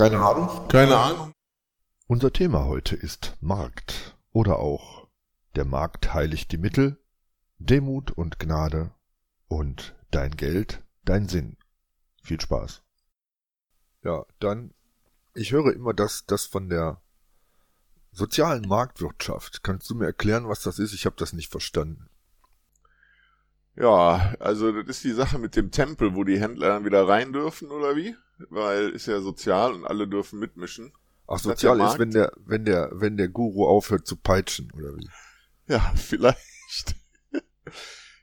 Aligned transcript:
Keine 0.00 0.18
Ahnung. 0.18 0.68
Keine 0.68 0.96
Ahnung. 0.96 1.34
Unser 2.06 2.32
Thema 2.32 2.64
heute 2.64 2.96
ist 2.96 3.36
Markt 3.42 4.16
oder 4.32 4.58
auch 4.58 5.08
der 5.56 5.66
Markt 5.66 6.14
heiligt 6.14 6.52
die 6.52 6.56
Mittel, 6.56 6.98
Demut 7.58 8.10
und 8.10 8.38
Gnade 8.38 8.94
und 9.46 9.94
dein 10.10 10.30
Geld, 10.30 10.82
dein 11.04 11.28
Sinn. 11.28 11.58
Viel 12.22 12.40
Spaß. 12.40 12.82
Ja, 14.02 14.24
dann, 14.38 14.72
ich 15.34 15.52
höre 15.52 15.74
immer 15.74 15.92
das, 15.92 16.24
das 16.24 16.46
von 16.46 16.70
der 16.70 17.02
sozialen 18.10 18.66
Marktwirtschaft. 18.66 19.62
Kannst 19.62 19.90
du 19.90 19.96
mir 19.96 20.06
erklären, 20.06 20.48
was 20.48 20.62
das 20.62 20.78
ist? 20.78 20.94
Ich 20.94 21.04
habe 21.04 21.16
das 21.18 21.34
nicht 21.34 21.50
verstanden. 21.50 22.08
Ja, 23.76 24.34
also 24.40 24.72
das 24.72 24.96
ist 24.96 25.04
die 25.04 25.12
Sache 25.12 25.38
mit 25.38 25.56
dem 25.56 25.70
Tempel, 25.70 26.14
wo 26.14 26.24
die 26.24 26.40
Händler 26.40 26.68
dann 26.68 26.86
wieder 26.86 27.06
rein 27.06 27.34
dürfen, 27.34 27.70
oder 27.70 27.96
wie? 27.96 28.16
Weil 28.48 28.90
ist 28.90 29.06
ja 29.06 29.20
sozial 29.20 29.74
und 29.74 29.84
alle 29.84 30.08
dürfen 30.08 30.38
mitmischen. 30.38 30.92
Ach, 31.26 31.38
sozial 31.38 31.80
ist, 31.80 31.98
wenn 31.98 32.10
der, 32.10 32.32
wenn 32.44 32.64
der, 32.64 32.90
wenn 32.92 33.16
der 33.16 33.28
Guru 33.28 33.66
aufhört 33.66 34.06
zu 34.06 34.16
peitschen, 34.16 34.70
oder 34.72 34.96
wie? 34.96 35.08
Ja, 35.68 35.78
vielleicht. 35.94 36.96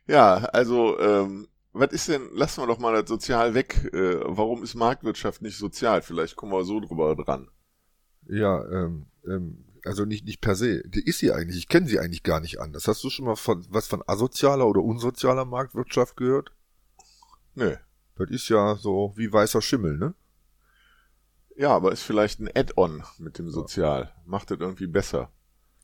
ja, 0.07 0.35
also, 0.35 0.99
ähm, 0.99 1.47
was 1.71 1.91
ist 1.93 2.09
denn, 2.09 2.29
lassen 2.33 2.61
wir 2.61 2.67
doch 2.67 2.79
mal 2.79 2.93
das 2.93 3.07
sozial 3.07 3.53
weg. 3.53 3.89
Äh, 3.93 4.19
warum 4.25 4.63
ist 4.63 4.75
Marktwirtschaft 4.75 5.41
nicht 5.41 5.57
sozial? 5.57 6.01
Vielleicht 6.01 6.35
kommen 6.35 6.51
wir 6.51 6.65
so 6.65 6.79
drüber 6.79 7.15
dran. 7.15 7.49
Ja, 8.27 8.65
ähm, 8.69 9.07
ähm, 9.25 9.65
also 9.85 10.03
nicht, 10.05 10.25
nicht 10.25 10.41
per 10.41 10.55
se. 10.55 10.83
Die 10.87 11.05
ist 11.05 11.19
sie 11.19 11.31
eigentlich. 11.31 11.57
Ich 11.57 11.67
kenne 11.69 11.87
sie 11.87 11.99
eigentlich 11.99 12.23
gar 12.23 12.39
nicht 12.39 12.59
anders. 12.59 12.87
Hast 12.87 13.03
du 13.03 13.09
schon 13.09 13.25
mal 13.25 13.35
von, 13.35 13.65
was 13.69 13.87
von 13.87 14.03
asozialer 14.05 14.67
oder 14.67 14.81
unsozialer 14.81 15.45
Marktwirtschaft 15.45 16.17
gehört? 16.17 16.51
Nö. 17.55 17.75
Das 18.17 18.29
ist 18.29 18.49
ja 18.49 18.75
so 18.75 19.13
wie 19.15 19.31
weißer 19.31 19.61
Schimmel, 19.61 19.97
ne? 19.97 20.13
Ja, 21.55 21.71
aber 21.71 21.91
ist 21.91 22.03
vielleicht 22.03 22.39
ein 22.39 22.49
Add-on 22.53 23.03
mit 23.17 23.39
dem 23.39 23.49
Sozial. 23.49 24.13
Macht 24.25 24.51
das 24.51 24.59
irgendwie 24.59 24.87
besser. 24.87 25.31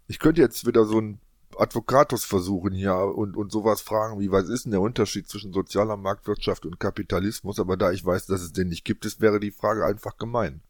Ich 0.07 0.19
könnte 0.19 0.41
jetzt 0.41 0.67
wieder 0.67 0.85
so 0.85 0.99
ein 0.99 1.19
Advokatus 1.57 2.25
versuchen 2.25 2.73
hier 2.73 2.95
und, 2.95 3.35
und 3.35 3.51
sowas 3.51 3.81
fragen, 3.81 4.19
wie 4.19 4.31
was 4.31 4.49
ist 4.49 4.65
denn 4.65 4.71
der 4.71 4.81
Unterschied 4.81 5.27
zwischen 5.27 5.53
sozialer 5.53 5.97
Marktwirtschaft 5.97 6.65
und 6.65 6.79
Kapitalismus? 6.79 7.59
Aber 7.59 7.77
da 7.77 7.91
ich 7.91 8.05
weiß, 8.05 8.27
dass 8.27 8.41
es 8.41 8.53
den 8.53 8.69
nicht 8.69 8.85
gibt, 8.85 9.05
ist, 9.05 9.21
wäre 9.21 9.39
die 9.39 9.51
Frage 9.51 9.85
einfach 9.85 10.17
gemein. 10.17 10.61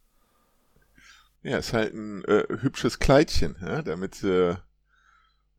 Ja, 1.42 1.58
ist 1.58 1.74
halt 1.74 1.94
ein 1.94 2.24
äh, 2.26 2.46
hübsches 2.62 3.00
Kleidchen, 3.00 3.58
ja, 3.62 3.82
damit 3.82 4.24
äh, 4.24 4.56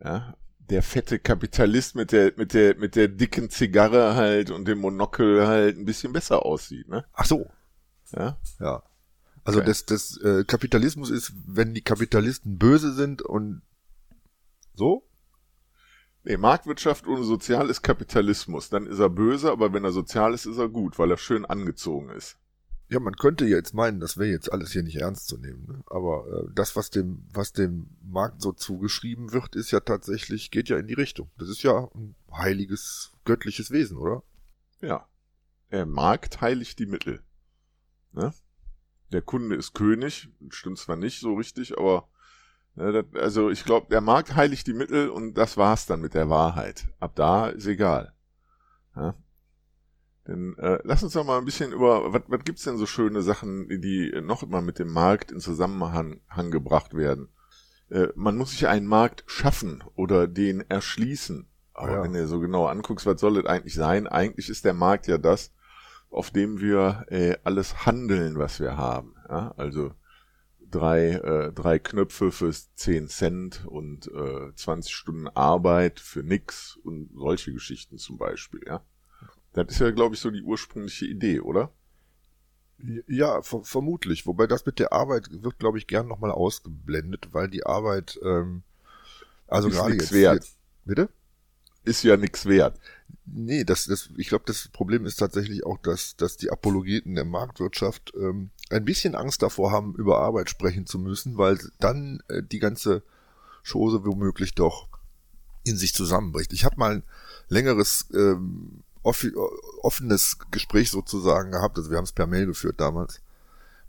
ja, 0.02 0.34
der 0.70 0.82
fette 0.82 1.18
Kapitalist 1.18 1.94
mit 1.94 2.12
der 2.12 2.32
mit 2.36 2.54
der 2.54 2.76
mit 2.76 2.96
der 2.96 3.08
dicken 3.08 3.50
Zigarre 3.50 4.14
halt 4.14 4.50
und 4.50 4.66
dem 4.66 4.78
Monokel 4.78 5.46
halt 5.46 5.78
ein 5.78 5.84
bisschen 5.84 6.12
besser 6.12 6.44
aussieht, 6.44 6.88
ne? 6.88 7.04
Ach 7.12 7.26
so. 7.26 7.50
Ja. 8.12 8.38
Ja. 8.60 8.82
Also 9.44 9.58
okay. 9.58 9.68
das 9.68 9.86
das 9.86 10.16
äh, 10.22 10.44
Kapitalismus 10.44 11.10
ist, 11.10 11.32
wenn 11.46 11.74
die 11.74 11.82
Kapitalisten 11.82 12.58
böse 12.58 12.94
sind 12.94 13.22
und 13.22 13.62
so? 14.74 15.06
Nee, 16.24 16.38
Marktwirtschaft 16.38 17.06
ohne 17.06 17.22
Sozial 17.22 17.68
ist 17.68 17.82
Kapitalismus. 17.82 18.70
Dann 18.70 18.86
ist 18.86 18.98
er 18.98 19.10
böse, 19.10 19.50
aber 19.52 19.74
wenn 19.74 19.84
er 19.84 19.92
sozial 19.92 20.32
ist, 20.32 20.46
ist 20.46 20.56
er 20.56 20.70
gut, 20.70 20.98
weil 20.98 21.10
er 21.10 21.18
schön 21.18 21.44
angezogen 21.44 22.08
ist. 22.08 22.38
Ja, 22.94 23.00
man 23.00 23.16
könnte 23.16 23.44
jetzt 23.44 23.74
meinen, 23.74 23.98
das 23.98 24.18
wäre 24.18 24.30
jetzt 24.30 24.52
alles 24.52 24.70
hier 24.70 24.84
nicht 24.84 25.00
ernst 25.00 25.26
zu 25.26 25.36
nehmen. 25.36 25.66
Ne? 25.66 25.82
Aber 25.86 26.28
äh, 26.28 26.52
das, 26.54 26.76
was 26.76 26.90
dem, 26.90 27.26
was 27.32 27.52
dem 27.52 27.88
Markt 28.04 28.40
so 28.40 28.52
zugeschrieben 28.52 29.32
wird, 29.32 29.56
ist 29.56 29.72
ja 29.72 29.80
tatsächlich, 29.80 30.52
geht 30.52 30.68
ja 30.68 30.78
in 30.78 30.86
die 30.86 30.94
Richtung. 30.94 31.28
Das 31.36 31.48
ist 31.48 31.64
ja 31.64 31.88
ein 31.92 32.14
heiliges, 32.32 33.10
göttliches 33.24 33.72
Wesen, 33.72 33.96
oder? 33.96 34.22
Ja. 34.80 35.08
Der 35.72 35.86
Markt 35.86 36.40
heiligt 36.40 36.78
die 36.78 36.86
Mittel. 36.86 37.20
Ne? 38.12 38.32
Der 39.10 39.22
Kunde 39.22 39.56
ist 39.56 39.74
König, 39.74 40.28
stimmt 40.50 40.78
zwar 40.78 40.94
nicht 40.94 41.18
so 41.18 41.34
richtig, 41.34 41.76
aber 41.76 42.06
ne, 42.76 42.92
das, 42.92 43.20
also 43.20 43.50
ich 43.50 43.64
glaube, 43.64 43.88
der 43.90 44.02
Markt 44.02 44.36
heiligt 44.36 44.68
die 44.68 44.72
Mittel 44.72 45.08
und 45.08 45.34
das 45.34 45.56
war's 45.56 45.86
dann 45.86 46.00
mit 46.00 46.14
der 46.14 46.30
Wahrheit. 46.30 46.86
Ab 47.00 47.16
da 47.16 47.48
ist 47.48 47.66
egal. 47.66 48.14
Ja? 48.94 49.16
Denn 50.26 50.56
äh, 50.58 50.78
lass 50.84 51.02
uns 51.02 51.12
doch 51.12 51.24
mal 51.24 51.38
ein 51.38 51.44
bisschen 51.44 51.72
über, 51.72 52.12
was, 52.12 52.22
was 52.28 52.44
gibt's 52.44 52.64
denn 52.64 52.78
so 52.78 52.86
schöne 52.86 53.22
Sachen, 53.22 53.68
die 53.68 54.10
noch 54.22 54.42
immer 54.42 54.62
mit 54.62 54.78
dem 54.78 54.90
Markt 54.92 55.30
in 55.30 55.40
Zusammenhang 55.40 56.50
gebracht 56.50 56.94
werden? 56.94 57.28
Äh, 57.90 58.08
man 58.14 58.36
muss 58.36 58.52
sich 58.52 58.66
einen 58.66 58.86
Markt 58.86 59.24
schaffen 59.26 59.84
oder 59.94 60.26
den 60.26 60.62
erschließen. 60.68 61.46
Aber 61.74 61.92
ja. 61.92 62.02
wenn 62.02 62.12
du 62.12 62.26
so 62.26 62.40
genau 62.40 62.66
anguckst, 62.66 63.04
was 63.04 63.20
soll 63.20 63.34
das 63.34 63.46
eigentlich 63.46 63.74
sein? 63.74 64.06
Eigentlich 64.06 64.48
ist 64.48 64.64
der 64.64 64.74
Markt 64.74 65.06
ja 65.08 65.18
das, 65.18 65.52
auf 66.08 66.30
dem 66.30 66.60
wir 66.60 67.04
äh, 67.08 67.36
alles 67.44 67.84
handeln, 67.84 68.38
was 68.38 68.60
wir 68.60 68.76
haben. 68.76 69.16
Ja? 69.28 69.52
Also 69.56 69.92
drei, 70.70 71.10
äh, 71.10 71.52
drei 71.52 71.78
Knöpfe 71.78 72.32
für 72.32 72.52
10 72.52 73.08
Cent 73.08 73.66
und 73.66 74.08
äh, 74.08 74.54
20 74.54 74.94
Stunden 74.94 75.28
Arbeit 75.28 76.00
für 76.00 76.22
nix 76.22 76.76
und 76.76 77.10
solche 77.14 77.52
Geschichten 77.52 77.98
zum 77.98 78.18
Beispiel, 78.18 78.60
ja. 78.66 78.82
Das 79.54 79.68
ist 79.68 79.80
ja, 79.80 79.90
glaube 79.90 80.14
ich, 80.14 80.20
so 80.20 80.30
die 80.30 80.42
ursprüngliche 80.42 81.06
Idee, 81.06 81.40
oder? 81.40 81.72
Ja, 83.06 83.40
ver 83.42 83.62
vermutlich. 83.62 84.26
Wobei 84.26 84.46
das 84.46 84.66
mit 84.66 84.78
der 84.78 84.92
Arbeit 84.92 85.28
wird, 85.30 85.58
glaube 85.58 85.78
ich, 85.78 85.86
gern 85.86 86.08
nochmal 86.08 86.32
ausgeblendet, 86.32 87.28
weil 87.32 87.48
die 87.48 87.64
Arbeit, 87.64 88.18
ähm, 88.22 88.62
also 89.46 89.68
ist 89.68 89.76
gerade 89.76 89.94
jetzt, 89.94 90.12
wert. 90.12 90.34
jetzt. 90.34 90.56
Bitte? 90.84 91.08
Ist 91.84 92.02
ja 92.02 92.16
nichts 92.16 92.46
wert. 92.46 92.78
Nee, 93.26 93.64
das, 93.64 93.84
das, 93.84 94.10
ich 94.16 94.28
glaube, 94.28 94.44
das 94.46 94.68
Problem 94.68 95.06
ist 95.06 95.16
tatsächlich 95.16 95.64
auch, 95.64 95.78
dass, 95.78 96.16
dass 96.16 96.36
die 96.36 96.50
Apologeten 96.50 97.14
der 97.14 97.24
Marktwirtschaft 97.24 98.12
ähm, 98.16 98.50
ein 98.70 98.84
bisschen 98.84 99.14
Angst 99.14 99.42
davor 99.42 99.70
haben, 99.70 99.94
über 99.94 100.18
Arbeit 100.18 100.50
sprechen 100.50 100.86
zu 100.86 100.98
müssen, 100.98 101.38
weil 101.38 101.58
dann 101.78 102.22
äh, 102.28 102.42
die 102.42 102.58
ganze 102.58 103.02
Chose 103.62 104.04
womöglich 104.04 104.54
doch 104.54 104.88
in 105.62 105.76
sich 105.76 105.94
zusammenbricht. 105.94 106.52
Ich 106.52 106.64
habe 106.64 106.76
mal 106.76 106.96
ein 106.96 107.02
längeres 107.48 108.08
ähm, 108.12 108.83
offenes 109.04 110.38
Gespräch 110.50 110.90
sozusagen 110.90 111.52
gehabt. 111.52 111.76
Also 111.76 111.90
wir 111.90 111.98
haben 111.98 112.04
es 112.04 112.12
per 112.12 112.26
Mail 112.26 112.46
geführt 112.46 112.80
damals 112.80 113.20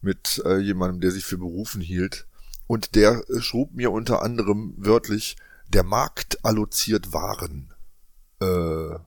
mit 0.02 0.42
äh, 0.46 0.58
jemandem, 0.58 1.02
der 1.02 1.12
sich 1.12 1.26
für 1.26 1.38
berufen 1.38 1.82
hielt. 1.82 2.28
Und 2.68 2.96
der 2.96 3.24
äh, 3.30 3.42
schrub 3.42 3.74
mir 3.74 3.92
unter 3.92 4.22
anderem 4.22 4.74
wörtlich, 4.78 5.36
der 5.68 5.84
Markt 5.84 6.44
alloziert 6.46 7.12
Waren. 7.14 7.74
Äh, 8.40 9.00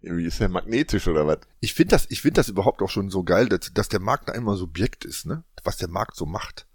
wie 0.00 0.26
ist 0.26 0.40
der 0.40 0.48
magnetisch 0.48 1.06
oder 1.06 1.26
was? 1.26 1.38
Ich 1.60 1.74
finde 1.74 1.92
das, 1.92 2.10
ich 2.10 2.22
finde 2.22 2.40
das 2.40 2.48
überhaupt 2.48 2.82
auch 2.82 2.90
schon 2.90 3.10
so 3.10 3.22
geil, 3.22 3.48
dass, 3.48 3.72
dass 3.72 3.88
der 3.88 4.00
Markt 4.00 4.30
einmal 4.30 4.56
Subjekt 4.56 5.04
ist, 5.04 5.26
ne? 5.26 5.44
Was 5.62 5.76
der 5.76 5.88
Markt 5.88 6.16
so 6.16 6.26
macht. 6.26 6.66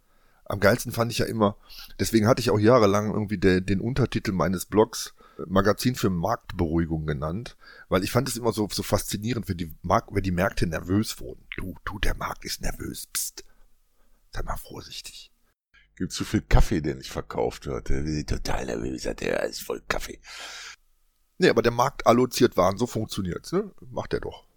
Am 0.46 0.62
geilsten 0.62 0.94
fand 0.94 1.12
ich 1.12 1.18
ja 1.18 1.26
immer, 1.26 1.58
deswegen 2.00 2.28
hatte 2.28 2.40
ich 2.40 2.52
auch 2.52 2.60
jahrelang 2.60 3.12
irgendwie 3.12 3.38
de, 3.38 3.60
den 3.60 3.82
Untertitel 3.82 4.32
meines 4.32 4.66
Blogs 4.66 5.14
Magazin 5.46 5.96
für 5.96 6.10
Marktberuhigung 6.10 7.06
genannt, 7.06 7.58
weil 7.90 8.04
ich 8.04 8.12
fand 8.12 8.28
es 8.28 8.38
immer 8.38 8.54
so, 8.54 8.68
so 8.72 8.84
faszinierend, 8.84 9.48
wenn 9.48 9.58
die, 9.58 9.76
Mark 9.82 10.08
wenn 10.12 10.24
die 10.24 10.32
Märkte 10.32 10.68
nervös 10.68 11.20
wurden. 11.20 11.46
Du, 11.56 11.76
du, 11.86 12.00
der 12.00 12.16
Markt 12.16 12.46
ist 12.46 12.62
nervös. 12.62 13.08
Psst. 13.08 13.44
Sei 14.32 14.44
mal 14.44 14.58
vorsichtig. 14.58 15.32
Gibt 15.96 16.12
zu 16.12 16.26
viel 16.26 16.42
Kaffee, 16.42 16.82
der 16.82 16.96
nicht 16.96 17.12
verkauft 17.12 17.66
wird. 17.66 17.88
Total 18.28 18.66
nervös, 18.66 19.04
der 19.04 19.44
ist 19.44 19.62
voll 19.62 19.82
Kaffee. 19.88 20.20
Nee, 21.40 21.50
aber 21.50 21.62
der 21.62 21.72
Markt 21.72 22.08
alloziert 22.08 22.58
Waren, 22.58 22.78
so 22.78 22.88
funktioniert's, 22.88 23.52
ne? 23.52 23.72
Macht 23.92 24.14
er 24.14 24.22
doch. 24.22 24.48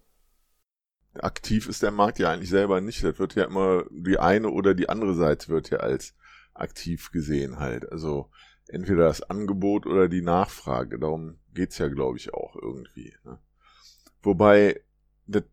Aktiv 1.14 1.68
ist 1.68 1.82
der 1.82 1.90
Markt 1.90 2.18
ja 2.18 2.30
eigentlich 2.30 2.50
selber 2.50 2.80
nicht. 2.80 3.02
Das 3.02 3.18
wird 3.18 3.34
ja 3.34 3.44
immer, 3.44 3.84
die 3.90 4.18
eine 4.18 4.48
oder 4.48 4.74
die 4.74 4.88
andere 4.88 5.14
Seite 5.14 5.48
wird 5.48 5.70
ja 5.70 5.78
als 5.78 6.14
aktiv 6.54 7.10
gesehen 7.10 7.58
halt. 7.58 7.90
Also, 7.90 8.30
entweder 8.72 9.06
das 9.06 9.22
Angebot 9.22 9.86
oder 9.86 10.08
die 10.08 10.22
Nachfrage. 10.22 10.98
Darum 10.98 11.38
geht's 11.54 11.78
ja, 11.78 11.88
glaube 11.88 12.18
ich, 12.18 12.32
auch 12.34 12.56
irgendwie. 12.56 13.14
Ne? 13.24 13.38
Wobei, 14.22 14.80
das 15.26 15.44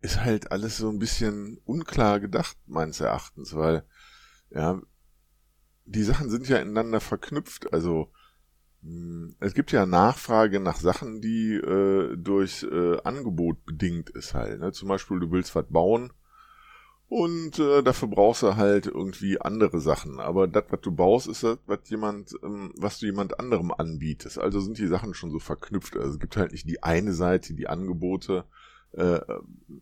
ist 0.00 0.20
halt 0.20 0.52
alles 0.52 0.76
so 0.76 0.88
ein 0.88 0.98
bisschen 0.98 1.58
unklar 1.64 2.20
gedacht, 2.20 2.56
meines 2.66 3.00
Erachtens, 3.00 3.54
weil, 3.54 3.84
ja, 4.50 4.80
die 5.84 6.02
Sachen 6.02 6.30
sind 6.30 6.48
ja 6.48 6.58
ineinander 6.58 7.00
verknüpft. 7.00 7.72
Also, 7.72 8.10
hm, 8.82 9.36
es 9.40 9.54
gibt 9.54 9.72
ja 9.72 9.86
Nachfrage 9.86 10.60
nach 10.60 10.76
Sachen, 10.76 11.20
die 11.20 11.54
äh, 11.54 12.16
durch 12.16 12.64
äh, 12.64 13.00
Angebot 13.02 13.64
bedingt 13.64 14.10
ist 14.10 14.34
halt. 14.34 14.60
Ne? 14.60 14.72
Zum 14.72 14.88
Beispiel, 14.88 15.20
du 15.20 15.30
willst 15.30 15.54
was 15.54 15.66
bauen, 15.68 16.12
und 17.08 17.58
äh, 17.60 17.82
dafür 17.82 18.08
brauchst 18.08 18.42
du 18.42 18.56
halt 18.56 18.86
irgendwie 18.86 19.40
andere 19.40 19.80
Sachen. 19.80 20.18
Aber 20.18 20.48
das, 20.48 20.64
was 20.70 20.80
du 20.80 20.90
baust, 20.90 21.28
ist 21.28 21.44
das, 21.44 21.58
was 21.66 21.88
jemand, 21.88 22.34
ähm, 22.42 22.72
was 22.76 22.98
du 22.98 23.06
jemand 23.06 23.38
anderem 23.38 23.70
anbietest. 23.70 24.38
Also 24.38 24.60
sind 24.60 24.78
die 24.78 24.88
Sachen 24.88 25.14
schon 25.14 25.30
so 25.30 25.38
verknüpft. 25.38 25.96
Also 25.96 26.14
es 26.14 26.18
gibt 26.18 26.36
halt 26.36 26.52
nicht 26.52 26.68
die 26.68 26.82
eine 26.82 27.12
Seite, 27.12 27.54
die 27.54 27.68
Angebote 27.68 28.44
äh, 28.92 29.20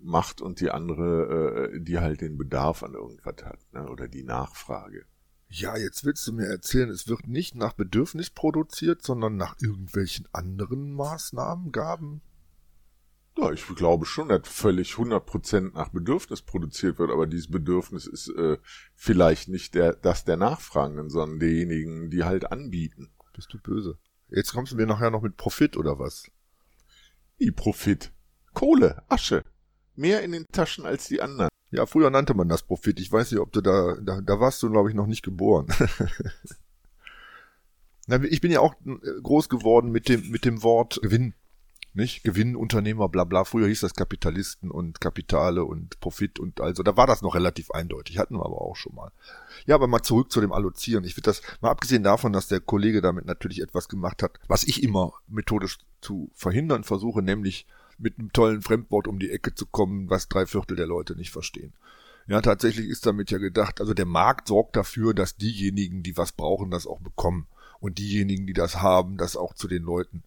macht 0.03 0.43
und 0.43 0.61
die 0.61 0.71
andere, 0.71 1.71
äh, 1.73 1.81
die 1.81 1.99
halt 1.99 2.21
den 2.21 2.37
Bedarf 2.37 2.83
an 2.83 2.95
irgendwas 2.95 3.45
hat, 3.45 3.61
ne? 3.73 3.89
Oder 3.89 4.09
die 4.09 4.25
Nachfrage. 4.25 5.07
Ja, 5.49 5.77
jetzt 5.77 6.05
willst 6.05 6.27
du 6.27 6.33
mir 6.33 6.47
erzählen, 6.47 6.91
es 6.91 7.07
wird 7.07 7.29
nicht 7.29 7.55
nach 7.55 7.75
Bedürfnis 7.75 8.29
produziert, 8.29 9.03
sondern 9.03 9.37
nach 9.37 9.57
irgendwelchen 9.61 10.27
anderen 10.33 10.93
Maßnahmen, 10.93 11.71
Gaben? 11.71 12.23
Ja, 13.37 13.51
ich 13.51 13.67
glaube 13.67 14.07
schon, 14.07 14.29
dass 14.29 14.49
völlig 14.49 14.93
100% 14.93 15.75
nach 15.75 15.89
Bedürfnis 15.89 16.43
produziert 16.43 16.99
wird, 16.99 17.11
aber 17.11 17.27
dieses 17.27 17.51
Bedürfnis 17.51 18.07
ist 18.07 18.29
äh, 18.29 18.59
vielleicht 18.95 19.49
nicht 19.49 19.75
der, 19.75 19.95
das 19.95 20.25
der 20.25 20.37
Nachfragenden, 20.37 21.11
sondern 21.11 21.41
derjenigen, 21.41 22.11
die 22.11 22.23
halt 22.23 22.53
anbieten. 22.53 23.11
Bist 23.35 23.53
du 23.53 23.59
böse? 23.59 23.99
Jetzt 24.29 24.53
kommst 24.53 24.73
du 24.73 24.77
mir 24.77 24.87
nachher 24.87 25.11
noch 25.11 25.23
mit 25.23 25.37
Profit 25.37 25.77
oder 25.77 25.99
was? 25.99 26.31
Wie 27.37 27.51
Profit? 27.51 28.13
Kohle, 28.53 29.03
Asche. 29.09 29.43
Mehr 29.97 30.23
in 30.23 30.31
den 30.31 30.47
Taschen 30.53 30.87
als 30.87 31.09
die 31.09 31.21
anderen. 31.21 31.49
Ja, 31.73 31.87
früher 31.87 32.11
nannte 32.11 32.35
man 32.35 32.49
das 32.49 32.63
Profit. 32.63 33.01
Ich 33.01 33.11
weiß 33.11 33.33
nicht, 33.33 33.41
ob 33.41 33.53
du 33.53 33.61
da, 33.61 33.97
da, 34.01 34.21
da 34.21 34.39
warst 34.39 34.63
du, 34.63 34.71
glaube 34.71 34.91
ich, 34.91 34.95
noch 34.95 35.07
nicht 35.07 35.23
geboren. 35.23 35.67
ich 38.31 38.41
bin 38.41 38.53
ja 38.53 38.61
auch 38.61 38.75
äh, 38.87 39.21
groß 39.23 39.49
geworden 39.49 39.91
mit 39.91 40.09
dem, 40.09 40.31
mit 40.31 40.45
dem 40.45 40.63
Wort 40.63 41.01
Gewinn 41.03 41.35
nicht? 41.95 42.25
Gewinnunternehmer, 42.25 43.09
bla 43.09 43.25
bla. 43.25 43.45
Früher 43.45 43.69
hieß 43.69 43.81
das 43.81 43.95
Kapitalisten 43.95 44.71
und 44.71 45.01
Kapitale 45.01 45.65
und 45.65 46.01
Profit 46.01 46.39
und 46.39 46.61
also, 46.61 46.83
da 46.83 46.97
war 46.97 47.07
das 47.07 47.23
noch 47.23 47.35
relativ 47.35 47.71
eindeutig, 47.71 48.19
hatten 48.19 48.37
wir 48.37 48.45
aber 48.45 48.61
auch 48.61 48.77
schon 48.77 48.95
mal. 48.95 49.13
Ja, 49.67 49.75
aber 49.75 49.87
mal 49.87 50.03
zurück 50.03 50.31
zu 50.31 50.41
dem 50.41 50.53
Allozieren. 50.53 51.05
Ich 51.05 51.15
finde 51.15 51.31
das, 51.31 51.43
mal 51.61 51.71
abgesehen 51.71 52.03
davon, 52.03 52.33
dass 52.33 52.49
der 52.49 52.61
Kollege 52.61 53.01
damit 53.01 53.27
natürlich 53.27 53.61
etwas 53.61 53.89
gemacht 53.89 54.23
hat, 54.23 54.39
was 54.49 54.65
ich 54.65 54.83
immer 54.83 55.15
methodisch 55.29 55.79
zu 56.01 56.31
verhindern 56.35 56.85
versuche, 56.85 57.23
nämlich 57.23 57.67
mit 57.99 58.19
einem 58.19 58.33
tollen 58.33 58.63
Fremdwort 58.63 59.07
um 59.07 59.19
die 59.19 59.31
Ecke 59.31 59.55
zu 59.55 59.67
kommen, 59.67 60.11
was 60.11 60.29
drei 60.29 60.47
Viertel 60.47 60.77
der 60.77 60.87
Leute 60.87 61.17
nicht 61.17 61.31
verstehen. 61.31 61.73
Ja, 62.27 62.41
tatsächlich 62.41 62.89
ist 62.89 63.07
damit 63.07 63.31
ja 63.31 63.39
gedacht, 63.39 63.81
also 63.81 63.93
der 63.93 64.07
Markt 64.07 64.49
sorgt 64.49 64.77
dafür, 64.77 65.13
dass 65.13 65.37
diejenigen, 65.37 66.03
die 66.03 66.17
was 66.17 66.33
brauchen, 66.33 66.71
das 66.71 66.87
auch 66.87 67.01
bekommen. 67.01 67.47
Und 67.81 67.99
diejenigen, 67.99 68.47
die 68.47 68.55
das 68.55 68.81
haben, 68.81 69.19
das 69.19 69.37
auch 69.37 69.53
zu 69.53 69.69
den 69.69 69.83
Leuten 69.83 70.23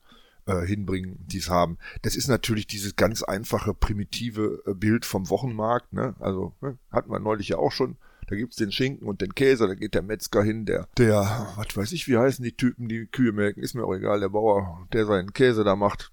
äh, 0.47 0.65
hinbringen, 0.65 1.17
die 1.27 1.37
es 1.37 1.49
haben. 1.49 1.77
Das 2.01 2.15
ist 2.15 2.27
natürlich 2.27 2.67
dieses 2.67 2.95
ganz 2.95 3.21
einfache, 3.21 3.73
primitive 3.73 4.63
äh, 4.65 4.73
Bild 4.73 5.05
vom 5.05 5.29
Wochenmarkt. 5.29 5.93
Ne? 5.93 6.15
Also 6.19 6.53
ne? 6.61 6.77
hatten 6.91 7.11
wir 7.11 7.19
neulich 7.19 7.49
ja 7.49 7.57
auch 7.57 7.71
schon. 7.71 7.97
Da 8.27 8.35
gibt's 8.35 8.57
den 8.57 8.73
Schinken 8.73 9.07
und 9.07 9.21
den 9.21 9.35
Käse, 9.35 9.67
da 9.67 9.73
geht 9.73 9.93
der 9.93 10.01
Metzger 10.01 10.43
hin, 10.43 10.65
der, 10.65 10.89
der, 10.97 11.47
was 11.55 11.77
weiß 11.77 11.91
ich, 11.93 12.09
wie 12.09 12.17
heißen 12.17 12.43
die 12.43 12.57
Typen, 12.57 12.89
die 12.89 13.05
Kühe 13.05 13.31
melken, 13.31 13.63
ist 13.63 13.73
mir 13.73 13.85
auch 13.85 13.93
egal, 13.93 14.19
der 14.19 14.27
Bauer, 14.27 14.85
der 14.91 15.05
seinen 15.05 15.31
Käse 15.31 15.63
da 15.63 15.77
macht, 15.77 16.11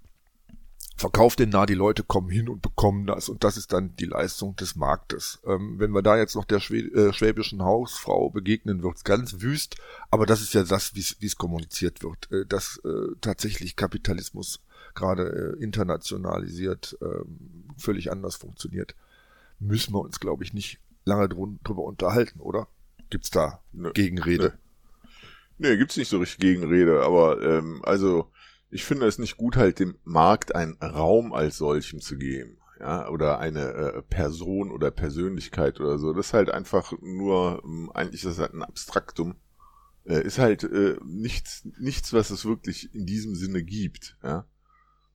verkauft 0.96 1.40
den 1.40 1.50
nah, 1.50 1.66
die 1.66 1.74
Leute 1.74 2.04
kommen 2.04 2.30
hin 2.30 2.48
und 2.48 2.62
bekommen 2.62 3.06
das 3.06 3.28
und 3.28 3.42
das 3.42 3.56
ist 3.56 3.72
dann 3.72 3.96
die 3.96 4.04
Leistung 4.04 4.54
des 4.56 4.76
Marktes. 4.76 5.40
Ähm, 5.44 5.78
wenn 5.78 5.90
wir 5.92 6.02
da 6.02 6.16
jetzt 6.16 6.36
noch 6.36 6.44
der 6.44 6.60
Schwä 6.60 6.80
äh, 6.80 7.12
schwäbischen 7.12 7.62
Hausfrau 7.62 8.30
begegnen, 8.30 8.82
wird's 8.82 9.04
ganz 9.04 9.40
wüst, 9.40 9.76
aber 10.10 10.26
das 10.26 10.40
ist 10.40 10.54
ja 10.54 10.62
das, 10.62 10.94
wie 10.94 11.26
es 11.26 11.36
kommuniziert 11.36 12.02
wird, 12.02 12.30
äh, 12.30 12.46
dass 12.46 12.80
äh, 12.84 13.14
tatsächlich 13.20 13.76
Kapitalismus 13.76 14.60
gerade 14.94 15.56
äh, 15.58 15.62
internationalisiert 15.62 16.96
äh, 17.00 17.24
völlig 17.76 18.12
anders 18.12 18.36
funktioniert. 18.36 18.94
Müssen 19.58 19.94
wir 19.94 20.00
uns, 20.00 20.20
glaube 20.20 20.44
ich, 20.44 20.52
nicht 20.52 20.78
lange 21.04 21.28
drüber 21.28 21.82
unterhalten, 21.82 22.40
oder? 22.40 22.68
Gibt's 23.10 23.30
da 23.30 23.60
ne, 23.72 23.92
Gegenrede? 23.92 24.56
Nee. 25.58 25.70
nee, 25.70 25.76
gibt's 25.76 25.96
nicht 25.96 26.08
so 26.08 26.18
richtig 26.18 26.38
Gegenrede, 26.38 27.02
aber 27.02 27.42
ähm, 27.42 27.80
also 27.84 28.30
ich 28.74 28.84
finde 28.84 29.06
es 29.06 29.20
nicht 29.20 29.36
gut, 29.36 29.56
halt 29.56 29.78
dem 29.78 29.98
Markt 30.02 30.56
einen 30.56 30.74
Raum 30.82 31.32
als 31.32 31.58
solchem 31.58 32.00
zu 32.00 32.18
geben. 32.18 32.58
Ja, 32.80 33.08
oder 33.08 33.38
eine 33.38 33.72
äh, 33.72 34.02
Person 34.02 34.72
oder 34.72 34.90
Persönlichkeit 34.90 35.78
oder 35.78 35.96
so. 35.96 36.12
Das 36.12 36.26
ist 36.26 36.34
halt 36.34 36.50
einfach 36.50 36.92
nur, 37.00 37.62
ähm, 37.64 37.92
eigentlich 37.94 38.24
ist 38.24 38.32
das 38.32 38.40
halt 38.40 38.52
ein 38.52 38.64
Abstraktum. 38.64 39.36
Äh, 40.04 40.22
ist 40.22 40.40
halt 40.40 40.64
äh, 40.64 40.96
nichts, 41.04 41.64
nichts, 41.78 42.12
was 42.12 42.30
es 42.30 42.44
wirklich 42.44 42.92
in 42.92 43.06
diesem 43.06 43.36
Sinne 43.36 43.62
gibt. 43.62 44.18
Ja, 44.24 44.44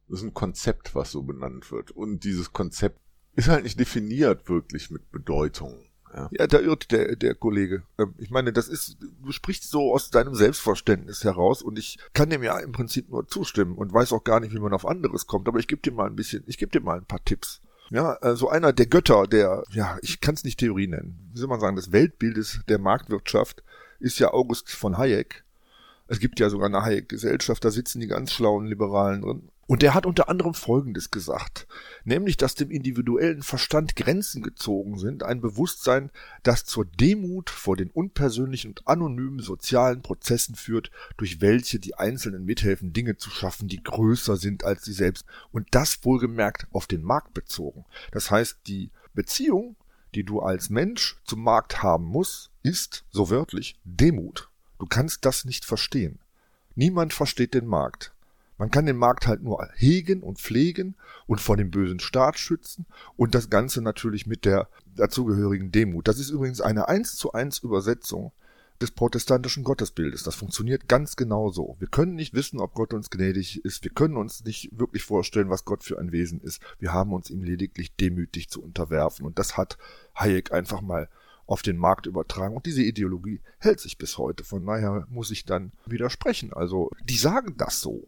das 0.07 0.19
ist 0.19 0.25
ein 0.25 0.33
Konzept, 0.33 0.95
was 0.95 1.11
so 1.11 1.23
benannt 1.23 1.69
wird. 1.69 1.91
Und 1.91 2.23
dieses 2.23 2.53
Konzept 2.53 3.01
ist 3.35 3.49
halt 3.49 3.63
nicht 3.63 3.77
definiert 3.77 4.47
wirklich 4.47 4.89
mit 4.89 5.11
Bedeutung. 5.11 5.77
Ja. 6.13 6.47
da 6.47 6.59
irrt 6.59 6.91
der, 6.91 7.15
der 7.15 7.35
Kollege. 7.35 7.83
Ähm, 7.97 8.15
ich 8.17 8.29
meine, 8.29 8.51
das 8.51 8.67
ist, 8.67 8.97
du 9.23 9.31
sprichst 9.31 9.69
so 9.69 9.93
aus 9.93 10.09
deinem 10.09 10.33
Selbstverständnis 10.33 11.23
heraus 11.23 11.61
und 11.61 11.77
ich 11.77 11.99
kann 12.13 12.29
dem 12.29 12.43
ja 12.43 12.57
im 12.59 12.71
Prinzip 12.71 13.09
nur 13.09 13.27
zustimmen 13.27 13.75
und 13.75 13.93
weiß 13.93 14.13
auch 14.13 14.23
gar 14.23 14.39
nicht, 14.39 14.53
wie 14.53 14.59
man 14.59 14.73
auf 14.73 14.87
anderes 14.87 15.27
kommt, 15.27 15.47
aber 15.47 15.59
ich 15.59 15.67
gebe 15.67 15.81
dir 15.81 15.91
mal 15.91 16.07
ein 16.07 16.15
bisschen, 16.15 16.43
ich 16.47 16.57
gebe 16.57 16.71
dir 16.71 16.81
mal 16.81 16.97
ein 16.97 17.05
paar 17.05 17.23
Tipps. 17.23 17.61
Ja, 17.91 18.15
äh, 18.21 18.35
so 18.35 18.49
einer 18.49 18.73
der 18.73 18.85
Götter, 18.85 19.27
der, 19.27 19.63
ja, 19.71 19.97
ich 20.01 20.21
kann 20.21 20.35
es 20.35 20.43
nicht 20.43 20.59
Theorie 20.59 20.87
nennen, 20.87 21.29
wie 21.33 21.39
soll 21.39 21.47
man 21.47 21.59
sagen, 21.59 21.75
des 21.75 21.91
Weltbildes 21.91 22.61
der 22.67 22.79
Marktwirtschaft 22.79 23.63
ist 23.99 24.19
ja 24.19 24.31
August 24.31 24.69
von 24.69 24.97
Hayek. 24.97 25.43
Es 26.07 26.19
gibt 26.19 26.39
ja 26.39 26.49
sogar 26.49 26.67
eine 26.67 26.81
Hayek-Gesellschaft, 26.83 27.63
da 27.63 27.69
sitzen 27.69 27.99
die 27.99 28.07
ganz 28.07 28.31
schlauen 28.31 28.65
Liberalen 28.65 29.21
drin. 29.21 29.48
Und 29.69 29.83
der 29.83 29.93
hat 29.93 30.07
unter 30.07 30.29
anderem 30.29 30.55
Folgendes 30.55 31.11
gesagt, 31.11 31.67
nämlich, 32.03 32.37
dass 32.37 32.55
dem 32.55 32.71
individuellen 32.71 33.43
Verstand 33.43 33.95
Grenzen 33.95 34.41
gezogen 34.41 34.97
sind, 34.97 35.21
ein 35.21 35.41
Bewusstsein, 35.41 36.09
das 36.41 36.65
zur 36.65 36.85
Demut 36.85 37.51
vor 37.51 37.77
den 37.77 37.91
unpersönlichen 37.91 38.71
und 38.71 38.87
anonymen 38.87 39.41
sozialen 39.41 40.01
Prozessen 40.01 40.55
führt, 40.55 40.89
durch 41.17 41.39
welche 41.39 41.77
die 41.77 41.93
Einzelnen 41.93 42.45
mithelfen, 42.45 42.93
Dinge 42.93 43.17
zu 43.17 43.29
schaffen, 43.29 43.67
die 43.67 43.83
größer 43.83 44.37
sind 44.37 44.63
als 44.63 44.85
sie 44.85 44.91
selbst. 44.91 45.27
Und 45.51 45.67
das 45.69 46.03
wohlgemerkt 46.03 46.65
auf 46.71 46.87
den 46.87 47.03
Markt 47.03 47.35
bezogen. 47.35 47.85
Das 48.11 48.31
heißt, 48.31 48.61
die 48.65 48.89
Beziehung, 49.13 49.75
die 50.15 50.23
du 50.23 50.39
als 50.39 50.71
Mensch 50.71 51.17
zum 51.25 51.43
Markt 51.43 51.83
haben 51.83 52.05
musst, 52.05 52.49
ist, 52.63 53.05
so 53.11 53.29
wörtlich, 53.29 53.79
Demut. 53.83 54.49
Du 54.79 54.87
kannst 54.87 55.25
das 55.25 55.45
nicht 55.45 55.63
verstehen. 55.63 56.17
Niemand 56.73 57.13
versteht 57.13 57.53
den 57.53 57.67
Markt. 57.67 58.15
Man 58.59 58.71
kann 58.71 58.85
den 58.85 58.97
Markt 58.97 59.25
halt 59.25 59.41
nur 59.41 59.67
hegen 59.75 60.21
und 60.21 60.37
pflegen 60.37 60.95
und 61.27 61.39
vor 61.39 61.55
dem 61.55 61.71
bösen 61.71 62.01
Staat 62.01 62.37
schützen 62.37 62.85
und 63.15 63.33
das 63.33 63.49
Ganze 63.49 63.81
natürlich 63.81 64.27
mit 64.27 64.43
der 64.43 64.67
dazugehörigen 64.97 65.71
Demut. 65.71 66.09
Das 66.09 66.19
ist 66.19 66.29
übrigens 66.29 66.59
eine 66.59 66.89
eins 66.89 67.15
zu 67.15 67.31
eins 67.31 67.59
Übersetzung 67.59 68.33
des 68.81 68.91
protestantischen 68.91 69.63
Gottesbildes. 69.63 70.23
Das 70.23 70.35
funktioniert 70.35 70.89
ganz 70.89 71.15
genau 71.15 71.51
so. 71.51 71.77
Wir 71.79 71.87
können 71.87 72.15
nicht 72.15 72.33
wissen, 72.33 72.59
ob 72.59 72.73
Gott 72.73 72.93
uns 72.93 73.09
gnädig 73.09 73.63
ist. 73.63 73.83
Wir 73.85 73.91
können 73.91 74.17
uns 74.17 74.43
nicht 74.43 74.77
wirklich 74.77 75.03
vorstellen, 75.03 75.49
was 75.49 75.63
Gott 75.63 75.83
für 75.83 75.97
ein 75.97 76.11
Wesen 76.11 76.41
ist. 76.41 76.61
Wir 76.79 76.91
haben 76.91 77.13
uns 77.13 77.29
ihm 77.29 77.43
lediglich 77.43 77.95
demütig 77.95 78.49
zu 78.49 78.61
unterwerfen. 78.61 79.25
Und 79.25 79.39
das 79.39 79.55
hat 79.55 79.77
Hayek 80.15 80.51
einfach 80.51 80.81
mal 80.81 81.09
auf 81.45 81.61
den 81.61 81.77
Markt 81.77 82.07
übertragen. 82.07 82.55
Und 82.55 82.65
diese 82.65 82.83
Ideologie 82.83 83.41
hält 83.57 83.79
sich 83.79 83.97
bis 83.97 84.17
heute. 84.17 84.43
Von 84.43 84.65
daher 84.65 85.07
muss 85.09 85.31
ich 85.31 85.45
dann 85.45 85.71
widersprechen. 85.85 86.53
Also, 86.53 86.91
die 87.03 87.17
sagen 87.17 87.55
das 87.57 87.81
so 87.81 88.07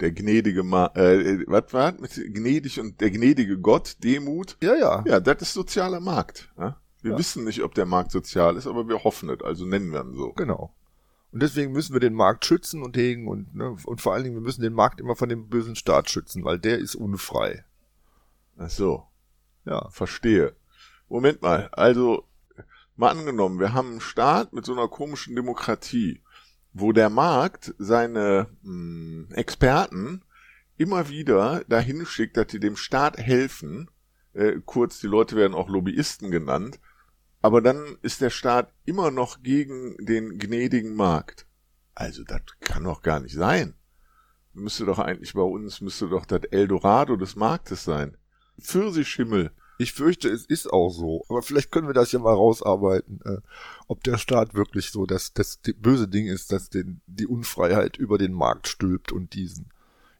der 0.00 0.12
gnädige 0.12 0.62
Ma 0.62 0.86
äh, 0.94 1.44
was 1.46 1.72
war 1.72 1.92
mit 2.00 2.14
gnädig 2.14 2.80
und 2.80 3.00
der 3.00 3.10
gnädige 3.10 3.58
Gott, 3.58 3.96
Demut. 4.02 4.56
Ja, 4.62 4.74
ja. 4.74 5.04
Ja, 5.06 5.20
das 5.20 5.42
ist 5.42 5.54
sozialer 5.54 6.00
Markt. 6.00 6.50
Ja? 6.58 6.76
Wir 7.02 7.12
ja. 7.12 7.18
wissen 7.18 7.44
nicht, 7.44 7.62
ob 7.62 7.74
der 7.74 7.86
Markt 7.86 8.10
sozial 8.10 8.56
ist, 8.56 8.66
aber 8.66 8.88
wir 8.88 9.04
hoffen 9.04 9.30
es, 9.30 9.42
also 9.42 9.64
nennen 9.64 9.92
wir 9.92 10.02
ihn 10.02 10.14
so. 10.14 10.32
Genau. 10.32 10.74
Und 11.30 11.42
deswegen 11.42 11.72
müssen 11.72 11.92
wir 11.92 12.00
den 12.00 12.14
Markt 12.14 12.44
schützen 12.44 12.82
und 12.82 12.96
hegen 12.96 13.28
und, 13.28 13.54
ne, 13.54 13.76
und 13.84 14.00
vor 14.00 14.14
allen 14.14 14.24
Dingen, 14.24 14.36
wir 14.36 14.42
müssen 14.42 14.62
den 14.62 14.72
Markt 14.72 15.00
immer 15.00 15.14
von 15.14 15.28
dem 15.28 15.48
bösen 15.48 15.76
Staat 15.76 16.10
schützen, 16.10 16.44
weil 16.44 16.58
der 16.58 16.78
ist 16.78 16.94
unfrei. 16.94 17.64
Ach 18.56 18.70
so. 18.70 19.04
Ja. 19.64 19.88
Verstehe. 19.90 20.54
Moment 21.08 21.42
mal, 21.42 21.68
also, 21.72 22.24
mal 22.96 23.10
angenommen, 23.10 23.60
wir 23.60 23.74
haben 23.74 23.90
einen 23.90 24.00
Staat 24.00 24.52
mit 24.52 24.64
so 24.64 24.72
einer 24.72 24.88
komischen 24.88 25.36
Demokratie 25.36 26.20
wo 26.80 26.92
der 26.92 27.10
Markt 27.10 27.74
seine 27.78 28.48
mh, 28.62 29.26
hm, 29.26 29.28
Experten 29.32 30.22
immer 30.76 31.08
wieder 31.08 31.64
dahin 31.68 32.06
schickt, 32.06 32.36
dass 32.36 32.46
die 32.46 32.60
dem 32.60 32.76
Staat 32.76 33.18
helfen. 33.18 33.90
Äh, 34.32 34.60
kurz, 34.64 35.00
die 35.00 35.08
Leute 35.08 35.36
werden 35.36 35.54
auch 35.54 35.68
Lobbyisten 35.68 36.30
genannt. 36.30 36.78
Aber 37.40 37.60
dann 37.60 37.96
ist 38.02 38.20
der 38.20 38.30
Staat 38.30 38.72
immer 38.84 39.10
noch 39.10 39.42
gegen 39.42 39.96
den 40.04 40.38
gnädigen 40.38 40.94
Markt. 40.94 41.46
Also 41.94 42.22
das 42.24 42.42
kann 42.60 42.84
doch 42.84 43.02
gar 43.02 43.20
nicht 43.20 43.34
sein. 43.34 43.74
Müsste 44.52 44.84
doch 44.86 44.98
eigentlich 44.98 45.34
bei 45.34 45.42
uns, 45.42 45.80
müsste 45.80 46.08
doch 46.08 46.26
das 46.26 46.42
Eldorado 46.50 47.16
des 47.16 47.36
Marktes 47.36 47.84
sein. 47.84 48.16
Pfirsichhimmel. 48.60 49.52
Ich 49.80 49.92
fürchte, 49.92 50.28
es 50.28 50.44
ist 50.44 50.72
auch 50.72 50.90
so. 50.90 51.24
Aber 51.28 51.40
vielleicht 51.40 51.70
können 51.70 51.86
wir 51.86 51.94
das 51.94 52.10
ja 52.10 52.18
mal 52.18 52.34
rausarbeiten, 52.34 53.20
äh, 53.24 53.38
ob 53.86 54.02
der 54.02 54.18
Staat 54.18 54.54
wirklich 54.54 54.90
so 54.90 55.06
das, 55.06 55.32
das 55.32 55.60
böse 55.76 56.08
Ding 56.08 56.26
ist, 56.26 56.50
dass 56.50 56.68
den, 56.68 57.00
die 57.06 57.28
Unfreiheit 57.28 57.96
über 57.96 58.18
den 58.18 58.32
Markt 58.32 58.66
stülpt 58.66 59.12
und 59.12 59.34
diesen 59.34 59.66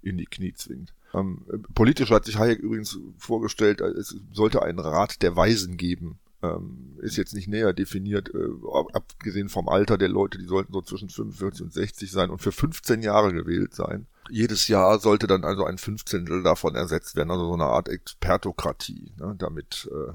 in 0.00 0.16
die 0.16 0.26
Knie 0.26 0.54
zwingt. 0.54 0.94
Ähm, 1.12 1.44
politisch 1.74 2.10
hat 2.10 2.24
sich 2.24 2.38
Hayek 2.38 2.60
übrigens 2.60 2.98
vorgestellt, 3.18 3.80
äh, 3.80 3.88
es 3.88 4.16
sollte 4.32 4.62
einen 4.62 4.78
Rat 4.78 5.22
der 5.22 5.34
Weisen 5.34 5.76
geben. 5.76 6.20
Ähm, 6.40 6.96
ist 6.98 7.16
jetzt 7.16 7.34
nicht 7.34 7.48
näher 7.48 7.72
definiert, 7.72 8.32
äh, 8.32 8.48
abgesehen 8.92 9.48
vom 9.48 9.68
Alter 9.68 9.98
der 9.98 10.08
Leute, 10.08 10.38
die 10.38 10.46
sollten 10.46 10.72
so 10.72 10.82
zwischen 10.82 11.08
45 11.08 11.62
und 11.62 11.72
60 11.72 12.12
sein 12.12 12.30
und 12.30 12.38
für 12.38 12.52
15 12.52 13.02
Jahre 13.02 13.32
gewählt 13.32 13.74
sein 13.74 14.06
jedes 14.30 14.68
Jahr 14.68 14.98
sollte 14.98 15.26
dann 15.26 15.44
also 15.44 15.64
ein 15.64 15.78
Fünfzehntel 15.78 16.42
davon 16.42 16.74
ersetzt 16.74 17.16
werden, 17.16 17.30
also 17.30 17.46
so 17.46 17.54
eine 17.54 17.64
Art 17.64 17.88
Expertokratie, 17.88 19.12
ne, 19.18 19.34
damit 19.38 19.88
äh, 19.92 20.12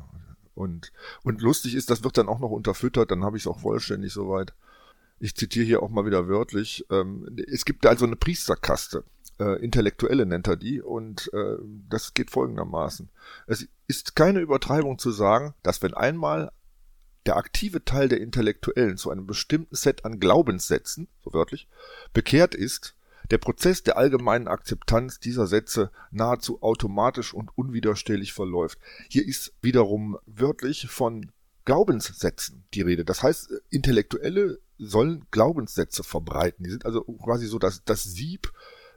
und 0.56 0.92
und 1.24 1.42
lustig 1.42 1.76
ist, 1.76 1.90
das 1.90 2.04
wird 2.04 2.18
dann 2.18 2.30
auch 2.30 2.40
noch 2.40 2.52
unterfüttert, 2.52 3.12
dann 3.12 3.24
habe 3.24 3.38
ich 3.38 3.44
es 3.44 3.48
auch 3.48 3.60
vollständig 3.60 4.14
soweit. 4.14 4.54
Ich 5.20 5.36
zitiere 5.36 5.66
hier 5.66 5.84
auch 5.84 5.90
mal 5.90 6.06
wieder 6.06 6.28
wörtlich. 6.28 6.86
Ähm, 6.92 7.38
es 7.48 7.66
gibt 7.66 7.86
also 7.86 8.06
eine 8.06 8.18
Priesterkaste 8.18 9.04
äh, 9.40 9.64
Intellektuelle 9.64 10.26
nennt 10.26 10.48
er 10.48 10.56
die 10.56 10.82
und 10.82 11.32
äh, 11.34 11.58
das 11.90 12.14
geht 12.14 12.32
folgendermaßen. 12.32 13.10
Es 13.48 13.68
ist 13.88 14.16
keine 14.16 14.40
Übertreibung 14.40 15.00
zu 15.00 15.12
sagen, 15.12 15.54
dass 15.64 15.82
wenn 15.82 15.94
einmal 15.94 16.52
der 17.26 17.38
aktive 17.38 17.86
Teil 17.86 18.10
der 18.10 18.20
Intellektuellen 18.20 18.98
zu 18.98 19.10
einem 19.10 19.26
bestimmten 19.26 19.76
Set 19.76 20.06
an 20.06 20.20
Glaubenssätzen, 20.20 21.08
so 21.24 21.34
wörtlich, 21.34 21.68
bekehrt 22.14 22.54
ist, 22.54 22.96
der 23.32 23.38
Prozess 23.38 23.84
der 23.84 23.98
allgemeinen 23.98 24.48
Akzeptanz 24.48 25.20
dieser 25.20 25.48
Sätze 25.48 25.92
nahezu 26.12 26.62
automatisch 26.62 27.34
und 27.34 27.52
unwiderstehlich 27.56 28.34
verläuft. 28.34 28.80
Hier 29.10 29.26
ist 29.28 29.54
wiederum 29.62 30.18
wörtlich 30.26 30.88
von 30.88 31.32
Glaubenssätzen 31.66 32.64
die 32.74 32.82
Rede. 32.82 33.06
Das 33.06 33.24
heißt, 33.24 33.52
Intellektuelle 33.70 34.60
sollen 34.78 35.26
Glaubenssätze 35.32 36.04
verbreiten. 36.04 36.66
Die 36.66 36.72
sind 36.72 36.86
also 36.86 37.04
quasi 37.04 37.48
so 37.48 37.60
das, 37.60 37.84
das 37.86 38.04
Sieb, 38.04 38.52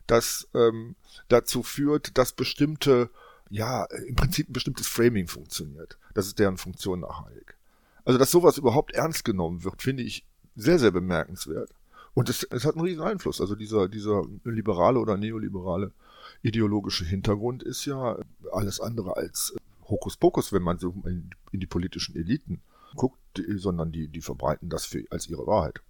das 0.06 0.48
ähm, 0.54 0.96
dazu 1.28 1.62
führt, 1.62 2.18
dass 2.18 2.32
bestimmte, 2.32 3.10
ja, 3.50 3.84
im 3.84 4.16
Prinzip 4.16 4.48
ein 4.48 4.52
bestimmtes 4.52 4.88
Framing 4.88 5.28
funktioniert. 5.28 5.98
Das 6.14 6.26
ist 6.26 6.38
deren 6.38 6.56
Funktion 6.56 7.00
nach 7.00 7.24
Hayek. 7.24 7.56
Also, 8.04 8.18
dass 8.18 8.30
sowas 8.30 8.58
überhaupt 8.58 8.92
ernst 8.94 9.24
genommen 9.24 9.64
wird, 9.64 9.82
finde 9.82 10.02
ich 10.02 10.24
sehr, 10.54 10.78
sehr 10.78 10.92
bemerkenswert. 10.92 11.70
Und 12.16 12.30
es, 12.30 12.44
es 12.44 12.64
hat 12.64 12.76
einen 12.76 12.84
riesen 12.86 13.02
Einfluss. 13.02 13.42
Also 13.42 13.54
dieser, 13.54 13.88
dieser 13.88 14.24
liberale 14.42 14.98
oder 14.98 15.18
neoliberale 15.18 15.92
ideologische 16.40 17.04
Hintergrund 17.04 17.62
ist 17.62 17.84
ja 17.84 18.16
alles 18.52 18.80
andere 18.80 19.18
als 19.18 19.54
Hokuspokus, 19.86 20.50
wenn 20.50 20.62
man 20.62 20.78
so 20.78 20.94
in, 21.04 21.28
in 21.52 21.60
die 21.60 21.66
politischen 21.66 22.16
Eliten 22.16 22.62
guckt, 22.94 23.18
sondern 23.56 23.92
die, 23.92 24.08
die 24.08 24.22
verbreiten 24.22 24.70
das 24.70 24.86
für, 24.86 25.04
als 25.10 25.28
ihre 25.28 25.46
Wahrheit. 25.46 25.82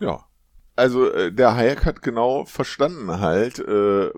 Ja. 0.00 0.24
Also 0.76 1.10
äh, 1.10 1.30
der 1.30 1.54
Hayek 1.54 1.84
hat 1.84 2.00
genau 2.00 2.46
verstanden 2.46 3.20
halt, 3.20 3.58
äh, 3.58 4.12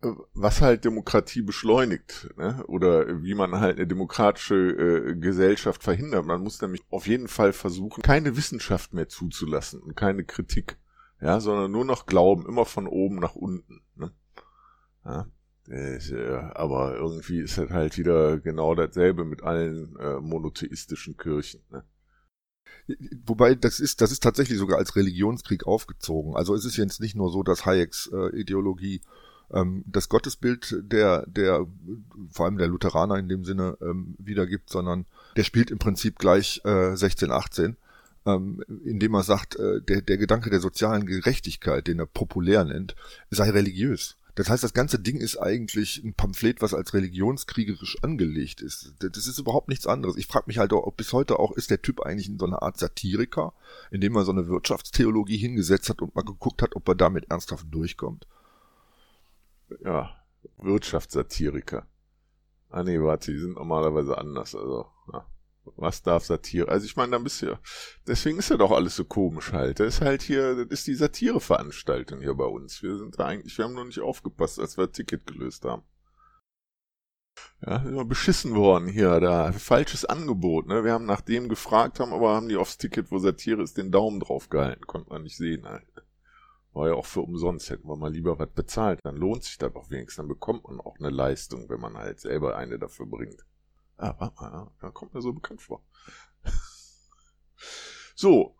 was 0.00 0.60
halt 0.60 0.84
Demokratie 0.84 1.42
beschleunigt, 1.42 2.30
ne? 2.36 2.64
oder 2.68 3.22
wie 3.22 3.34
man 3.34 3.58
halt 3.58 3.78
eine 3.78 3.86
demokratische 3.86 4.54
äh, 4.54 5.16
Gesellschaft 5.16 5.82
verhindert. 5.82 6.24
Man 6.24 6.42
muss 6.42 6.60
nämlich 6.62 6.82
auf 6.90 7.08
jeden 7.08 7.26
Fall 7.26 7.52
versuchen, 7.52 8.02
keine 8.02 8.36
Wissenschaft 8.36 8.94
mehr 8.94 9.08
zuzulassen 9.08 9.80
und 9.80 9.96
keine 9.96 10.24
Kritik, 10.24 10.78
ja, 11.20 11.40
sondern 11.40 11.72
nur 11.72 11.84
noch 11.84 12.06
Glauben, 12.06 12.46
immer 12.46 12.64
von 12.64 12.86
oben 12.86 13.16
nach 13.16 13.34
unten. 13.34 13.82
Ne? 13.96 14.12
Ja. 15.04 15.26
Ist, 15.66 16.12
äh, 16.12 16.32
aber 16.54 16.96
irgendwie 16.96 17.40
ist 17.40 17.58
das 17.58 17.68
halt 17.70 17.98
wieder 17.98 18.38
genau 18.38 18.74
dasselbe 18.74 19.24
mit 19.24 19.42
allen 19.42 19.96
äh, 19.96 20.18
monotheistischen 20.18 21.18
Kirchen. 21.18 21.60
Ne? 21.70 21.84
Wobei 23.26 23.54
das 23.54 23.78
ist, 23.78 24.00
das 24.00 24.10
ist 24.10 24.22
tatsächlich 24.22 24.58
sogar 24.58 24.78
als 24.78 24.96
Religionskrieg 24.96 25.66
aufgezogen. 25.66 26.36
Also 26.36 26.54
es 26.54 26.64
ist 26.64 26.78
jetzt 26.78 27.00
nicht 27.00 27.16
nur 27.16 27.30
so, 27.30 27.42
dass 27.42 27.66
Hayeks 27.66 28.10
äh, 28.14 28.34
Ideologie 28.34 29.02
das 29.50 30.08
Gottesbild 30.08 30.76
der, 30.82 31.24
der, 31.26 31.66
vor 32.30 32.46
allem 32.46 32.58
der 32.58 32.68
Lutheraner 32.68 33.16
in 33.16 33.28
dem 33.28 33.44
Sinne 33.44 33.78
ähm, 33.80 34.14
wiedergibt, 34.18 34.68
sondern 34.68 35.06
der 35.36 35.44
spielt 35.44 35.70
im 35.70 35.78
Prinzip 35.78 36.18
gleich 36.18 36.60
äh, 36.64 36.94
16, 36.94 37.30
18, 37.30 37.76
ähm, 38.26 38.62
indem 38.84 39.14
er 39.14 39.22
sagt, 39.22 39.56
äh, 39.56 39.80
der, 39.80 40.02
der 40.02 40.18
Gedanke 40.18 40.50
der 40.50 40.60
sozialen 40.60 41.06
Gerechtigkeit, 41.06 41.86
den 41.86 41.98
er 41.98 42.06
populär 42.06 42.64
nennt, 42.64 42.94
sei 43.30 43.48
religiös. 43.48 44.16
Das 44.34 44.50
heißt, 44.50 44.62
das 44.62 44.74
ganze 44.74 45.00
Ding 45.00 45.16
ist 45.16 45.36
eigentlich 45.36 46.04
ein 46.04 46.14
Pamphlet, 46.14 46.60
was 46.60 46.72
als 46.72 46.94
religionskriegerisch 46.94 47.96
angelegt 48.02 48.60
ist. 48.60 48.94
Das 49.00 49.26
ist 49.26 49.38
überhaupt 49.38 49.68
nichts 49.68 49.86
anderes. 49.86 50.16
Ich 50.16 50.28
frage 50.28 50.44
mich 50.46 50.58
halt 50.58 50.72
auch, 50.72 50.86
ob 50.86 50.96
bis 50.96 51.12
heute 51.12 51.40
auch 51.40 51.52
ist 51.52 51.70
der 51.70 51.82
Typ 51.82 52.02
eigentlich 52.02 52.28
in 52.28 52.38
so 52.38 52.46
einer 52.46 52.62
Art 52.62 52.78
Satiriker, 52.78 53.52
indem 53.90 54.14
er 54.14 54.24
so 54.24 54.30
eine 54.30 54.46
Wirtschaftstheologie 54.46 55.38
hingesetzt 55.38 55.88
hat 55.88 56.02
und 56.02 56.14
mal 56.14 56.22
geguckt 56.22 56.62
hat, 56.62 56.76
ob 56.76 56.86
er 56.86 56.94
damit 56.94 57.30
ernsthaft 57.30 57.66
durchkommt 57.70 58.28
ja, 59.84 60.16
Wirtschaftssatiriker. 60.58 61.86
Ah 62.70 62.82
nee, 62.82 63.00
warte, 63.00 63.32
die 63.32 63.38
sind 63.38 63.54
normalerweise 63.54 64.18
anders, 64.18 64.54
also, 64.54 64.86
ja. 65.12 65.26
Was 65.76 66.02
darf 66.02 66.24
Satire? 66.24 66.68
Also 66.68 66.86
ich 66.86 66.96
meine, 66.96 67.12
dann 67.12 67.24
bist 67.24 67.42
du 67.42 67.46
ja, 67.46 67.60
deswegen 68.06 68.38
ist 68.38 68.50
ja 68.50 68.56
doch 68.56 68.70
alles 68.70 68.96
so 68.96 69.04
komisch 69.04 69.52
halt. 69.52 69.80
Das 69.80 69.96
ist 69.96 70.00
halt 70.00 70.22
hier, 70.22 70.54
das 70.56 70.80
ist 70.80 70.86
die 70.86 70.94
Satireveranstaltung 70.94 72.20
hier 72.20 72.34
bei 72.34 72.44
uns. 72.44 72.82
Wir 72.82 72.96
sind 72.96 73.18
da 73.18 73.26
eigentlich, 73.26 73.56
wir 73.58 73.66
haben 73.66 73.74
noch 73.74 73.84
nicht 73.84 74.00
aufgepasst, 74.00 74.58
als 74.58 74.78
wir 74.78 74.86
das 74.86 74.96
Ticket 74.96 75.26
gelöst 75.26 75.64
haben. 75.64 75.82
Ja, 77.64 77.82
sind 77.82 77.94
wir 77.94 78.04
beschissen 78.04 78.54
worden 78.54 78.88
hier, 78.88 79.20
da, 79.20 79.52
falsches 79.52 80.04
Angebot, 80.04 80.66
ne? 80.66 80.84
Wir 80.84 80.92
haben 80.92 81.06
nach 81.06 81.20
dem 81.20 81.48
gefragt, 81.48 82.00
haben 82.00 82.12
aber 82.12 82.34
haben 82.34 82.48
die 82.48 82.56
aufs 82.56 82.78
Ticket, 82.78 83.10
wo 83.10 83.18
Satire 83.18 83.62
ist, 83.62 83.76
den 83.76 83.90
Daumen 83.90 84.20
drauf 84.20 84.48
gehalten, 84.48 84.86
konnte 84.86 85.10
man 85.10 85.22
nicht 85.22 85.36
sehen 85.36 85.66
halt. 85.66 85.86
War 86.78 86.90
ja 86.90 86.94
auch 86.94 87.06
für 87.06 87.22
umsonst, 87.22 87.70
hätten 87.70 87.88
wir 87.88 87.96
mal 87.96 88.12
lieber 88.12 88.38
was 88.38 88.50
bezahlt, 88.50 89.00
dann 89.02 89.16
lohnt 89.16 89.42
sich 89.42 89.58
das 89.58 89.74
auch 89.74 89.90
wenigstens, 89.90 90.18
dann 90.18 90.28
bekommt 90.28 90.62
man 90.68 90.80
auch 90.80 90.96
eine 91.00 91.10
Leistung, 91.10 91.68
wenn 91.68 91.80
man 91.80 91.96
halt 91.96 92.20
selber 92.20 92.56
eine 92.56 92.78
dafür 92.78 93.06
bringt. 93.06 93.44
Ah, 93.96 94.14
warte 94.20 94.40
mal, 94.40 94.70
da 94.80 94.90
kommt 94.90 95.12
mir 95.12 95.20
so 95.20 95.32
bekannt 95.32 95.60
vor. 95.60 95.82
so. 98.14 98.54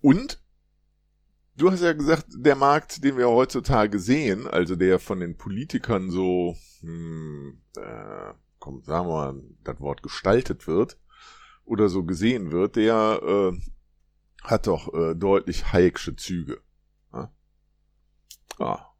Und? 0.00 0.40
Du 1.56 1.72
hast 1.72 1.82
ja 1.82 1.92
gesagt, 1.92 2.26
der 2.36 2.54
Markt, 2.54 3.02
den 3.02 3.16
wir 3.16 3.28
heutzutage 3.28 3.98
sehen, 3.98 4.46
also 4.46 4.76
der 4.76 5.00
von 5.00 5.18
den 5.18 5.36
Politikern 5.36 6.12
so, 6.12 6.56
hm, 6.82 7.60
äh, 7.76 8.32
komm, 8.60 8.84
sagen 8.84 9.08
wir 9.08 9.32
mal, 9.32 9.42
das 9.64 9.80
Wort 9.80 10.04
gestaltet 10.04 10.68
wird 10.68 11.00
oder 11.64 11.88
so 11.88 12.04
gesehen 12.04 12.52
wird, 12.52 12.76
der 12.76 13.20
äh, 13.24 13.58
hat 14.44 14.68
doch 14.68 14.94
äh, 14.94 15.16
deutlich 15.16 15.72
Hayek'sche 15.72 16.16
Züge. 16.16 16.63
Ja. 18.58 18.90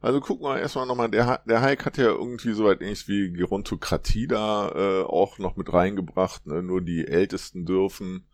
Also 0.00 0.20
gucken 0.20 0.46
wir 0.46 0.58
erstmal 0.58 0.86
nochmal, 0.86 1.10
der, 1.10 1.42
der 1.46 1.60
Hayek 1.60 1.84
hat 1.84 1.98
ja 1.98 2.06
irgendwie 2.06 2.52
soweit 2.52 2.80
ähnlich 2.80 3.08
wie 3.08 3.32
Gerontokratie 3.32 4.28
da 4.28 4.70
äh, 4.70 5.02
auch 5.04 5.38
noch 5.38 5.56
mit 5.56 5.72
reingebracht, 5.72 6.46
ne? 6.46 6.62
nur 6.62 6.80
die 6.80 7.06
Ältesten 7.06 7.66
dürfen 7.66 8.26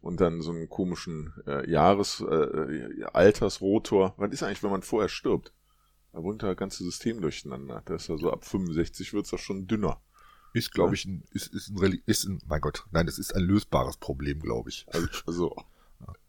und 0.00 0.20
dann 0.20 0.42
so 0.42 0.52
einen 0.52 0.68
komischen 0.68 1.32
äh, 1.46 1.68
Jahres, 1.68 2.20
äh, 2.20 3.04
Altersrotor. 3.12 4.14
Was 4.16 4.32
ist 4.32 4.42
eigentlich, 4.42 4.62
wenn 4.62 4.70
man 4.70 4.82
vorher 4.82 5.08
stirbt? 5.08 5.52
Da 6.12 6.22
wohnt 6.22 6.42
das 6.42 6.56
ganze 6.56 6.84
System 6.84 7.20
durcheinander. 7.20 7.82
Das 7.84 8.02
ist 8.02 8.08
ja 8.08 8.16
so 8.16 8.32
ab 8.32 8.44
65 8.44 9.12
wird's 9.12 9.30
doch 9.30 9.38
schon 9.38 9.66
dünner. 9.66 10.00
Ist, 10.54 10.72
glaube 10.72 10.94
ich, 10.94 11.04
ein, 11.04 11.24
ist, 11.32 11.52
ist, 11.52 11.68
ein, 11.68 12.02
ist 12.06 12.24
ein, 12.24 12.40
mein 12.46 12.60
Gott, 12.60 12.86
nein, 12.90 13.06
das 13.06 13.18
ist 13.18 13.34
ein 13.34 13.42
lösbares 13.42 13.98
Problem, 13.98 14.40
glaube 14.40 14.70
ich. 14.70 14.86
Also, 14.88 15.08
also. 15.26 15.56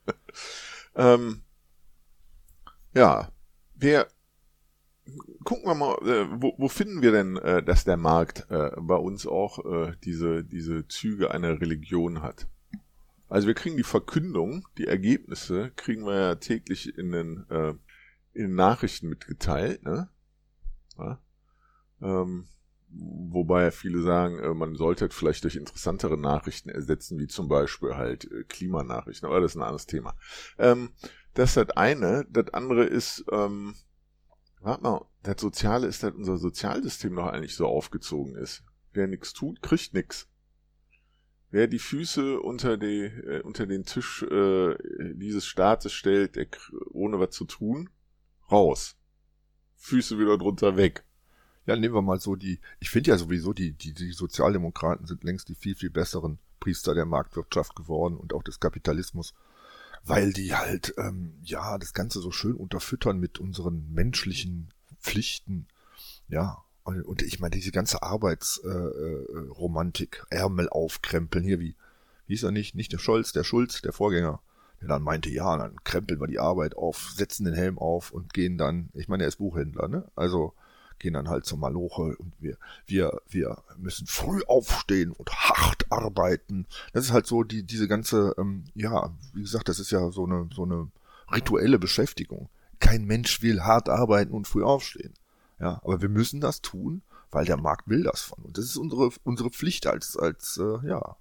ähm, 0.95 1.41
ja, 2.93 3.31
wir 3.79 4.07
gucken 5.43 5.65
wir 5.65 5.75
mal, 5.75 5.95
äh, 6.07 6.27
wo, 6.41 6.53
wo 6.57 6.67
finden 6.67 7.01
wir 7.01 7.11
denn, 7.11 7.37
äh, 7.37 7.63
dass 7.63 7.83
der 7.83 7.97
Markt 7.97 8.45
äh, 8.49 8.71
bei 8.77 8.95
uns 8.95 9.25
auch 9.25 9.65
äh, 9.65 9.93
diese, 10.03 10.43
diese 10.43 10.87
Züge 10.87 11.31
einer 11.31 11.59
Religion 11.59 12.21
hat? 12.21 12.47
Also 13.27 13.47
wir 13.47 13.53
kriegen 13.53 13.77
die 13.77 13.83
Verkündung, 13.83 14.67
die 14.77 14.87
Ergebnisse 14.87 15.71
kriegen 15.75 16.05
wir 16.05 16.15
ja 16.15 16.35
täglich 16.35 16.97
in 16.97 17.11
den, 17.11 17.45
äh, 17.49 17.69
in 18.33 18.47
den 18.47 18.55
Nachrichten 18.55 19.09
mitgeteilt, 19.09 19.83
ne? 19.83 20.09
Ja? 20.97 21.21
Ähm, 22.01 22.47
wobei 22.89 23.69
viele 23.71 24.01
sagen, 24.01 24.39
äh, 24.39 24.53
man 24.53 24.75
sollte 24.75 25.05
es 25.05 25.15
vielleicht 25.15 25.43
durch 25.43 25.55
interessantere 25.55 26.17
Nachrichten 26.17 26.69
ersetzen, 26.69 27.19
wie 27.19 27.27
zum 27.27 27.47
Beispiel 27.47 27.95
halt 27.95 28.25
äh, 28.31 28.43
Klimanachrichten, 28.43 29.27
aber 29.27 29.41
das 29.41 29.51
ist 29.51 29.57
ein 29.57 29.63
anderes 29.63 29.85
Thema. 29.85 30.15
Ähm, 30.57 30.89
das 31.33 31.51
ist 31.51 31.57
das 31.57 31.69
eine. 31.77 32.25
Das 32.29 32.53
andere 32.53 32.85
ist, 32.85 33.25
ähm, 33.31 33.75
warte 34.61 34.83
mal, 34.83 35.05
das 35.23 35.39
Soziale 35.41 35.87
ist, 35.87 36.03
dass 36.03 36.13
unser 36.13 36.37
Sozialsystem 36.37 37.13
noch 37.13 37.27
eigentlich 37.27 37.55
so 37.55 37.67
aufgezogen 37.67 38.35
ist. 38.35 38.63
Wer 38.93 39.07
nichts 39.07 39.33
tut, 39.33 39.61
kriegt 39.61 39.93
nichts. 39.93 40.27
Wer 41.51 41.67
die 41.67 41.79
Füße 41.79 42.39
unter, 42.39 42.77
die, 42.77 43.05
äh, 43.05 43.41
unter 43.41 43.65
den 43.65 43.83
Tisch 43.83 44.23
äh, 44.23 44.75
dieses 45.15 45.45
Staates 45.45 45.93
stellt, 45.93 46.35
der, 46.35 46.47
ohne 46.91 47.19
was 47.19 47.31
zu 47.31 47.45
tun, 47.45 47.89
raus. 48.51 48.95
Füße 49.75 50.19
wieder 50.19 50.37
drunter 50.37 50.77
weg. 50.77 51.05
Ja, 51.65 51.75
nehmen 51.75 51.95
wir 51.95 52.01
mal 52.01 52.19
so 52.19 52.35
die, 52.35 52.59
ich 52.79 52.89
finde 52.89 53.11
ja 53.11 53.17
sowieso, 53.17 53.53
die, 53.53 53.73
die, 53.73 53.93
die 53.93 54.11
Sozialdemokraten 54.11 55.05
sind 55.05 55.23
längst 55.23 55.49
die 55.49 55.55
viel, 55.55 55.75
viel 55.75 55.89
besseren 55.89 56.39
Priester 56.59 56.93
der 56.93 57.05
Marktwirtschaft 57.05 57.75
geworden 57.75 58.17
und 58.17 58.33
auch 58.33 58.43
des 58.43 58.59
Kapitalismus 58.59 59.33
weil 60.03 60.33
die 60.33 60.55
halt, 60.55 60.95
ähm, 60.97 61.37
ja, 61.43 61.77
das 61.77 61.93
Ganze 61.93 62.19
so 62.19 62.31
schön 62.31 62.55
unterfüttern 62.55 63.19
mit 63.19 63.39
unseren 63.39 63.87
menschlichen 63.91 64.73
Pflichten. 64.99 65.67
Ja, 66.27 66.63
und, 66.83 67.01
und 67.03 67.21
ich 67.21 67.39
meine, 67.39 67.55
diese 67.55 67.71
ganze 67.71 68.03
Arbeitsromantik, 68.03 70.25
äh, 70.31 70.35
äh, 70.35 70.39
Ärmel 70.39 70.67
aufkrempeln, 70.69 71.43
hier 71.43 71.59
wie, 71.59 71.75
wie 72.27 72.33
ist 72.33 72.43
er 72.43 72.51
nicht, 72.51 72.75
nicht 72.75 72.91
der 72.91 72.99
Scholz, 72.99 73.31
der 73.31 73.43
Schulz, 73.43 73.81
der 73.81 73.93
Vorgänger, 73.93 74.41
der 74.81 74.87
dann 74.87 75.03
meinte, 75.03 75.29
ja, 75.29 75.57
dann 75.57 75.75
krempeln 75.83 76.19
wir 76.19 76.27
die 76.27 76.39
Arbeit 76.39 76.75
auf, 76.75 77.13
setzen 77.15 77.45
den 77.45 77.53
Helm 77.53 77.77
auf 77.77 78.11
und 78.11 78.33
gehen 78.33 78.57
dann, 78.57 78.89
ich 78.93 79.07
meine, 79.07 79.23
er 79.23 79.29
ist 79.29 79.37
Buchhändler, 79.37 79.87
ne? 79.87 80.09
Also 80.15 80.53
gehen 80.99 81.13
dann 81.13 81.29
halt 81.29 81.45
zur 81.45 81.57
Maloche 81.57 82.15
und 82.17 82.33
wir, 82.39 82.57
wir, 82.85 83.21
wir 83.29 83.63
müssen 83.77 84.07
früh 84.07 84.41
aufstehen 84.47 85.11
und 85.11 85.29
hart 85.31 85.91
arbeiten. 85.91 86.67
Das 86.93 87.05
ist 87.05 87.13
halt 87.13 87.27
so 87.27 87.43
die, 87.43 87.63
diese 87.63 87.87
ganze, 87.87 88.35
ähm, 88.37 88.65
ja, 88.75 89.13
wie 89.33 89.41
gesagt, 89.41 89.69
das 89.69 89.79
ist 89.79 89.91
ja 89.91 90.11
so 90.11 90.25
eine, 90.25 90.49
so 90.53 90.63
eine 90.63 90.89
rituelle 91.31 91.79
Beschäftigung. 91.79 92.49
kein 92.79 93.05
Mensch 93.05 93.41
will 93.41 93.61
hart 93.61 93.89
arbeiten 93.89 94.33
und 94.33 94.47
früh 94.47 94.63
aufstehen. 94.63 95.13
Ja, 95.59 95.81
aber 95.83 96.01
wir 96.01 96.09
müssen 96.09 96.39
das 96.39 96.61
tun, 96.61 97.01
weil 97.31 97.45
der 97.45 97.57
Markt 97.57 97.89
will 97.89 98.03
das 98.03 98.21
von. 98.21 98.43
Und 98.45 98.57
das 98.57 98.65
ist 98.65 98.77
unsere, 98.77 99.09
unsere 99.23 99.49
Pflicht 99.49 99.87
als, 99.87 100.15
als, 100.17 100.57
äh, 100.57 100.87
ja, 100.87 101.17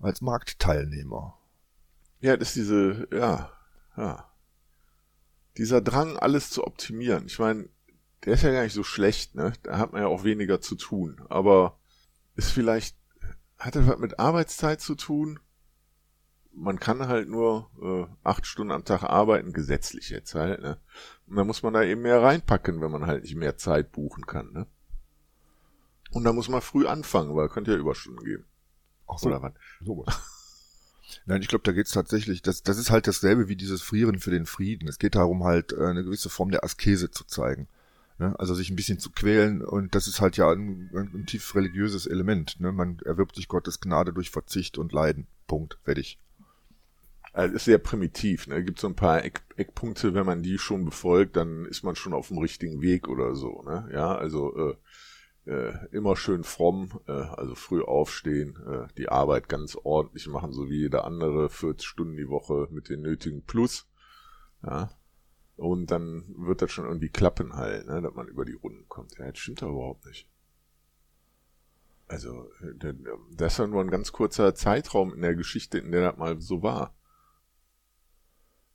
als 0.00 0.20
Marktteilnehmer. 0.20 1.38
Ja, 2.20 2.36
das 2.36 2.48
ist 2.48 2.56
diese, 2.56 3.08
ja, 3.12 3.52
ja. 3.96 4.30
Dieser 5.56 5.80
Drang, 5.80 6.16
alles 6.16 6.50
zu 6.50 6.64
optimieren. 6.66 7.26
Ich 7.26 7.38
meine, 7.38 7.68
der 8.24 8.34
ist 8.34 8.42
ja 8.42 8.52
gar 8.52 8.62
nicht 8.62 8.72
so 8.72 8.84
schlecht, 8.84 9.34
ne? 9.34 9.52
Da 9.62 9.78
hat 9.78 9.92
man 9.92 10.02
ja 10.02 10.08
auch 10.08 10.24
weniger 10.24 10.60
zu 10.60 10.76
tun. 10.76 11.20
Aber 11.28 11.78
ist 12.36 12.50
vielleicht, 12.50 12.96
hat 13.58 13.76
das 13.76 13.86
was 13.86 13.98
mit 13.98 14.18
Arbeitszeit 14.18 14.80
zu 14.80 14.94
tun? 14.94 15.40
Man 16.52 16.78
kann 16.78 17.08
halt 17.08 17.28
nur 17.28 17.70
äh, 17.82 18.06
acht 18.22 18.46
Stunden 18.46 18.72
am 18.72 18.84
Tag 18.84 19.02
arbeiten, 19.02 19.52
gesetzlich 19.52 20.10
jetzt 20.10 20.34
halt, 20.34 20.62
ne? 20.62 20.78
Und 21.26 21.36
dann 21.36 21.46
muss 21.46 21.62
man 21.62 21.74
da 21.74 21.82
eben 21.82 22.02
mehr 22.02 22.22
reinpacken, 22.22 22.80
wenn 22.80 22.92
man 22.92 23.06
halt 23.06 23.24
nicht 23.24 23.34
mehr 23.34 23.56
Zeit 23.56 23.92
buchen 23.92 24.26
kann, 24.26 24.52
ne? 24.52 24.66
Und 26.12 26.24
da 26.24 26.32
muss 26.32 26.48
man 26.48 26.62
früh 26.62 26.86
anfangen, 26.86 27.34
weil 27.34 27.48
könnte 27.48 27.72
ja 27.72 27.78
Überstunden 27.78 28.24
geben. 28.24 28.44
Ach 29.08 29.18
so. 29.18 29.28
Oder 29.28 29.42
was? 29.42 29.52
Sowas. 29.84 30.22
Nein, 31.26 31.42
ich 31.42 31.48
glaube, 31.48 31.64
da 31.64 31.72
geht's 31.72 31.90
tatsächlich, 31.90 32.40
das, 32.40 32.62
das 32.62 32.78
ist 32.78 32.90
halt 32.90 33.06
dasselbe 33.08 33.48
wie 33.48 33.56
dieses 33.56 33.82
Frieren 33.82 34.18
für 34.20 34.30
den 34.30 34.46
Frieden. 34.46 34.88
Es 34.88 34.98
geht 34.98 35.16
darum, 35.16 35.44
halt 35.44 35.72
äh, 35.72 35.84
eine 35.84 36.04
gewisse 36.04 36.30
Form 36.30 36.50
der 36.50 36.64
Askese 36.64 37.10
zu 37.10 37.24
zeigen. 37.24 37.68
Ne? 38.18 38.38
Also 38.38 38.54
sich 38.54 38.70
ein 38.70 38.76
bisschen 38.76 38.98
zu 38.98 39.10
quälen 39.10 39.62
und 39.62 39.94
das 39.94 40.06
ist 40.06 40.20
halt 40.20 40.36
ja 40.36 40.50
ein, 40.50 40.90
ein, 40.94 41.26
tief 41.26 41.54
religiöses 41.54 42.06
Element. 42.06 42.60
Ne? 42.60 42.72
Man 42.72 42.98
erwirbt 43.04 43.36
sich 43.36 43.48
Gottes 43.48 43.80
Gnade 43.80 44.12
durch 44.12 44.30
Verzicht 44.30 44.78
und 44.78 44.92
Leiden. 44.92 45.26
Punkt. 45.46 45.78
Fertig. 45.82 46.20
Also 47.32 47.56
ist 47.56 47.64
sehr 47.64 47.78
primitiv. 47.78 48.46
Ne? 48.46 48.62
Gibt 48.62 48.78
so 48.78 48.86
ein 48.86 48.94
paar 48.94 49.24
Eck, 49.24 49.42
Eckpunkte, 49.56 50.14
wenn 50.14 50.26
man 50.26 50.42
die 50.42 50.58
schon 50.58 50.84
befolgt, 50.84 51.36
dann 51.36 51.64
ist 51.64 51.82
man 51.82 51.96
schon 51.96 52.14
auf 52.14 52.28
dem 52.28 52.38
richtigen 52.38 52.80
Weg 52.80 53.08
oder 53.08 53.34
so. 53.34 53.62
Ne? 53.62 53.88
Ja, 53.92 54.14
also 54.14 54.56
äh, 54.56 54.76
äh, 55.46 55.72
immer 55.90 56.16
schön 56.16 56.44
fromm, 56.44 57.00
äh, 57.06 57.12
also 57.12 57.56
früh 57.56 57.82
aufstehen, 57.82 58.56
äh, 58.66 58.86
die 58.96 59.08
Arbeit 59.08 59.48
ganz 59.48 59.76
ordentlich 59.82 60.28
machen, 60.28 60.52
so 60.52 60.70
wie 60.70 60.78
jeder 60.78 61.04
andere, 61.04 61.50
40 61.50 61.86
Stunden 61.86 62.16
die 62.16 62.28
Woche 62.28 62.68
mit 62.70 62.88
den 62.88 63.02
nötigen 63.02 63.42
Plus. 63.42 63.88
Ja. 64.62 64.90
Und 65.56 65.90
dann 65.90 66.24
wird 66.36 66.62
das 66.62 66.72
schon 66.72 66.86
irgendwie 66.86 67.08
klappen 67.10 67.54
halt, 67.54 67.86
ne, 67.86 68.02
dass 68.02 68.14
man 68.14 68.28
über 68.28 68.44
die 68.44 68.54
Runden 68.54 68.88
kommt. 68.88 69.16
Ja, 69.18 69.30
das 69.30 69.38
stimmt 69.38 69.62
doch 69.62 69.70
überhaupt 69.70 70.04
nicht. 70.06 70.26
Also, 72.08 72.50
äh, 72.60 72.94
das 73.36 73.52
ist 73.54 73.58
ja 73.58 73.66
nur 73.66 73.80
ein 73.80 73.90
ganz 73.90 74.12
kurzer 74.12 74.54
Zeitraum 74.54 75.14
in 75.14 75.22
der 75.22 75.34
Geschichte, 75.34 75.78
in 75.78 75.92
der 75.92 76.10
das 76.10 76.18
mal 76.18 76.40
so 76.40 76.62
war. 76.62 76.94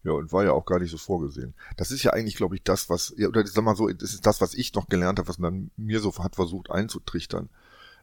Ja, 0.03 0.13
und 0.13 0.31
war 0.31 0.45
ja 0.45 0.53
auch 0.53 0.65
gar 0.65 0.79
nicht 0.79 0.91
so 0.91 0.97
vorgesehen. 0.97 1.53
Das 1.75 1.91
ist 1.91 2.03
ja 2.03 2.11
eigentlich, 2.13 2.37
glaube 2.37 2.55
ich, 2.55 2.63
das, 2.63 2.89
was, 2.89 3.13
ja, 3.17 3.27
oder 3.27 3.45
sag 3.45 3.63
mal 3.65 3.75
so, 3.75 3.89
das 3.89 4.13
ist 4.13 4.25
das, 4.25 4.39
was 4.39 4.53
ich 4.53 4.73
noch 4.73 4.87
gelernt 4.87 5.19
habe, 5.19 5.27
was 5.27 5.39
man 5.39 5.71
mir 5.75 5.99
so 5.99 6.17
hat 6.17 6.35
versucht 6.35 6.71
einzutrichtern. 6.71 7.49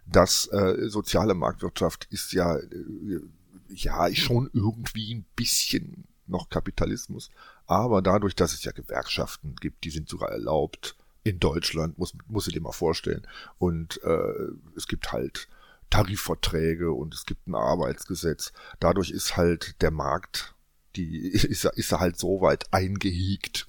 dass 0.06 0.46
äh, 0.52 0.88
soziale 0.88 1.34
Marktwirtschaft 1.34 2.06
ist 2.10 2.32
ja, 2.32 2.56
äh, 2.56 3.20
ja, 3.68 4.14
schon 4.14 4.50
irgendwie 4.52 5.14
ein 5.14 5.26
bisschen 5.34 6.04
noch 6.26 6.48
Kapitalismus, 6.48 7.30
aber 7.66 8.02
dadurch, 8.02 8.34
dass 8.34 8.52
es 8.52 8.64
ja 8.64 8.72
Gewerkschaften 8.72 9.56
gibt, 9.56 9.84
die 9.84 9.90
sind 9.90 10.08
sogar 10.08 10.30
erlaubt, 10.30 10.96
in 11.22 11.40
Deutschland, 11.40 11.98
muss, 11.98 12.14
muss 12.28 12.46
ich 12.46 12.54
dir 12.54 12.60
mal 12.60 12.72
vorstellen, 12.72 13.26
und 13.58 14.00
äh, 14.04 14.48
es 14.76 14.86
gibt 14.86 15.10
halt 15.12 15.48
Tarifverträge 15.90 16.92
und 16.92 17.14
es 17.14 17.26
gibt 17.26 17.48
ein 17.48 17.54
Arbeitsgesetz. 17.54 18.52
Dadurch 18.78 19.10
ist 19.10 19.36
halt 19.36 19.80
der 19.82 19.90
Markt 19.90 20.56
die 20.96 21.28
ist, 21.32 21.64
ist 21.64 21.92
halt 21.92 22.18
so 22.18 22.40
weit 22.40 22.72
eingehiegt, 22.72 23.68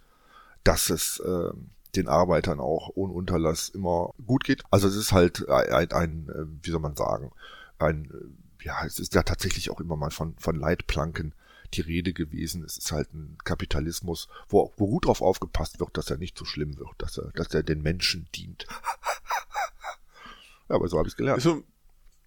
dass 0.63 0.89
es 0.89 1.19
äh, 1.19 1.51
den 1.95 2.07
Arbeitern 2.07 2.59
auch 2.59 2.91
ohne 2.95 3.13
Unterlass 3.13 3.69
immer 3.69 4.13
gut 4.25 4.43
geht. 4.43 4.63
Also 4.71 4.87
es 4.87 4.95
ist 4.95 5.11
halt 5.11 5.47
ein, 5.49 5.91
ein 5.91 6.29
äh, 6.29 6.65
wie 6.65 6.71
soll 6.71 6.79
man 6.79 6.95
sagen, 6.95 7.31
ein, 7.79 8.05
äh, 8.05 8.65
ja, 8.65 8.85
es 8.85 8.99
ist 8.99 9.13
ja 9.15 9.23
tatsächlich 9.23 9.69
auch 9.69 9.79
immer 9.79 9.95
mal 9.95 10.11
von, 10.11 10.35
von 10.37 10.55
Leitplanken 10.55 11.33
die 11.73 11.81
Rede 11.81 12.13
gewesen. 12.13 12.63
Es 12.63 12.77
ist 12.77 12.91
halt 12.91 13.13
ein 13.13 13.37
Kapitalismus, 13.43 14.27
wo, 14.47 14.73
wo 14.77 14.87
gut 14.87 15.05
drauf 15.05 15.21
aufgepasst 15.21 15.79
wird, 15.79 15.97
dass 15.97 16.09
er 16.09 16.17
nicht 16.17 16.37
so 16.37 16.45
schlimm 16.45 16.77
wird, 16.77 16.93
dass 16.97 17.17
er, 17.17 17.31
dass 17.33 17.53
er 17.53 17.63
den 17.63 17.81
Menschen 17.81 18.27
dient. 18.35 18.67
ja, 20.69 20.75
aber 20.75 20.87
so 20.87 20.97
habe 20.97 21.07
ich 21.07 21.13
es 21.13 21.17
gelernt. 21.17 21.39
Ist 21.39 21.43
so, 21.43 21.63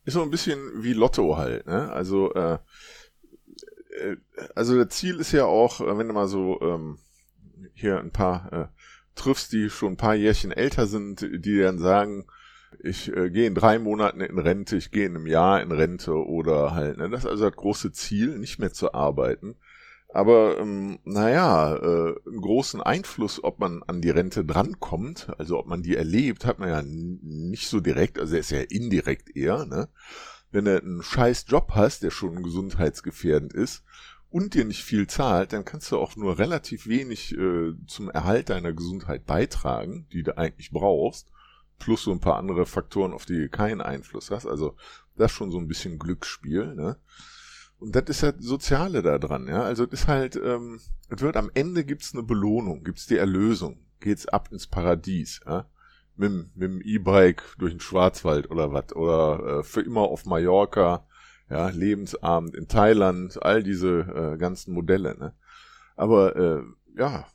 ist 0.05 0.14
so 0.14 0.22
ein 0.22 0.31
bisschen 0.31 0.83
wie 0.83 0.92
Lotto 0.92 1.37
halt, 1.37 1.66
ne? 1.66 1.90
Also 1.92 2.33
äh, 2.35 2.59
äh, 4.00 4.16
also 4.55 4.83
das 4.83 4.96
Ziel 4.96 5.20
ist 5.20 5.33
ja 5.33 5.44
auch, 5.44 5.81
äh, 5.81 5.98
wenn 5.98 6.09
du 6.09 6.14
mal 6.14 6.29
so 6.29 6.61
ähm, 6.61 6.98
hier 7.74 7.98
ein 7.98 8.11
paar 8.11 8.53
äh, 8.53 8.66
triffst, 9.14 9.53
die 9.53 9.70
schon 9.70 9.94
ein 9.94 9.96
paar 9.96 10.14
Jährchen 10.14 10.53
älter 10.53 10.87
sind, 10.87 11.20
die 11.20 11.59
dann 11.59 11.79
sagen, 11.79 12.26
ich 12.79 13.15
äh, 13.15 13.31
gehe 13.31 13.47
in 13.47 13.55
drei 13.55 13.79
Monaten 13.79 14.21
in 14.21 14.39
Rente, 14.39 14.77
ich 14.77 14.91
gehe 14.91 15.07
in 15.07 15.17
einem 15.17 15.27
Jahr 15.27 15.63
in 15.63 15.73
Rente 15.73 16.15
oder 16.15 16.75
halt, 16.75 16.99
ne, 16.99 17.11
das 17.11 17.25
ist 17.25 17.31
also 17.31 17.49
das 17.49 17.57
große 17.57 17.93
Ziel, 17.93 18.39
nicht 18.39 18.59
mehr 18.59 18.73
zu 18.73 18.95
arbeiten. 18.95 19.57
Aber 20.13 20.59
ähm, 20.59 20.99
naja, 21.05 21.77
äh, 21.77 22.15
einen 22.27 22.41
großen 22.41 22.81
Einfluss, 22.81 23.43
ob 23.45 23.61
man 23.61 23.83
an 23.85 24.01
die 24.01 24.11
Rente 24.11 24.45
drankommt, 24.45 25.29
also 25.39 25.59
ob 25.59 25.67
man 25.67 25.83
die 25.83 25.95
erlebt, 25.95 26.45
hat 26.45 26.59
man 26.59 26.69
ja 26.69 26.83
nicht 26.83 27.69
so 27.69 27.81
direkt, 27.81 28.19
also 28.19 28.35
er 28.35 28.41
ist 28.41 28.51
ja 28.51 28.61
indirekt 28.61 29.37
eher, 29.37 29.67
ne? 29.67 29.89
wenn 30.51 30.65
du 30.65 30.81
einen 30.81 31.03
scheiß 31.03 31.45
Job 31.49 31.73
hast, 31.75 32.03
der 32.03 32.11
schon 32.11 32.43
gesundheitsgefährdend 32.43 33.53
ist 33.53 33.85
und 34.31 34.55
dir 34.55 34.65
nicht 34.65 34.83
viel 34.83 35.07
zahlt, 35.07 35.53
dann 35.53 35.65
kannst 35.65 35.93
du 35.93 35.99
auch 35.99 36.17
nur 36.17 36.39
relativ 36.39 36.89
wenig 36.89 37.37
äh, 37.37 37.75
zum 37.87 38.11
Erhalt 38.11 38.51
deiner 38.51 38.73
Gesundheit 38.73 39.27
beitragen, 39.27 40.07
die 40.13 40.25
du 40.25 40.37
eigentlich 40.37 40.73
brauchst, 40.73 41.29
plus 41.81 42.05
so 42.05 42.12
ein 42.12 42.21
paar 42.21 42.37
andere 42.37 42.64
Faktoren, 42.66 43.12
auf 43.12 43.27
die 43.27 43.38
du 43.38 43.49
keinen 43.49 43.81
Einfluss 43.81 44.31
hast. 44.31 44.47
Also 44.47 44.77
das 45.16 45.33
ist 45.33 45.37
schon 45.37 45.51
so 45.51 45.59
ein 45.59 45.66
bisschen 45.66 45.99
Glücksspiel, 45.99 46.75
ne? 46.77 46.97
Und 47.81 47.97
das 47.97 48.05
ist 48.09 48.21
ja 48.21 48.31
das 48.31 48.45
Soziale 48.45 49.03
da 49.03 49.19
dran, 49.19 49.49
ja. 49.49 49.62
Also 49.62 49.87
das 49.87 50.03
ist 50.03 50.09
halt, 50.09 50.37
ähm, 50.37 50.79
es 51.09 51.21
wird 51.21 51.37
am 51.37 51.51
Ende 51.55 51.85
gibt's 51.85 52.14
eine 52.14 52.23
Belohnung, 52.23 52.85
gibt's 52.85 53.07
die 53.07 53.16
Erlösung, 53.16 53.81
geht's 53.99 54.29
ab 54.29 54.51
ins 54.53 54.69
Paradies, 54.69 55.40
ja 55.45 55.66
mit, 56.21 56.57
mit 56.57 56.71
dem 56.71 56.81
E-Bike 56.83 57.43
durch 57.59 57.73
den 57.73 57.81
Schwarzwald 57.81 58.51
oder 58.51 58.73
was 58.73 58.95
oder 58.95 59.61
äh, 59.61 59.62
für 59.62 59.81
immer 59.81 60.03
auf 60.03 60.27
Mallorca, 60.27 61.07
ja, 61.49 61.69
Lebensabend 61.71 62.55
in 62.55 62.69
Thailand, 62.69 63.43
all 63.43 63.62
diese 63.62 64.01
äh, 64.01 64.38
ganzen 64.38 64.75
Modelle, 64.75 65.19
ne? 65.19 65.35
Aber 65.97 66.37
äh, 66.37 66.62
ja, 66.97 67.27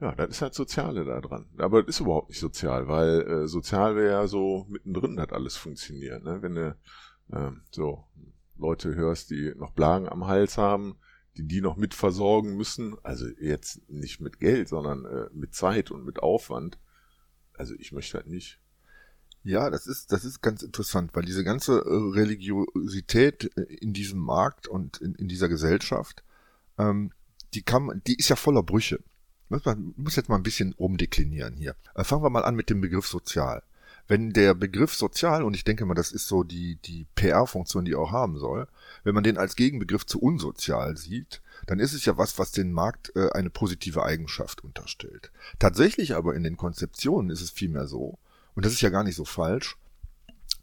ja, 0.00 0.14
das 0.14 0.30
ist 0.30 0.42
halt 0.42 0.54
Soziale 0.54 1.04
da 1.04 1.20
dran. 1.20 1.46
Aber 1.58 1.82
das 1.82 1.96
ist 1.96 2.00
überhaupt 2.00 2.30
nicht 2.30 2.40
sozial, 2.40 2.88
weil 2.88 3.20
äh, 3.20 3.46
sozial 3.48 3.96
wäre 3.96 4.22
ja 4.22 4.26
so 4.26 4.66
mittendrin 4.68 5.20
hat 5.20 5.32
alles 5.32 5.56
funktioniert, 5.56 6.24
ne? 6.24 6.40
Wenn 6.42 6.54
du 6.54 6.76
äh, 7.32 7.50
so 7.70 8.04
Leute 8.56 8.94
hörst, 8.94 9.30
die 9.30 9.52
noch 9.56 9.72
Blagen 9.72 10.08
am 10.08 10.26
Hals 10.26 10.58
haben, 10.58 10.96
die 11.36 11.46
die 11.46 11.60
noch 11.60 11.76
mit 11.76 11.94
versorgen 11.94 12.56
müssen, 12.56 12.96
also 13.02 13.26
jetzt 13.40 13.88
nicht 13.88 14.20
mit 14.20 14.40
Geld, 14.40 14.68
sondern 14.68 15.04
äh, 15.04 15.28
mit 15.32 15.54
Zeit 15.54 15.90
und 15.90 16.04
mit 16.04 16.22
Aufwand, 16.22 16.78
also 17.54 17.74
ich 17.78 17.92
möchte 17.92 18.18
halt 18.18 18.26
nicht. 18.26 18.58
Ja, 19.42 19.70
das 19.70 19.86
ist, 19.86 20.12
das 20.12 20.24
ist 20.24 20.42
ganz 20.42 20.62
interessant, 20.62 21.10
weil 21.14 21.24
diese 21.24 21.44
ganze 21.44 21.78
äh, 21.78 22.14
Religiosität 22.14 23.50
äh, 23.56 23.62
in 23.62 23.92
diesem 23.92 24.18
Markt 24.20 24.66
und 24.68 24.98
in, 24.98 25.14
in 25.14 25.28
dieser 25.28 25.48
Gesellschaft, 25.48 26.24
ähm, 26.78 27.12
die 27.54 27.62
kann, 27.62 28.02
die 28.06 28.16
ist 28.16 28.28
ja 28.28 28.36
voller 28.36 28.62
Brüche. 28.62 29.02
Man 29.50 29.94
muss 29.96 30.16
jetzt 30.16 30.28
mal 30.28 30.36
ein 30.36 30.42
bisschen 30.42 30.72
umdeklinieren 30.74 31.56
hier. 31.56 31.74
Äh, 31.94 32.04
fangen 32.04 32.22
wir 32.22 32.30
mal 32.30 32.44
an 32.44 32.54
mit 32.54 32.70
dem 32.70 32.80
Begriff 32.80 33.06
sozial. 33.06 33.62
Wenn 34.06 34.32
der 34.32 34.54
Begriff 34.54 34.94
sozial, 34.94 35.44
und 35.44 35.54
ich 35.54 35.64
denke 35.64 35.84
mal, 35.84 35.94
das 35.94 36.10
ist 36.10 36.26
so 36.26 36.42
die, 36.42 36.76
die 36.84 37.06
PR-Funktion, 37.14 37.84
die 37.84 37.92
er 37.92 38.00
auch 38.00 38.12
haben 38.12 38.38
soll, 38.38 38.66
wenn 39.04 39.14
man 39.14 39.22
den 39.22 39.38
als 39.38 39.56
Gegenbegriff 39.56 40.06
zu 40.06 40.20
unsozial 40.20 40.96
sieht, 40.96 41.42
dann 41.66 41.78
ist 41.78 41.92
es 41.92 42.04
ja 42.04 42.16
was, 42.16 42.38
was 42.38 42.50
den 42.52 42.72
Markt 42.72 43.12
äh, 43.14 43.30
eine 43.30 43.50
positive 43.50 44.02
Eigenschaft 44.04 44.64
unterstellt. 44.64 45.30
Tatsächlich 45.58 46.14
aber 46.14 46.34
in 46.34 46.42
den 46.42 46.56
Konzeptionen 46.56 47.30
ist 47.30 47.40
es 47.40 47.50
vielmehr 47.50 47.86
so, 47.86 48.18
und 48.54 48.64
das 48.64 48.72
ist 48.72 48.80
ja 48.80 48.90
gar 48.90 49.04
nicht 49.04 49.16
so 49.16 49.24
falsch, 49.24 49.76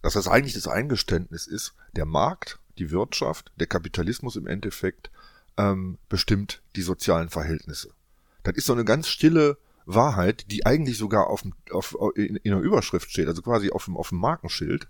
dass 0.01 0.13
das 0.13 0.27
eigentlich 0.27 0.53
das 0.53 0.67
Eingeständnis 0.67 1.47
ist, 1.47 1.73
der 1.95 2.05
Markt, 2.05 2.59
die 2.77 2.91
Wirtschaft, 2.91 3.51
der 3.55 3.67
Kapitalismus 3.67 4.35
im 4.35 4.47
Endeffekt 4.47 5.09
ähm, 5.57 5.97
bestimmt 6.09 6.61
die 6.75 6.81
sozialen 6.81 7.29
Verhältnisse. 7.29 7.89
Das 8.47 8.55
ist 8.55 8.65
so 8.65 8.73
eine 8.73 8.85
ganz 8.85 9.07
stille 9.07 9.57
Wahrheit, 9.85 10.49
die 10.51 10.65
eigentlich 10.65 10.97
sogar 10.97 11.27
auf, 11.27 11.43
auf, 11.71 11.97
in, 12.15 12.37
in 12.37 12.53
einer 12.53 12.61
Überschrift 12.61 13.09
steht, 13.11 13.27
also 13.27 13.41
quasi 13.41 13.71
auf 13.71 13.85
dem, 13.85 13.97
auf 13.97 14.09
dem 14.09 14.19
Markenschild. 14.19 14.87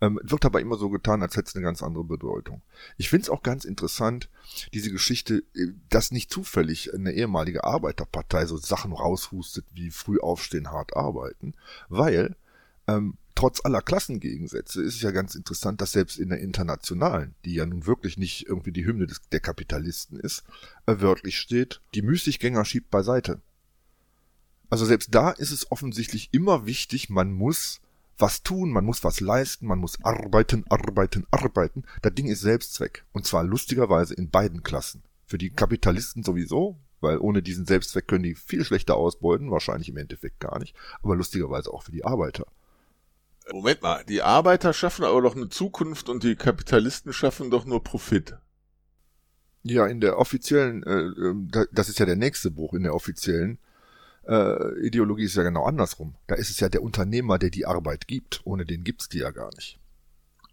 Ähm, 0.00 0.18
wird 0.22 0.44
aber 0.44 0.60
immer 0.60 0.76
so 0.76 0.90
getan, 0.90 1.22
als 1.22 1.36
hätte 1.36 1.48
es 1.48 1.54
eine 1.54 1.64
ganz 1.64 1.82
andere 1.82 2.04
Bedeutung. 2.04 2.62
Ich 2.96 3.10
finde 3.10 3.24
es 3.24 3.30
auch 3.30 3.42
ganz 3.42 3.64
interessant, 3.64 4.28
diese 4.72 4.90
Geschichte, 4.90 5.44
äh, 5.54 5.68
dass 5.88 6.10
nicht 6.10 6.32
zufällig 6.32 6.92
eine 6.94 7.12
ehemalige 7.12 7.64
Arbeiterpartei 7.64 8.46
so 8.46 8.56
Sachen 8.56 8.92
raushustet 8.92 9.66
wie 9.72 9.90
früh 9.90 10.18
aufstehen, 10.18 10.70
hart 10.70 10.96
arbeiten, 10.96 11.54
weil 11.88 12.36
Ähm, 12.86 13.16
trotz 13.44 13.62
aller 13.62 13.82
Klassengegensätze 13.82 14.82
ist 14.82 14.94
es 14.94 15.02
ja 15.02 15.10
ganz 15.10 15.34
interessant, 15.34 15.82
dass 15.82 15.92
selbst 15.92 16.18
in 16.18 16.30
der 16.30 16.40
internationalen, 16.40 17.34
die 17.44 17.52
ja 17.52 17.66
nun 17.66 17.84
wirklich 17.84 18.16
nicht 18.16 18.46
irgendwie 18.46 18.72
die 18.72 18.86
Hymne 18.86 19.06
des, 19.06 19.20
der 19.32 19.40
Kapitalisten 19.40 20.18
ist, 20.18 20.44
äh, 20.86 20.94
wörtlich 21.00 21.38
steht, 21.38 21.82
die 21.94 22.00
Müßiggänger 22.00 22.64
schiebt 22.64 22.90
beiseite. 22.90 23.42
Also 24.70 24.86
selbst 24.86 25.14
da 25.14 25.30
ist 25.30 25.50
es 25.50 25.70
offensichtlich 25.70 26.30
immer 26.32 26.64
wichtig, 26.64 27.10
man 27.10 27.34
muss 27.34 27.82
was 28.16 28.42
tun, 28.44 28.70
man 28.70 28.86
muss 28.86 29.04
was 29.04 29.20
leisten, 29.20 29.66
man 29.66 29.78
muss 29.78 30.02
arbeiten, 30.02 30.64
arbeiten, 30.70 31.26
arbeiten. 31.30 31.84
Das 32.00 32.14
Ding 32.14 32.28
ist 32.28 32.40
Selbstzweck. 32.40 33.04
Und 33.12 33.26
zwar 33.26 33.44
lustigerweise 33.44 34.14
in 34.14 34.30
beiden 34.30 34.62
Klassen. 34.62 35.02
Für 35.26 35.36
die 35.36 35.50
Kapitalisten 35.50 36.22
sowieso, 36.22 36.78
weil 37.02 37.18
ohne 37.18 37.42
diesen 37.42 37.66
Selbstzweck 37.66 38.08
können 38.08 38.22
die 38.22 38.36
viel 38.36 38.64
schlechter 38.64 38.96
ausbeuten, 38.96 39.50
wahrscheinlich 39.50 39.90
im 39.90 39.98
Endeffekt 39.98 40.40
gar 40.40 40.58
nicht, 40.58 40.74
aber 41.02 41.14
lustigerweise 41.14 41.70
auch 41.70 41.82
für 41.82 41.92
die 41.92 42.06
Arbeiter. 42.06 42.46
Moment 43.52 43.82
mal, 43.82 44.04
die 44.04 44.22
Arbeiter 44.22 44.72
schaffen 44.72 45.04
aber 45.04 45.20
doch 45.22 45.36
eine 45.36 45.48
Zukunft 45.48 46.08
und 46.08 46.22
die 46.22 46.36
Kapitalisten 46.36 47.12
schaffen 47.12 47.50
doch 47.50 47.64
nur 47.64 47.82
Profit. 47.82 48.36
Ja, 49.62 49.86
in 49.86 50.00
der 50.00 50.18
offiziellen, 50.18 50.82
äh, 50.82 50.90
ähm, 50.90 51.50
das 51.72 51.88
ist 51.88 51.98
ja 51.98 52.06
der 52.06 52.16
nächste 52.16 52.50
Buch 52.50 52.74
in 52.74 52.82
der 52.82 52.94
offiziellen 52.94 53.58
äh, 54.26 54.86
Ideologie 54.86 55.24
ist 55.24 55.36
ja 55.36 55.42
genau 55.42 55.64
andersrum. 55.64 56.14
Da 56.26 56.34
ist 56.34 56.50
es 56.50 56.60
ja 56.60 56.68
der 56.68 56.82
Unternehmer, 56.82 57.38
der 57.38 57.50
die 57.50 57.66
Arbeit 57.66 58.06
gibt. 58.06 58.40
Ohne 58.44 58.64
den 58.64 58.84
gibt's 58.84 59.08
die 59.08 59.18
ja 59.18 59.30
gar 59.30 59.50
nicht. 59.54 59.78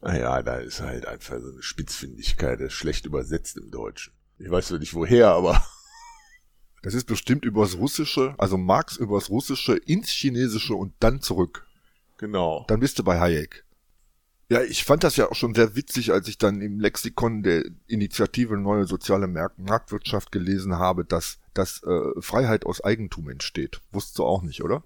Naja, 0.02 0.42
da 0.42 0.58
ist 0.58 0.82
halt 0.82 1.06
einfach 1.06 1.40
so 1.40 1.52
eine 1.52 1.62
Spitzfindigkeit, 1.62 2.60
das 2.60 2.68
ist 2.68 2.74
schlecht 2.74 3.06
übersetzt 3.06 3.58
im 3.58 3.70
Deutschen. 3.70 4.14
Ich 4.40 4.50
weiß 4.50 4.72
nicht 4.72 4.94
woher, 4.94 5.30
aber. 5.30 5.64
Das 6.84 6.96
ist 6.96 7.06
bestimmt 7.06 7.46
übers 7.46 7.78
Russische, 7.78 8.34
also 8.40 8.58
Marx 8.58 8.98
übers 8.98 9.30
Russische 9.30 9.76
ins 9.76 10.10
Chinesische 10.10 10.74
und 10.74 10.96
dann 11.00 11.22
zurück. 11.22 11.68
Genau. 12.22 12.66
Dann 12.68 12.80
bist 12.80 13.00
du 13.00 13.04
bei 13.04 13.20
Hayek. 13.20 13.66
Ja, 14.48 14.62
ich 14.62 14.84
fand 14.84 15.04
das 15.04 15.16
ja 15.16 15.32
auch 15.32 15.36
schon 15.36 15.56
sehr 15.56 15.76
witzig, 15.76 16.12
als 16.12 16.28
ich 16.28 16.38
dann 16.38 16.62
im 16.62 16.80
Lexikon 16.80 17.42
der 17.42 17.64
Initiative 17.88 18.58
Neue 18.58 18.86
Soziale 18.86 19.28
Marktwirtschaft 19.28 20.32
gelesen 20.32 20.78
habe, 20.78 21.04
dass, 21.04 21.40
dass 21.56 21.82
äh, 21.82 22.22
Freiheit 22.22 22.68
aus 22.68 22.84
Eigentum 22.84 23.28
entsteht. 23.30 23.82
Wusstest 23.92 24.20
du 24.20 24.26
auch 24.26 24.44
nicht, 24.44 24.64
oder? 24.64 24.84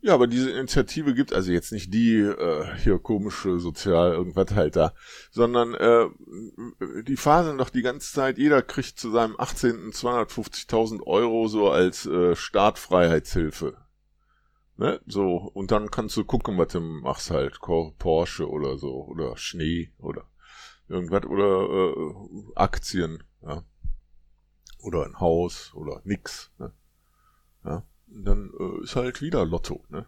Ja, 0.00 0.14
aber 0.14 0.28
diese 0.28 0.52
Initiative 0.52 1.12
gibt 1.12 1.32
also 1.32 1.50
jetzt 1.50 1.72
nicht 1.72 1.92
die 1.92 2.18
äh, 2.18 2.66
hier 2.76 3.00
komische 3.00 3.58
Sozial 3.58 4.12
irgendwas 4.12 4.52
halt 4.52 4.76
da, 4.76 4.92
sondern 5.32 5.74
äh, 5.74 6.06
die 7.02 7.16
faseln 7.16 7.58
doch 7.58 7.70
die 7.70 7.82
ganze 7.82 8.12
Zeit, 8.12 8.38
jeder 8.38 8.62
kriegt 8.62 9.00
zu 9.00 9.10
seinem 9.10 9.34
18. 9.36 9.90
250.000 9.90 11.02
Euro 11.04 11.48
so 11.48 11.68
als 11.68 12.06
äh, 12.06 12.36
Startfreiheitshilfe. 12.36 13.87
Ne? 14.78 15.00
So, 15.06 15.36
und 15.54 15.72
dann 15.72 15.90
kannst 15.90 16.16
du 16.16 16.24
gucken, 16.24 16.56
was 16.56 16.68
du 16.68 16.80
machst 16.80 17.32
halt. 17.32 17.58
Porsche 17.60 18.48
oder 18.48 18.78
so, 18.78 19.04
oder 19.06 19.36
Schnee 19.36 19.90
oder 19.98 20.24
irgendwas, 20.86 21.24
oder 21.24 21.68
äh, 21.68 22.52
Aktien, 22.54 23.24
ja. 23.42 23.64
Oder 24.80 25.04
ein 25.04 25.18
Haus 25.18 25.74
oder 25.74 26.00
nix. 26.04 26.52
Ne? 26.58 26.72
Ja. 27.64 27.82
Und 28.06 28.24
dann 28.24 28.52
äh, 28.56 28.84
ist 28.84 28.94
halt 28.94 29.20
wieder 29.20 29.44
Lotto, 29.44 29.84
ne? 29.88 30.06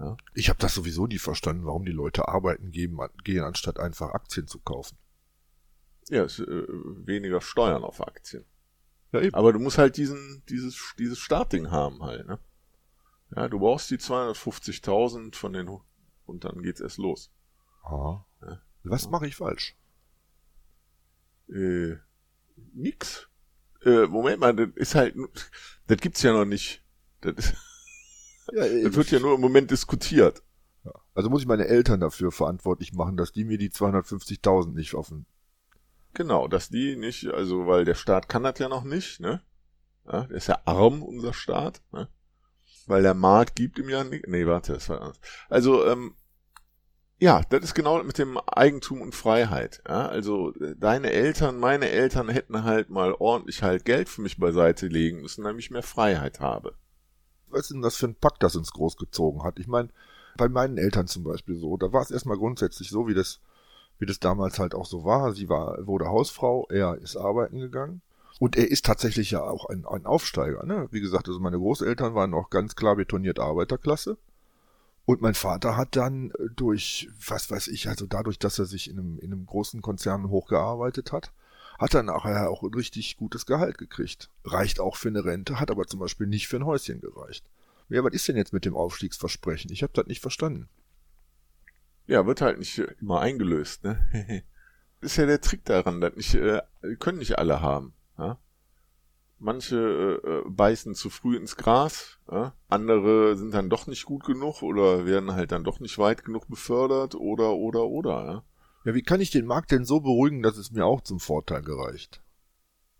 Ja. 0.00 0.16
Ich 0.34 0.48
habe 0.48 0.58
das 0.58 0.74
sowieso 0.74 1.06
nie 1.06 1.20
verstanden, 1.20 1.64
warum 1.64 1.84
die 1.84 1.92
Leute 1.92 2.26
arbeiten 2.26 2.72
geben, 2.72 2.98
gehen, 3.22 3.44
anstatt 3.44 3.78
einfach 3.78 4.10
Aktien 4.10 4.48
zu 4.48 4.58
kaufen. 4.58 4.98
Ja, 6.08 6.24
es, 6.24 6.40
äh, 6.40 6.66
weniger 7.06 7.40
Steuern 7.40 7.84
auf 7.84 8.04
Aktien. 8.04 8.44
Ja, 9.12 9.20
eben. 9.20 9.34
Aber 9.34 9.52
du 9.52 9.60
musst 9.60 9.78
halt 9.78 9.96
diesen, 9.96 10.42
dieses, 10.48 10.96
dieses 10.98 11.20
Startding 11.20 11.70
haben 11.70 12.02
halt, 12.02 12.26
ne? 12.26 12.40
Ja, 13.36 13.48
du 13.48 13.58
brauchst 13.58 13.90
die 13.90 13.98
250.000 13.98 15.34
von 15.34 15.52
den 15.52 15.68
und 16.26 16.44
dann 16.44 16.62
geht's 16.62 16.80
erst 16.80 16.98
los. 16.98 17.30
Ja. 18.42 18.62
Was 18.84 19.08
mache 19.08 19.26
ich 19.26 19.36
falsch? 19.36 19.76
Äh, 21.48 21.96
nix. 22.72 23.28
Äh, 23.84 24.06
Moment 24.06 24.40
mal, 24.40 24.54
das 24.54 24.68
ist 24.76 24.94
halt, 24.94 25.16
das 25.86 25.98
gibt's 25.98 26.22
ja 26.22 26.32
noch 26.32 26.44
nicht. 26.44 26.84
Das, 27.20 27.34
ist, 27.36 27.54
ja, 28.52 28.62
das 28.84 28.94
wird 28.94 29.10
ja 29.10 29.18
nur 29.18 29.34
im 29.34 29.40
Moment 29.40 29.70
diskutiert. 29.70 30.42
Also 31.14 31.30
muss 31.30 31.42
ich 31.42 31.46
meine 31.46 31.66
Eltern 31.66 32.00
dafür 32.00 32.32
verantwortlich 32.32 32.92
machen, 32.92 33.16
dass 33.16 33.32
die 33.32 33.44
mir 33.44 33.56
die 33.56 33.70
250.000 33.70 34.74
nicht 34.74 34.94
offen. 34.94 35.26
Genau, 36.12 36.48
dass 36.48 36.68
die 36.68 36.96
nicht, 36.96 37.28
also 37.28 37.66
weil 37.66 37.84
der 37.84 37.94
Staat 37.94 38.28
kann 38.28 38.42
das 38.42 38.58
ja 38.58 38.68
noch 38.68 38.84
nicht, 38.84 39.20
ne? 39.20 39.42
Ja, 40.06 40.24
der 40.24 40.36
ist 40.36 40.48
ja 40.48 40.60
arm, 40.64 41.02
unser 41.02 41.32
Staat, 41.32 41.82
ne? 41.92 42.08
Weil 42.88 43.02
der 43.02 43.14
Markt 43.14 43.56
gibt 43.56 43.78
ihm 43.78 43.88
ja 43.88 44.04
nicht. 44.04 44.26
Nee, 44.26 44.46
warte, 44.46 44.74
das 44.74 44.88
war 44.88 45.00
anders. 45.00 45.20
Also, 45.48 45.86
ähm, 45.86 46.14
ja, 47.18 47.42
das 47.48 47.64
ist 47.64 47.74
genau 47.74 48.02
mit 48.02 48.18
dem 48.18 48.38
Eigentum 48.38 49.00
und 49.00 49.14
Freiheit. 49.14 49.82
Ja? 49.88 50.08
Also 50.08 50.52
deine 50.76 51.10
Eltern, 51.10 51.58
meine 51.58 51.88
Eltern 51.88 52.28
hätten 52.28 52.64
halt 52.64 52.90
mal 52.90 53.14
ordentlich 53.14 53.62
halt 53.62 53.84
Geld 53.84 54.08
für 54.08 54.20
mich 54.20 54.38
beiseite 54.38 54.88
legen 54.88 55.22
müssen, 55.22 55.44
damit 55.44 55.60
ich 55.62 55.70
mehr 55.70 55.82
Freiheit 55.82 56.40
habe. 56.40 56.74
Was 57.48 57.62
ist 57.62 57.72
denn 57.72 57.82
das 57.82 57.96
für 57.96 58.08
ein 58.08 58.16
Pakt, 58.16 58.42
das 58.42 58.56
uns 58.56 58.72
großgezogen 58.72 59.44
hat? 59.44 59.58
Ich 59.58 59.68
meine, 59.68 59.90
bei 60.36 60.48
meinen 60.48 60.76
Eltern 60.76 61.06
zum 61.06 61.22
Beispiel 61.22 61.56
so, 61.56 61.76
da 61.76 61.92
war 61.92 62.02
es 62.02 62.10
erstmal 62.10 62.36
grundsätzlich 62.36 62.90
so, 62.90 63.06
wie 63.06 63.14
das, 63.14 63.40
wie 63.98 64.06
das 64.06 64.18
damals 64.18 64.58
halt 64.58 64.74
auch 64.74 64.86
so 64.86 65.04
war. 65.04 65.32
Sie 65.32 65.48
war, 65.48 65.86
wurde 65.86 66.06
Hausfrau, 66.06 66.66
er 66.68 66.98
ist 66.98 67.16
arbeiten 67.16 67.60
gegangen. 67.60 68.02
Und 68.44 68.56
er 68.56 68.70
ist 68.70 68.84
tatsächlich 68.84 69.30
ja 69.30 69.40
auch 69.40 69.70
ein, 69.70 69.86
ein 69.86 70.04
Aufsteiger. 70.04 70.66
Ne? 70.66 70.86
Wie 70.90 71.00
gesagt, 71.00 71.28
also 71.28 71.40
meine 71.40 71.56
Großeltern 71.56 72.14
waren 72.14 72.34
auch 72.34 72.50
ganz 72.50 72.76
klar 72.76 72.94
betoniert 72.94 73.38
Arbeiterklasse. 73.38 74.18
Und 75.06 75.22
mein 75.22 75.32
Vater 75.32 75.78
hat 75.78 75.96
dann 75.96 76.30
durch, 76.54 77.08
was 77.26 77.50
weiß 77.50 77.68
ich, 77.68 77.88
also 77.88 78.04
dadurch, 78.04 78.38
dass 78.38 78.58
er 78.58 78.66
sich 78.66 78.90
in 78.90 78.98
einem, 78.98 79.18
in 79.18 79.32
einem 79.32 79.46
großen 79.46 79.80
Konzern 79.80 80.28
hochgearbeitet 80.28 81.10
hat, 81.10 81.32
hat 81.78 81.94
er 81.94 82.02
nachher 82.02 82.50
auch 82.50 82.62
ein 82.62 82.74
richtig 82.74 83.16
gutes 83.16 83.46
Gehalt 83.46 83.78
gekriegt. 83.78 84.28
Reicht 84.44 84.78
auch 84.78 84.96
für 84.96 85.08
eine 85.08 85.24
Rente, 85.24 85.58
hat 85.58 85.70
aber 85.70 85.86
zum 85.86 86.00
Beispiel 86.00 86.26
nicht 86.26 86.46
für 86.46 86.56
ein 86.56 86.66
Häuschen 86.66 87.00
gereicht. 87.00 87.46
Ja, 87.88 88.04
was 88.04 88.12
ist 88.12 88.28
denn 88.28 88.36
jetzt 88.36 88.52
mit 88.52 88.66
dem 88.66 88.76
Aufstiegsversprechen? 88.76 89.72
Ich 89.72 89.82
habe 89.82 89.94
das 89.94 90.04
nicht 90.04 90.20
verstanden. 90.20 90.68
Ja, 92.06 92.26
wird 92.26 92.42
halt 92.42 92.58
nicht 92.58 92.76
immer 93.00 93.20
eingelöst, 93.20 93.84
ne? 93.84 94.44
ist 95.00 95.16
ja 95.16 95.24
der 95.24 95.40
Trick 95.40 95.64
daran, 95.64 96.02
dass 96.02 96.14
nicht, 96.14 96.34
äh, 96.34 96.60
können 96.98 97.16
nicht 97.16 97.38
alle 97.38 97.62
haben. 97.62 97.93
Ja? 98.18 98.38
Manche 99.38 99.76
äh, 100.24 100.28
äh, 100.28 100.42
beißen 100.48 100.94
zu 100.94 101.10
früh 101.10 101.36
ins 101.36 101.56
Gras, 101.56 102.18
ja? 102.30 102.54
andere 102.68 103.36
sind 103.36 103.52
dann 103.52 103.68
doch 103.68 103.86
nicht 103.86 104.04
gut 104.04 104.24
genug 104.24 104.62
oder 104.62 105.06
werden 105.06 105.32
halt 105.34 105.52
dann 105.52 105.64
doch 105.64 105.80
nicht 105.80 105.98
weit 105.98 106.24
genug 106.24 106.48
befördert 106.48 107.14
oder 107.14 107.54
oder 107.54 107.84
oder. 107.84 108.24
Ja? 108.24 108.44
ja, 108.84 108.94
wie 108.94 109.02
kann 109.02 109.20
ich 109.20 109.30
den 109.30 109.46
Markt 109.46 109.72
denn 109.72 109.84
so 109.84 110.00
beruhigen, 110.00 110.42
dass 110.42 110.56
es 110.56 110.70
mir 110.70 110.86
auch 110.86 111.00
zum 111.00 111.20
Vorteil 111.20 111.62
gereicht? 111.62 112.22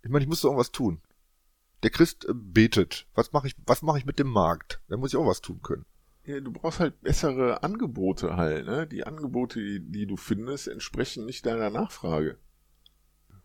Ich 0.03 0.11
meine, 0.11 0.25
ich 0.25 0.29
muss 0.29 0.43
doch 0.43 0.49
irgendwas 0.49 0.73
tun. 0.73 1.01
Der 1.83 1.91
Christ 1.91 2.25
äh, 2.25 2.33
betet. 2.35 3.07
Was 3.15 3.33
mache 3.33 3.47
ich, 3.47 3.55
was 3.67 3.83
mache 3.83 3.99
ich 3.99 4.07
mit 4.07 4.19
dem 4.19 4.29
Markt? 4.29 4.81
Da 4.89 4.97
muss 4.97 5.13
ich 5.13 5.19
auch 5.19 5.27
was 5.27 5.41
tun 5.41 5.61
können. 5.63 5.87
Ja, 6.27 6.41
du 6.41 6.53
brauchst 6.53 6.81
halt 6.81 7.01
bessere 7.03 7.63
Angebote 7.63 8.37
halt, 8.37 8.67
ne? 8.67 8.87
Die 8.87 9.05
Angebote, 9.05 9.61
die, 9.61 9.81
die 9.81 10.07
du 10.07 10.17
findest, 10.17 10.69
entsprechen 10.69 11.27
nicht 11.27 11.45
deiner 11.45 11.69
Nachfrage. 11.69 12.39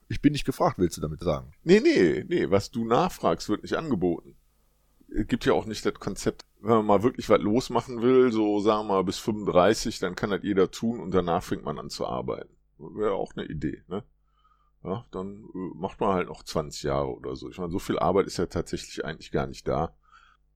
Ich 0.10 0.22
bin 0.22 0.34
nicht 0.34 0.46
gefragt, 0.46 0.80
willst 0.80 0.98
du 0.98 1.02
damit 1.02 1.22
sagen? 1.22 1.52
Nee, 1.64 1.80
nee, 1.80 2.26
nee, 2.28 2.50
was 2.50 2.72
du 2.72 2.84
nachfragst, 2.84 3.48
wird 3.48 3.62
nicht 3.62 3.78
angeboten. 3.78 4.36
Es 5.08 5.28
gibt 5.28 5.46
ja 5.46 5.54
auch 5.54 5.66
nicht 5.66 5.86
das 5.86 5.94
Konzept, 5.94 6.46
wenn 6.62 6.78
man 6.78 6.86
mal 6.86 7.04
wirklich 7.04 7.30
was 7.30 7.40
losmachen 7.40 8.02
will, 8.02 8.32
so 8.32 8.60
sagen 8.60 8.88
wir 8.88 8.96
mal 8.96 9.04
bis 9.04 9.20
35, 9.20 10.00
dann 10.00 10.16
kann 10.16 10.32
das 10.32 10.42
jeder 10.44 10.72
tun 10.72 11.00
und 11.00 11.12
danach 11.12 11.44
fängt 11.44 11.64
man 11.64 11.80
an 11.80 11.90
zu 11.90 12.08
arbeiten. 12.08 12.50
Wäre 12.80 13.14
auch 13.14 13.34
eine 13.36 13.46
Idee, 13.46 13.84
ne? 13.88 14.04
Ja, 14.84 15.06
dann 15.12 15.44
äh, 15.54 15.76
macht 15.76 16.00
man 16.00 16.14
halt 16.14 16.28
noch 16.28 16.44
20 16.44 16.84
Jahre 16.84 17.14
oder 17.14 17.36
so. 17.36 17.50
Ich 17.50 17.58
meine, 17.58 17.72
so 17.72 17.80
viel 17.80 18.00
Arbeit 18.00 18.28
ist 18.28 18.38
ja 18.38 18.46
tatsächlich 18.46 19.04
eigentlich 19.06 19.32
gar 19.32 19.46
nicht 19.46 19.68
da. 19.68 19.94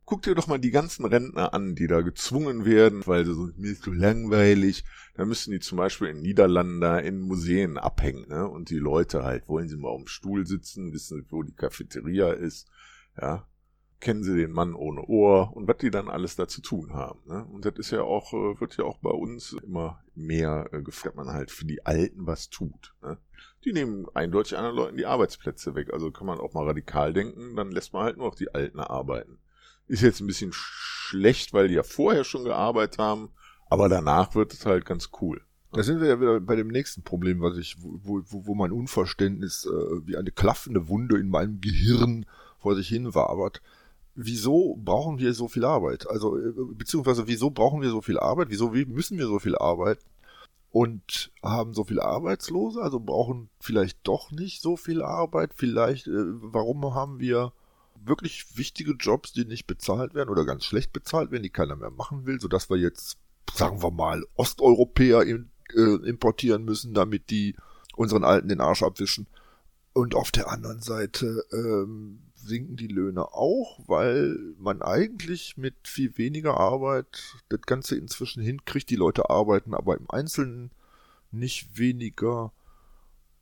Guck 0.05 0.23
dir 0.23 0.35
doch 0.35 0.47
mal 0.47 0.59
die 0.59 0.71
ganzen 0.71 1.05
Rentner 1.05 1.53
an, 1.53 1.75
die 1.75 1.87
da 1.87 2.01
gezwungen 2.01 2.65
werden, 2.65 3.07
weil 3.07 3.25
sie 3.25 3.33
so, 3.33 3.49
mir 3.55 3.71
ist 3.71 3.83
so 3.83 3.91
langweilig. 3.91 4.83
Da 5.15 5.23
müssen 5.23 5.51
die 5.51 5.61
zum 5.61 5.77
Beispiel 5.77 6.09
in 6.09 6.21
Niederlanden 6.21 6.81
da 6.81 6.99
in 6.99 7.21
Museen 7.21 7.77
abhängen, 7.77 8.27
ne? 8.27 8.47
Und 8.47 8.69
die 8.69 8.79
Leute 8.79 9.23
halt, 9.23 9.47
wollen 9.47 9.69
sie 9.69 9.77
mal 9.77 9.89
auf 9.89 10.01
dem 10.01 10.07
Stuhl 10.07 10.45
sitzen, 10.45 10.91
wissen, 10.91 11.25
wo 11.29 11.43
die 11.43 11.55
Cafeteria 11.55 12.31
ist, 12.31 12.67
ja? 13.19 13.47
Kennen 14.01 14.23
sie 14.23 14.35
den 14.35 14.51
Mann 14.51 14.75
ohne 14.75 15.05
Ohr 15.05 15.55
und 15.55 15.69
was 15.69 15.77
die 15.77 15.89
dann 15.89 16.09
alles 16.09 16.35
da 16.35 16.49
zu 16.49 16.61
tun 16.61 16.91
haben, 16.91 17.21
ne? 17.25 17.45
Und 17.45 17.63
das 17.63 17.75
ist 17.77 17.91
ja 17.91 18.01
auch, 18.01 18.33
äh, 18.33 18.59
wird 18.59 18.75
ja 18.75 18.83
auch 18.83 18.97
bei 18.99 19.11
uns 19.11 19.53
immer 19.63 20.03
mehr 20.15 20.67
äh, 20.73 20.81
gefragt, 20.81 21.15
man 21.15 21.29
halt 21.29 21.49
für 21.49 21.65
die 21.65 21.85
Alten 21.85 22.27
was 22.27 22.49
tut, 22.49 22.93
ne? 23.01 23.17
Die 23.63 23.71
nehmen 23.71 24.05
eindeutig 24.13 24.57
anderen 24.57 24.75
Leuten 24.75 24.97
die 24.97 25.05
Arbeitsplätze 25.05 25.75
weg. 25.75 25.93
Also 25.93 26.11
kann 26.11 26.27
man 26.27 26.39
auch 26.39 26.53
mal 26.53 26.65
radikal 26.67 27.13
denken, 27.13 27.55
dann 27.55 27.71
lässt 27.71 27.93
man 27.93 28.03
halt 28.03 28.17
nur 28.17 28.27
noch 28.27 28.35
die 28.35 28.53
Alten 28.53 28.81
arbeiten. 28.81 29.39
Ist 29.87 30.01
jetzt 30.01 30.21
ein 30.21 30.27
bisschen 30.27 30.51
schlecht, 30.53 31.53
weil 31.53 31.67
die 31.67 31.75
ja 31.75 31.83
vorher 31.83 32.23
schon 32.23 32.43
gearbeitet 32.43 32.99
haben, 32.99 33.29
aber 33.73 33.89
danach 33.89 34.35
wird 34.35 34.53
es 34.53 34.67
halt 34.67 34.85
ganz 34.85 35.09
cool. 35.19 35.41
Da 35.71 35.81
sind 35.81 35.99
wir 35.99 36.07
ja 36.07 36.21
wieder 36.21 36.39
bei 36.39 36.55
dem 36.55 36.67
nächsten 36.67 37.01
Problem, 37.01 37.41
was 37.41 37.57
ich, 37.57 37.81
wo, 37.81 38.21
wo, 38.23 38.45
wo 38.45 38.53
mein 38.53 38.71
Unverständnis 38.71 39.65
äh, 39.65 40.07
wie 40.07 40.15
eine 40.15 40.29
klaffende 40.29 40.87
Wunde 40.87 41.17
in 41.17 41.27
meinem 41.29 41.59
Gehirn 41.59 42.27
vor 42.59 42.75
sich 42.75 42.87
hin 42.87 43.15
wabert. 43.15 43.63
wieso 44.13 44.75
brauchen 44.77 45.17
wir 45.17 45.33
so 45.33 45.47
viel 45.47 45.65
Arbeit? 45.65 46.07
Also, 46.07 46.37
äh, 46.37 46.53
beziehungsweise 46.75 47.25
wieso 47.25 47.49
brauchen 47.49 47.81
wir 47.81 47.89
so 47.89 48.01
viel 48.01 48.19
Arbeit? 48.19 48.49
Wieso 48.51 48.69
müssen 48.69 49.17
wir 49.17 49.25
so 49.25 49.39
viel 49.39 49.55
Arbeit? 49.55 49.97
Und 50.69 51.31
haben 51.41 51.73
so 51.73 51.83
viele 51.83 52.03
Arbeitslose, 52.03 52.79
also 52.79 52.99
brauchen 52.99 53.49
vielleicht 53.59 53.97
doch 54.03 54.31
nicht 54.31 54.61
so 54.61 54.77
viel 54.77 55.01
Arbeit. 55.01 55.53
Vielleicht, 55.55 56.07
äh, 56.07 56.11
warum 56.13 56.93
haben 56.93 57.19
wir 57.19 57.53
wirklich 58.05 58.57
wichtige 58.57 58.93
Jobs, 58.93 59.33
die 59.33 59.45
nicht 59.45 59.67
bezahlt 59.67 60.13
werden 60.13 60.29
oder 60.29 60.45
ganz 60.45 60.65
schlecht 60.65 60.93
bezahlt 60.93 61.31
werden, 61.31 61.43
die 61.43 61.49
keiner 61.49 61.75
mehr 61.75 61.91
machen 61.91 62.25
will, 62.25 62.39
sodass 62.39 62.69
wir 62.69 62.77
jetzt, 62.77 63.17
sagen 63.53 63.81
wir 63.81 63.91
mal, 63.91 64.23
Osteuropäer 64.35 65.23
in, 65.23 65.51
äh, 65.75 66.07
importieren 66.07 66.63
müssen, 66.63 66.93
damit 66.93 67.29
die 67.29 67.55
unseren 67.95 68.23
Alten 68.23 68.49
den 68.49 68.61
Arsch 68.61 68.83
abwischen. 68.83 69.27
Und 69.93 70.15
auf 70.15 70.31
der 70.31 70.49
anderen 70.49 70.81
Seite 70.81 71.45
ähm, 71.51 72.23
sinken 72.35 72.75
die 72.75 72.87
Löhne 72.87 73.33
auch, 73.33 73.79
weil 73.87 74.37
man 74.57 74.81
eigentlich 74.81 75.55
mit 75.57 75.75
viel 75.87 76.17
weniger 76.17 76.57
Arbeit 76.57 77.35
das 77.49 77.61
Ganze 77.61 77.95
inzwischen 77.95 78.41
hinkriegt. 78.41 78.89
Die 78.89 78.95
Leute 78.95 79.29
arbeiten 79.29 79.73
aber 79.73 79.95
im 79.97 80.09
Einzelnen 80.09 80.71
nicht 81.31 81.77
weniger. 81.77 82.51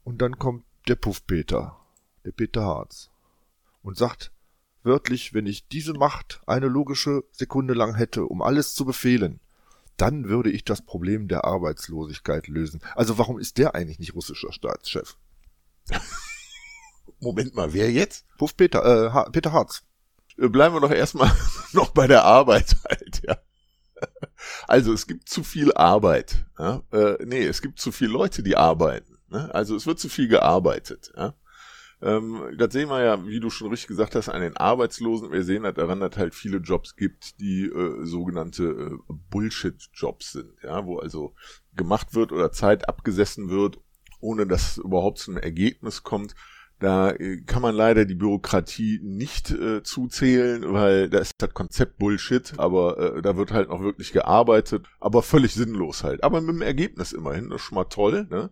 Und 0.04 0.22
dann 0.22 0.40
kommt 0.40 0.66
der 0.88 0.96
Puffpeter, 0.96 1.80
der 2.26 2.32
Peter 2.32 2.64
Harz, 2.64 3.10
und 3.82 3.98
sagt 3.98 4.32
wörtlich, 4.84 5.34
wenn 5.34 5.46
ich 5.46 5.68
diese 5.68 5.94
Macht 5.94 6.42
eine 6.48 6.68
logische 6.68 7.24
Sekunde 7.32 7.74
lang 7.74 7.96
hätte, 7.96 8.26
um 8.26 8.42
alles 8.42 8.74
zu 8.74 8.86
befehlen, 8.86 9.40
dann 9.98 10.28
würde 10.28 10.50
ich 10.50 10.66
das 10.66 10.82
Problem 10.82 11.28
der 11.28 11.46
Arbeitslosigkeit 11.46 12.48
lösen. 12.48 12.82
Also 12.96 13.18
warum 13.18 13.40
ist 13.40 13.58
der 13.58 13.76
eigentlich 13.76 14.00
nicht 14.00 14.16
russischer 14.16 14.52
Staatschef? 14.52 15.18
Moment 17.20 17.56
mal, 17.56 17.74
wer 17.74 17.92
jetzt? 17.92 18.26
Puff 18.38 18.58
Peter, 18.58 18.84
äh, 18.84 19.12
ha 19.12 19.30
Peter 19.30 19.52
Harz. 19.52 19.84
Äh, 20.38 20.50
bleiben 20.50 20.76
wir 20.76 20.82
doch 20.82 20.92
erstmal 20.92 21.32
noch 21.74 21.92
bei 21.92 22.08
der 22.08 22.24
Arbeit 22.24 22.76
halt, 22.90 23.22
ja. 23.24 23.38
Also 24.68 24.94
es 24.94 25.06
gibt 25.06 25.30
zu 25.30 25.44
viel 25.44 25.72
Arbeit. 25.74 26.46
Ja? 26.58 26.82
Äh, 26.92 27.24
nee, 27.24 27.46
es 27.46 27.62
gibt 27.62 27.80
zu 27.80 27.92
viele 27.92 28.12
Leute, 28.12 28.42
die 28.42 28.58
arbeiten. 28.58 29.20
Ne? 29.30 29.54
Also 29.54 29.76
es 29.76 29.86
wird 29.86 30.00
zu 30.00 30.10
viel 30.10 30.28
gearbeitet. 30.28 31.12
Ja? 31.16 31.36
Ähm, 32.02 32.56
das 32.58 32.74
sehen 32.74 32.90
wir 32.90 33.04
ja, 33.04 33.26
wie 33.26 33.40
du 33.40 33.50
schon 33.50 33.70
richtig 33.70 33.88
gesagt 33.88 34.16
hast, 34.16 34.30
an 34.30 34.42
den 34.42 34.58
Arbeitslosen. 34.58 35.32
Wir 35.32 35.44
sehen 35.44 35.64
halt 35.64 35.78
daran, 35.78 36.00
dass 36.00 36.18
halt 36.18 36.34
viele 36.34 36.58
Jobs 36.58 36.96
gibt, 36.96 37.40
die 37.40 37.66
äh, 37.66 38.06
sogenannte 38.06 38.64
äh, 38.64 39.14
Bullshit-Jobs 39.30 40.32
sind, 40.32 40.52
ja, 40.64 40.86
wo 40.86 40.98
also 40.98 41.36
gemacht 41.76 42.16
wird 42.16 42.32
oder 42.32 42.52
Zeit 42.52 42.90
abgesessen 42.90 43.50
wird, 43.50 43.80
ohne 44.20 44.48
dass 44.48 44.78
überhaupt 44.78 45.20
zu 45.20 45.32
einem 45.32 45.42
Ergebnis 45.44 46.04
kommt. 46.04 46.34
Da 46.82 47.12
äh, 47.12 47.42
kann 47.46 47.62
man 47.62 47.76
leider 47.76 48.06
die 48.06 48.16
Bürokratie 48.16 49.00
nicht 49.04 49.52
äh, 49.52 49.84
zuzählen, 49.84 50.74
weil 50.74 51.12
da 51.12 51.20
ist 51.20 51.36
das 51.38 51.54
Konzept 51.54 52.00
Bullshit, 52.00 52.54
aber 52.58 53.18
äh, 53.18 53.22
da 53.22 53.38
wird 53.38 53.52
halt 53.52 53.70
noch 53.70 53.82
wirklich 53.82 54.12
gearbeitet, 54.12 54.88
aber 55.00 55.22
völlig 55.22 55.54
sinnlos 55.54 56.04
halt. 56.04 56.24
Aber 56.24 56.42
mit 56.42 56.56
dem 56.56 56.64
Ergebnis 56.64 57.14
immerhin, 57.14 57.52
das 57.52 57.62
ist 57.62 57.68
schon 57.68 57.76
mal 57.76 57.86
toll. 57.86 58.26
Ne? 58.32 58.50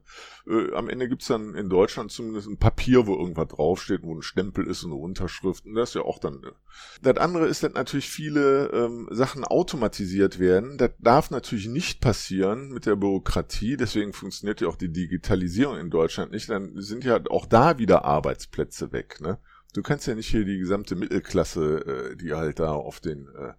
Äh, 0.47 0.73
am 0.73 0.89
Ende 0.89 1.07
gibt's 1.07 1.27
dann 1.27 1.55
in 1.55 1.69
Deutschland 1.69 2.11
zumindest 2.11 2.47
ein 2.47 2.57
Papier, 2.57 3.07
wo 3.07 3.15
irgendwas 3.15 3.49
draufsteht, 3.49 4.03
wo 4.03 4.15
ein 4.15 4.21
Stempel 4.21 4.65
ist 4.67 4.83
und 4.83 4.91
eine 4.91 4.99
Unterschrift. 4.99 5.65
Und 5.65 5.75
das 5.75 5.89
ist 5.89 5.95
ja 5.95 6.01
auch 6.01 6.19
dann. 6.19 6.41
Ne? 6.41 6.53
Das 7.01 7.17
andere 7.17 7.47
ist, 7.47 7.63
dass 7.63 7.73
natürlich 7.73 8.09
viele 8.09 8.67
ähm, 8.67 9.07
Sachen 9.11 9.43
automatisiert 9.43 10.39
werden. 10.39 10.77
Das 10.77 10.91
darf 10.99 11.31
natürlich 11.31 11.67
nicht 11.67 12.01
passieren 12.01 12.71
mit 12.71 12.85
der 12.85 12.95
Bürokratie. 12.95 13.77
Deswegen 13.77 14.13
funktioniert 14.13 14.61
ja 14.61 14.67
auch 14.67 14.77
die 14.77 14.91
Digitalisierung 14.91 15.77
in 15.77 15.89
Deutschland 15.89 16.31
nicht. 16.31 16.49
Dann 16.49 16.79
sind 16.81 17.03
ja 17.03 17.19
auch 17.29 17.45
da 17.45 17.77
wieder 17.77 18.05
Arbeitsplätze 18.05 18.91
weg. 18.91 19.19
Ne? 19.21 19.39
Du 19.73 19.81
kannst 19.83 20.07
ja 20.07 20.15
nicht 20.15 20.29
hier 20.29 20.45
die 20.45 20.57
gesamte 20.57 20.95
Mittelklasse, 20.95 22.11
äh, 22.11 22.15
die 22.15 22.33
halt 22.33 22.59
da 22.59 22.71
auf 22.71 22.99
den 22.99 23.27
äh, 23.27 23.53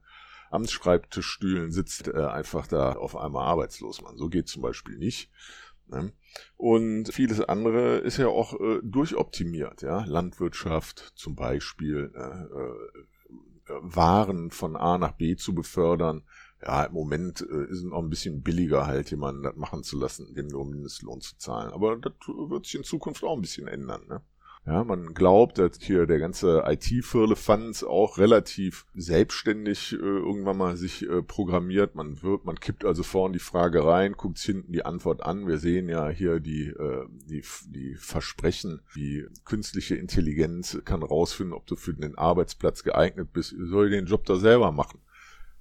Amtsschreibtischstühlen 0.50 1.70
sitzt, 1.70 2.08
äh, 2.08 2.24
einfach 2.24 2.66
da 2.66 2.92
auf 2.92 3.16
einmal 3.16 3.46
arbeitslos 3.46 4.02
machen. 4.02 4.18
So 4.18 4.28
geht 4.28 4.48
zum 4.48 4.62
Beispiel 4.62 4.98
nicht. 4.98 5.30
Ne? 5.90 6.12
Und 6.56 7.12
vieles 7.12 7.40
andere 7.40 7.98
ist 7.98 8.16
ja 8.16 8.28
auch 8.28 8.54
äh, 8.60 8.80
durchoptimiert, 8.82 9.82
ja. 9.82 10.04
Landwirtschaft 10.04 11.12
zum 11.16 11.34
Beispiel, 11.34 12.12
äh, 12.14 12.20
äh, 12.20 13.80
Waren 13.82 14.50
von 14.50 14.74
A 14.74 14.98
nach 14.98 15.12
B 15.12 15.36
zu 15.36 15.54
befördern. 15.54 16.24
Ja, 16.60 16.84
im 16.84 16.92
Moment 16.92 17.40
äh, 17.40 17.64
ist 17.64 17.78
es 17.78 17.84
noch 17.84 18.02
ein 18.02 18.10
bisschen 18.10 18.42
billiger, 18.42 18.86
halt 18.86 19.10
jemanden 19.10 19.44
das 19.44 19.56
machen 19.56 19.84
zu 19.84 19.96
lassen, 19.98 20.34
dem 20.34 20.48
nur 20.48 20.66
Mindestlohn 20.66 21.20
zu 21.20 21.36
zahlen. 21.36 21.72
Aber 21.72 21.96
das 21.96 22.12
wird 22.26 22.66
sich 22.66 22.74
in 22.74 22.84
Zukunft 22.84 23.22
auch 23.22 23.36
ein 23.36 23.42
bisschen 23.42 23.68
ändern, 23.68 24.06
ne? 24.08 24.22
Ja, 24.70 24.84
man 24.84 25.14
glaubt, 25.14 25.58
dass 25.58 25.80
hier 25.80 26.06
der 26.06 26.20
ganze 26.20 26.62
IT-Firlefanz 26.64 27.82
auch 27.82 28.18
relativ 28.18 28.86
selbstständig 28.94 29.94
äh, 29.94 29.96
irgendwann 29.96 30.58
mal 30.58 30.76
sich 30.76 31.02
äh, 31.10 31.22
programmiert. 31.24 31.96
Man 31.96 32.22
wird, 32.22 32.44
man 32.44 32.54
kippt 32.54 32.84
also 32.84 33.02
vorne 33.02 33.32
die 33.32 33.40
Frage 33.40 33.84
rein, 33.84 34.12
guckt 34.12 34.38
hinten 34.38 34.70
die 34.70 34.84
Antwort 34.84 35.24
an. 35.24 35.48
Wir 35.48 35.58
sehen 35.58 35.88
ja 35.88 36.08
hier 36.08 36.38
die, 36.38 36.68
äh, 36.68 37.04
die, 37.28 37.42
die 37.66 37.96
Versprechen, 37.96 38.80
die 38.94 39.26
künstliche 39.44 39.96
Intelligenz 39.96 40.78
kann 40.84 41.02
rausfinden, 41.02 41.52
ob 41.52 41.66
du 41.66 41.74
für 41.74 41.92
den 41.92 42.16
Arbeitsplatz 42.16 42.84
geeignet 42.84 43.32
bist. 43.32 43.56
Soll 43.58 43.90
den 43.90 44.06
Job 44.06 44.24
da 44.24 44.36
selber 44.36 44.70
machen? 44.70 45.00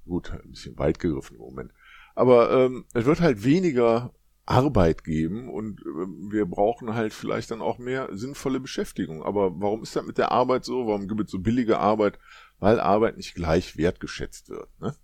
Gut, 0.05 0.29
ein 0.29 0.51
bisschen 0.51 0.77
weit 0.77 0.99
gegriffen 0.99 1.37
im 1.37 1.41
Moment. 1.41 1.71
Aber 2.13 2.51
ähm, 2.51 2.85
es 2.93 3.05
wird 3.05 3.21
halt 3.21 3.43
weniger 3.43 4.13
Arbeit 4.49 5.03
geben 5.03 5.47
und 5.47 5.81
äh, 5.81 6.31
wir 6.31 6.45
brauchen 6.45 6.95
halt 6.95 7.13
vielleicht 7.13 7.51
dann 7.51 7.61
auch 7.61 7.77
mehr 7.77 8.09
sinnvolle 8.11 8.59
Beschäftigung. 8.59 9.23
Aber 9.23 9.59
warum 9.59 9.83
ist 9.83 9.95
das 9.95 10.05
mit 10.05 10.17
der 10.17 10.31
Arbeit 10.31 10.65
so? 10.65 10.87
Warum 10.87 11.07
gibt 11.07 11.21
es 11.21 11.31
so 11.31 11.39
billige 11.39 11.79
Arbeit? 11.79 12.17
Weil 12.57 12.79
Arbeit 12.79 13.17
nicht 13.17 13.35
gleich 13.35 13.77
wertgeschätzt 13.77 14.49
wird. 14.49 14.69
Ne? 14.79 14.95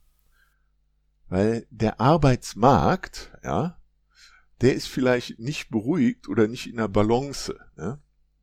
Weil 1.30 1.68
der 1.70 2.02
Arbeitsmarkt, 2.02 3.32
ja, 3.44 3.80
der 4.62 4.74
ist 4.74 4.88
vielleicht 4.88 5.40
nicht 5.40 5.70
beruhigt 5.70 6.28
oder 6.28 6.48
nicht 6.48 6.68
in 6.68 6.78
der 6.78 6.88
Balance. 6.88 7.56
Ne? 7.78 8.02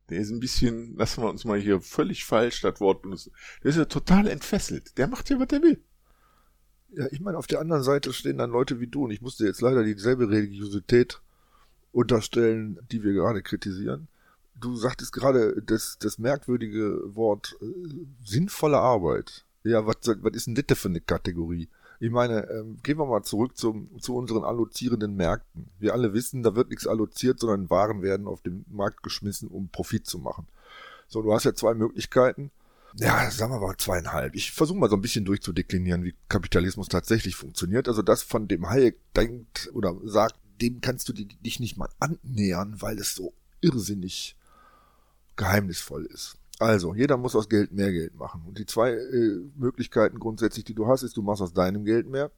Der 0.09 0.19
ist 0.19 0.31
ein 0.31 0.39
bisschen, 0.39 0.95
lassen 0.95 1.21
wir 1.21 1.29
uns 1.29 1.43
mal 1.43 1.59
hier 1.59 1.81
völlig 1.81 2.23
falsch 2.23 2.61
das 2.61 2.79
Wort 2.79 3.01
benutzen. 3.01 3.33
Der 3.61 3.71
ist 3.71 3.77
ja 3.77 3.85
total 3.85 4.27
entfesselt. 4.27 4.97
Der 4.97 5.07
macht 5.07 5.29
ja, 5.29 5.39
was 5.39 5.51
er 5.51 5.61
will. 5.61 5.83
Ja, 6.95 7.07
ich 7.11 7.21
meine, 7.21 7.37
auf 7.37 7.47
der 7.47 7.59
anderen 7.59 7.83
Seite 7.83 8.13
stehen 8.13 8.37
dann 8.37 8.51
Leute 8.51 8.79
wie 8.79 8.87
du 8.87 9.05
und 9.05 9.11
ich 9.11 9.21
musste 9.21 9.45
jetzt 9.45 9.61
leider 9.61 9.83
dieselbe 9.83 10.29
Religiosität 10.29 11.21
unterstellen, 11.91 12.79
die 12.91 13.03
wir 13.03 13.13
gerade 13.13 13.41
kritisieren. 13.41 14.07
Du 14.59 14.75
sagtest 14.75 15.11
gerade 15.11 15.61
das, 15.61 15.97
das 15.99 16.19
merkwürdige 16.19 17.15
Wort 17.15 17.57
äh, 17.61 17.65
sinnvolle 18.23 18.77
Arbeit. 18.77 19.45
Ja, 19.63 19.87
was, 19.87 19.95
ist 20.33 20.47
denn 20.47 20.55
das 20.55 20.77
für 20.77 20.89
eine 20.89 21.01
Kategorie? 21.01 21.69
Ich 21.99 22.11
meine, 22.11 22.49
ähm, 22.49 22.77
gehen 22.83 22.97
wir 22.97 23.05
mal 23.05 23.23
zurück 23.23 23.57
zum, 23.57 23.89
zu 23.99 24.15
unseren 24.15 24.43
allozierenden 24.43 25.15
Märkten. 25.15 25.69
Wir 25.79 25.93
alle 25.93 26.13
wissen, 26.13 26.43
da 26.43 26.55
wird 26.55 26.69
nichts 26.69 26.85
alloziert, 26.85 27.39
sondern 27.39 27.69
Waren 27.69 28.01
werden 28.01 28.27
auf 28.27 28.41
den 28.41 28.65
Markt 28.69 29.03
geschmissen, 29.03 29.47
um 29.47 29.69
Profit 29.69 30.05
zu 30.05 30.19
machen. 30.19 30.47
So, 31.07 31.21
du 31.21 31.33
hast 31.33 31.45
ja 31.45 31.53
zwei 31.53 31.73
Möglichkeiten 31.73 32.51
ja, 32.95 33.31
sagen 33.31 33.53
wir 33.53 33.59
mal 33.59 33.77
zweieinhalb. 33.77 34.35
Ich 34.35 34.51
versuche 34.51 34.77
mal 34.77 34.89
so 34.89 34.95
ein 34.95 35.01
bisschen 35.01 35.25
durchzudeklinieren, 35.25 36.03
wie 36.03 36.15
Kapitalismus 36.29 36.87
tatsächlich 36.87 37.35
funktioniert. 37.35 37.87
Also 37.87 38.01
das 38.01 38.21
von 38.21 38.47
dem 38.47 38.69
Hayek 38.69 38.97
denkt 39.13 39.69
oder 39.73 39.95
sagt, 40.03 40.35
dem 40.61 40.81
kannst 40.81 41.09
du 41.09 41.13
dich 41.13 41.59
nicht 41.59 41.77
mal 41.77 41.89
annähern, 41.99 42.81
weil 42.81 42.99
es 42.99 43.15
so 43.15 43.33
irrsinnig 43.61 44.37
geheimnisvoll 45.35 46.05
ist. 46.05 46.37
Also, 46.59 46.93
jeder 46.93 47.17
muss 47.17 47.35
aus 47.35 47.49
Geld 47.49 47.71
mehr 47.71 47.91
Geld 47.91 48.15
machen. 48.15 48.43
Und 48.47 48.57
die 48.57 48.65
zwei 48.65 48.91
äh, 48.91 49.41
Möglichkeiten 49.55 50.19
grundsätzlich, 50.19 50.63
die 50.65 50.75
du 50.75 50.87
hast, 50.87 51.03
ist, 51.03 51.17
du 51.17 51.21
machst 51.21 51.41
aus 51.41 51.53
deinem 51.53 51.83
Geld 51.83 52.07
mehr, 52.07 52.31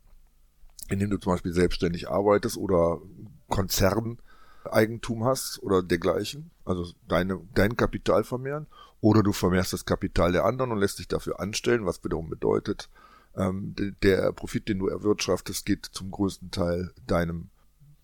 indem 0.90 1.10
du 1.10 1.18
zum 1.18 1.34
Beispiel 1.34 1.54
selbstständig 1.54 2.10
arbeitest 2.10 2.58
oder 2.58 3.02
Konzerneigentum 3.50 5.26
hast 5.26 5.62
oder 5.62 5.84
dergleichen, 5.84 6.52
also 6.64 6.92
deine, 7.08 7.42
dein 7.54 7.76
Kapital 7.76 8.24
vermehren. 8.24 8.68
Oder 9.02 9.24
du 9.24 9.34
vermehrst 9.34 9.74
das 9.74 9.86
Kapital 9.86 10.32
der 10.32 10.46
anderen 10.46 10.72
und 10.72 10.80
lässt 10.80 11.00
dich 11.00 11.08
dafür 11.08 11.40
anstellen, 11.40 11.86
was 11.86 12.04
wiederum 12.04 12.30
bedeutet, 12.30 12.90
ähm, 13.38 13.76
der 14.02 14.32
Profit, 14.32 14.70
den 14.70 14.80
du 14.80 14.88
erwirtschaftest, 14.88 15.66
geht 15.66 15.86
zum 15.86 16.12
größten 16.12 16.52
Teil 16.52 16.92
deinem, 17.06 17.50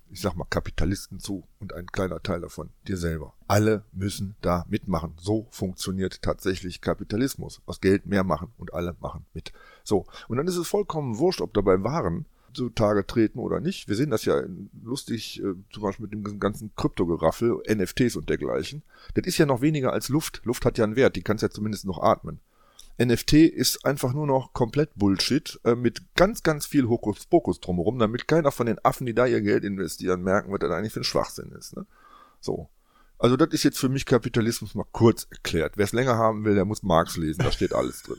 ich 0.09 0.21
sag 0.21 0.35
mal, 0.35 0.45
Kapitalisten 0.49 1.19
zu 1.19 1.47
und 1.59 1.73
ein 1.73 1.87
kleiner 1.87 2.21
Teil 2.21 2.41
davon 2.41 2.69
dir 2.87 2.97
selber. 2.97 3.33
Alle 3.47 3.83
müssen 3.93 4.35
da 4.41 4.65
mitmachen. 4.69 5.13
So 5.17 5.47
funktioniert 5.49 6.21
tatsächlich 6.21 6.81
Kapitalismus. 6.81 7.61
Aus 7.65 7.79
Geld 7.79 8.05
mehr 8.05 8.23
machen 8.23 8.51
und 8.57 8.73
alle 8.73 8.95
machen 8.99 9.25
mit. 9.33 9.53
So. 9.83 10.05
Und 10.27 10.37
dann 10.37 10.47
ist 10.47 10.57
es 10.57 10.67
vollkommen 10.67 11.17
wurscht, 11.17 11.41
ob 11.41 11.53
dabei 11.53 11.81
Waren 11.83 12.25
zutage 12.53 13.05
treten 13.05 13.39
oder 13.39 13.59
nicht. 13.59 13.87
Wir 13.87 13.95
sehen 13.95 14.09
das 14.09 14.25
ja 14.25 14.41
lustig, 14.83 15.41
äh, 15.41 15.53
zum 15.71 15.83
Beispiel 15.83 16.07
mit 16.07 16.13
dem 16.13 16.39
ganzen 16.39 16.71
Kryptogeraffel, 16.75 17.61
NFTs 17.67 18.15
und 18.15 18.29
dergleichen. 18.29 18.83
Das 19.13 19.25
ist 19.25 19.37
ja 19.37 19.45
noch 19.45 19.61
weniger 19.61 19.93
als 19.93 20.09
Luft. 20.09 20.41
Luft 20.43 20.65
hat 20.65 20.77
ja 20.77 20.83
einen 20.83 20.95
Wert, 20.95 21.15
die 21.15 21.23
kannst 21.23 21.41
ja 21.41 21.49
zumindest 21.49 21.85
noch 21.85 22.01
atmen. 22.01 22.39
NFT 22.99 23.33
ist 23.33 23.85
einfach 23.85 24.13
nur 24.13 24.27
noch 24.27 24.53
komplett 24.53 24.91
Bullshit 24.95 25.59
äh, 25.63 25.75
mit 25.75 26.15
ganz, 26.15 26.43
ganz 26.43 26.65
viel 26.65 26.87
Hokuspokus 26.87 27.59
drumherum, 27.59 27.97
damit 27.97 28.27
keiner 28.27 28.51
von 28.51 28.67
den 28.67 28.83
Affen, 28.83 29.05
die 29.05 29.15
da 29.15 29.25
ihr 29.25 29.41
Geld 29.41 29.63
investieren, 29.63 30.21
merken, 30.21 30.51
was 30.51 30.59
das 30.59 30.71
eigentlich 30.71 30.93
für 30.93 31.01
ein 31.01 31.05
Schwachsinn 31.05 31.51
ist. 31.51 31.75
Ne? 31.75 31.85
So. 32.39 32.69
Also 33.17 33.37
das 33.37 33.49
ist 33.53 33.63
jetzt 33.63 33.79
für 33.79 33.89
mich 33.89 34.05
Kapitalismus 34.05 34.75
mal 34.75 34.85
kurz 34.91 35.27
erklärt. 35.29 35.77
Wer 35.77 35.85
es 35.85 35.93
länger 35.93 36.17
haben 36.17 36.43
will, 36.43 36.55
der 36.55 36.65
muss 36.65 36.83
Marx 36.83 37.17
lesen, 37.17 37.43
da 37.43 37.51
steht 37.51 37.73
alles 37.73 38.03
drin. 38.03 38.17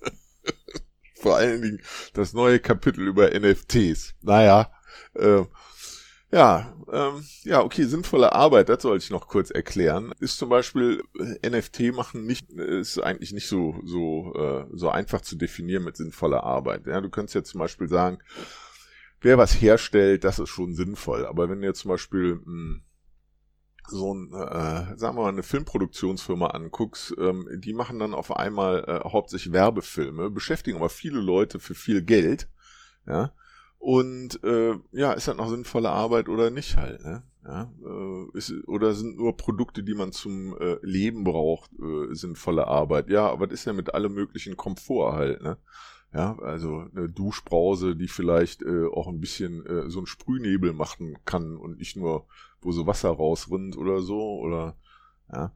Vor 1.20 1.36
allen 1.36 1.62
Dingen 1.62 1.82
das 2.14 2.32
neue 2.32 2.60
Kapitel 2.60 3.06
über 3.06 3.30
NFTs. 3.38 4.14
Naja, 4.22 4.70
äh, 5.14 5.44
ja, 6.30 6.74
ähm, 6.92 7.24
ja, 7.44 7.62
okay, 7.62 7.84
sinnvolle 7.84 8.32
Arbeit, 8.32 8.68
das 8.68 8.82
soll 8.82 8.98
ich 8.98 9.08
noch 9.08 9.28
kurz 9.28 9.50
erklären. 9.50 10.12
Ist 10.20 10.36
zum 10.36 10.50
Beispiel 10.50 11.02
äh, 11.18 11.48
NFT 11.48 11.94
machen 11.94 12.26
nicht, 12.26 12.50
ist 12.52 12.98
eigentlich 12.98 13.32
nicht 13.32 13.48
so 13.48 13.80
so 13.84 14.34
äh, 14.34 14.66
so 14.72 14.90
einfach 14.90 15.22
zu 15.22 15.36
definieren 15.36 15.84
mit 15.84 15.96
sinnvoller 15.96 16.44
Arbeit. 16.44 16.86
Ja, 16.86 17.00
du 17.00 17.08
könntest 17.08 17.34
jetzt 17.34 17.50
zum 17.50 17.60
Beispiel 17.60 17.88
sagen, 17.88 18.18
wer 19.22 19.38
was 19.38 19.60
herstellt, 19.60 20.24
das 20.24 20.38
ist 20.38 20.50
schon 20.50 20.74
sinnvoll. 20.74 21.24
Aber 21.24 21.48
wenn 21.48 21.62
jetzt 21.62 21.80
zum 21.80 21.90
Beispiel 21.90 22.34
mh, 22.34 22.44
hm, 22.44 22.82
so 23.90 24.14
ein, 24.14 24.32
äh, 24.32 24.96
sagen 24.96 25.16
wir 25.16 25.22
mal, 25.22 25.28
eine 25.28 25.42
Filmproduktionsfirma 25.42 26.48
anguckst, 26.48 27.14
ähm, 27.18 27.48
die 27.60 27.72
machen 27.72 27.98
dann 27.98 28.14
auf 28.14 28.34
einmal 28.36 28.84
äh, 28.86 29.08
hauptsächlich 29.08 29.52
Werbefilme, 29.52 30.30
beschäftigen 30.30 30.78
aber 30.78 30.88
viele 30.88 31.20
Leute 31.20 31.58
für 31.60 31.74
viel 31.74 32.02
Geld, 32.02 32.48
ja, 33.06 33.32
und 33.78 34.42
äh, 34.44 34.74
ja, 34.92 35.12
ist 35.12 35.28
das 35.28 35.36
noch 35.36 35.48
sinnvolle 35.48 35.90
Arbeit 35.90 36.28
oder 36.28 36.50
nicht 36.50 36.76
halt, 36.76 37.04
ne? 37.04 37.22
Ja, 37.44 37.72
äh, 37.84 38.36
ist, 38.36 38.52
oder 38.66 38.94
sind 38.94 39.16
nur 39.16 39.36
Produkte, 39.36 39.82
die 39.82 39.94
man 39.94 40.12
zum 40.12 40.56
äh, 40.58 40.76
Leben 40.82 41.24
braucht, 41.24 41.70
äh, 41.78 42.14
sinnvolle 42.14 42.66
Arbeit? 42.66 43.08
Ja, 43.08 43.30
aber 43.30 43.46
das 43.46 43.60
ist 43.60 43.64
ja 43.66 43.72
mit 43.72 43.94
allem 43.94 44.14
möglichen 44.14 44.56
Komfort 44.56 45.12
halt, 45.14 45.42
ne? 45.42 45.56
Ja, 46.12 46.38
also 46.38 46.86
eine 46.94 47.08
Duschbrause, 47.08 47.94
die 47.94 48.08
vielleicht 48.08 48.62
äh, 48.62 48.86
auch 48.86 49.08
ein 49.08 49.20
bisschen 49.20 49.64
äh, 49.66 49.90
so 49.90 49.98
einen 49.98 50.06
Sprühnebel 50.06 50.72
machen 50.72 51.18
kann 51.26 51.56
und 51.56 51.78
nicht 51.78 51.96
nur, 51.96 52.26
wo 52.62 52.72
so 52.72 52.86
Wasser 52.86 53.10
rausrinnt 53.10 53.76
oder 53.76 54.00
so, 54.00 54.38
oder 54.38 54.76
ja 55.30 55.52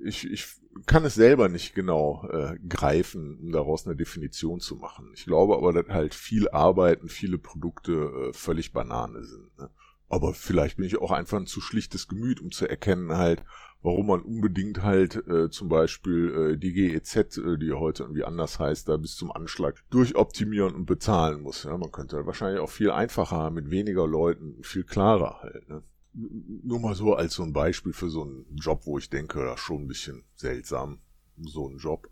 ich, 0.00 0.30
ich 0.30 0.46
kann 0.86 1.04
es 1.04 1.14
selber 1.14 1.48
nicht 1.48 1.74
genau 1.74 2.26
äh, 2.30 2.58
greifen, 2.68 3.38
um 3.40 3.52
daraus 3.52 3.86
eine 3.86 3.96
Definition 3.96 4.60
zu 4.60 4.76
machen. 4.76 5.10
Ich 5.14 5.24
glaube 5.24 5.56
aber, 5.56 5.72
dass 5.72 5.88
halt 5.88 6.14
viel 6.14 6.48
Arbeit 6.48 7.02
und 7.02 7.12
viele 7.12 7.38
Produkte 7.38 7.92
äh, 7.92 8.32
völlig 8.32 8.72
Banane 8.72 9.24
sind. 9.24 9.56
Ne? 9.58 9.70
Aber 10.08 10.34
vielleicht 10.34 10.76
bin 10.76 10.86
ich 10.86 11.00
auch 11.00 11.10
einfach 11.10 11.38
ein 11.38 11.46
zu 11.46 11.60
schlichtes 11.60 12.08
Gemüt, 12.08 12.40
um 12.40 12.50
zu 12.50 12.68
erkennen 12.68 13.12
halt, 13.12 13.42
warum 13.82 14.06
man 14.06 14.22
unbedingt 14.22 14.82
halt 14.82 15.26
äh, 15.26 15.50
zum 15.50 15.68
Beispiel 15.68 16.52
äh, 16.52 16.56
die 16.58 16.72
GEZ, 16.72 17.38
äh, 17.38 17.58
die 17.58 17.72
heute 17.72 18.04
irgendwie 18.04 18.24
anders 18.24 18.58
heißt, 18.58 18.88
da 18.88 18.96
bis 18.96 19.16
zum 19.16 19.32
Anschlag 19.32 19.82
durchoptimieren 19.90 20.74
und 20.74 20.86
bezahlen 20.86 21.42
muss. 21.42 21.64
Ja? 21.64 21.76
Man 21.76 21.92
könnte 21.92 22.26
wahrscheinlich 22.26 22.60
auch 22.60 22.70
viel 22.70 22.90
einfacher 22.90 23.50
mit 23.50 23.70
weniger 23.70 24.06
Leuten, 24.06 24.62
viel 24.62 24.84
klarer 24.84 25.40
halt. 25.42 25.68
Ne? 25.68 25.82
nur 26.14 26.78
mal 26.78 26.94
so 26.94 27.14
als 27.14 27.34
so 27.34 27.42
ein 27.42 27.52
Beispiel 27.52 27.92
für 27.92 28.08
so 28.08 28.22
einen 28.22 28.46
Job, 28.54 28.86
wo 28.86 28.98
ich 28.98 29.10
denke, 29.10 29.44
das 29.44 29.56
ist 29.56 29.66
schon 29.66 29.82
ein 29.82 29.88
bisschen 29.88 30.24
seltsam, 30.36 31.00
so 31.36 31.68
ein 31.68 31.78
Job. 31.78 32.08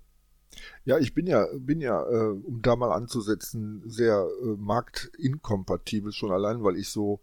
Ja, 0.85 0.98
ich 0.98 1.14
bin 1.14 1.26
ja, 1.26 1.46
bin 1.57 1.81
ja, 1.81 2.02
äh, 2.02 2.31
um 2.31 2.61
da 2.61 2.76
mal 2.76 2.92
anzusetzen, 2.92 3.83
sehr 3.87 4.26
äh, 4.42 4.57
marktinkompatibel, 4.59 6.12
schon 6.12 6.33
allein, 6.33 6.62
weil 6.62 6.76
ich 6.76 6.90
so 6.90 7.20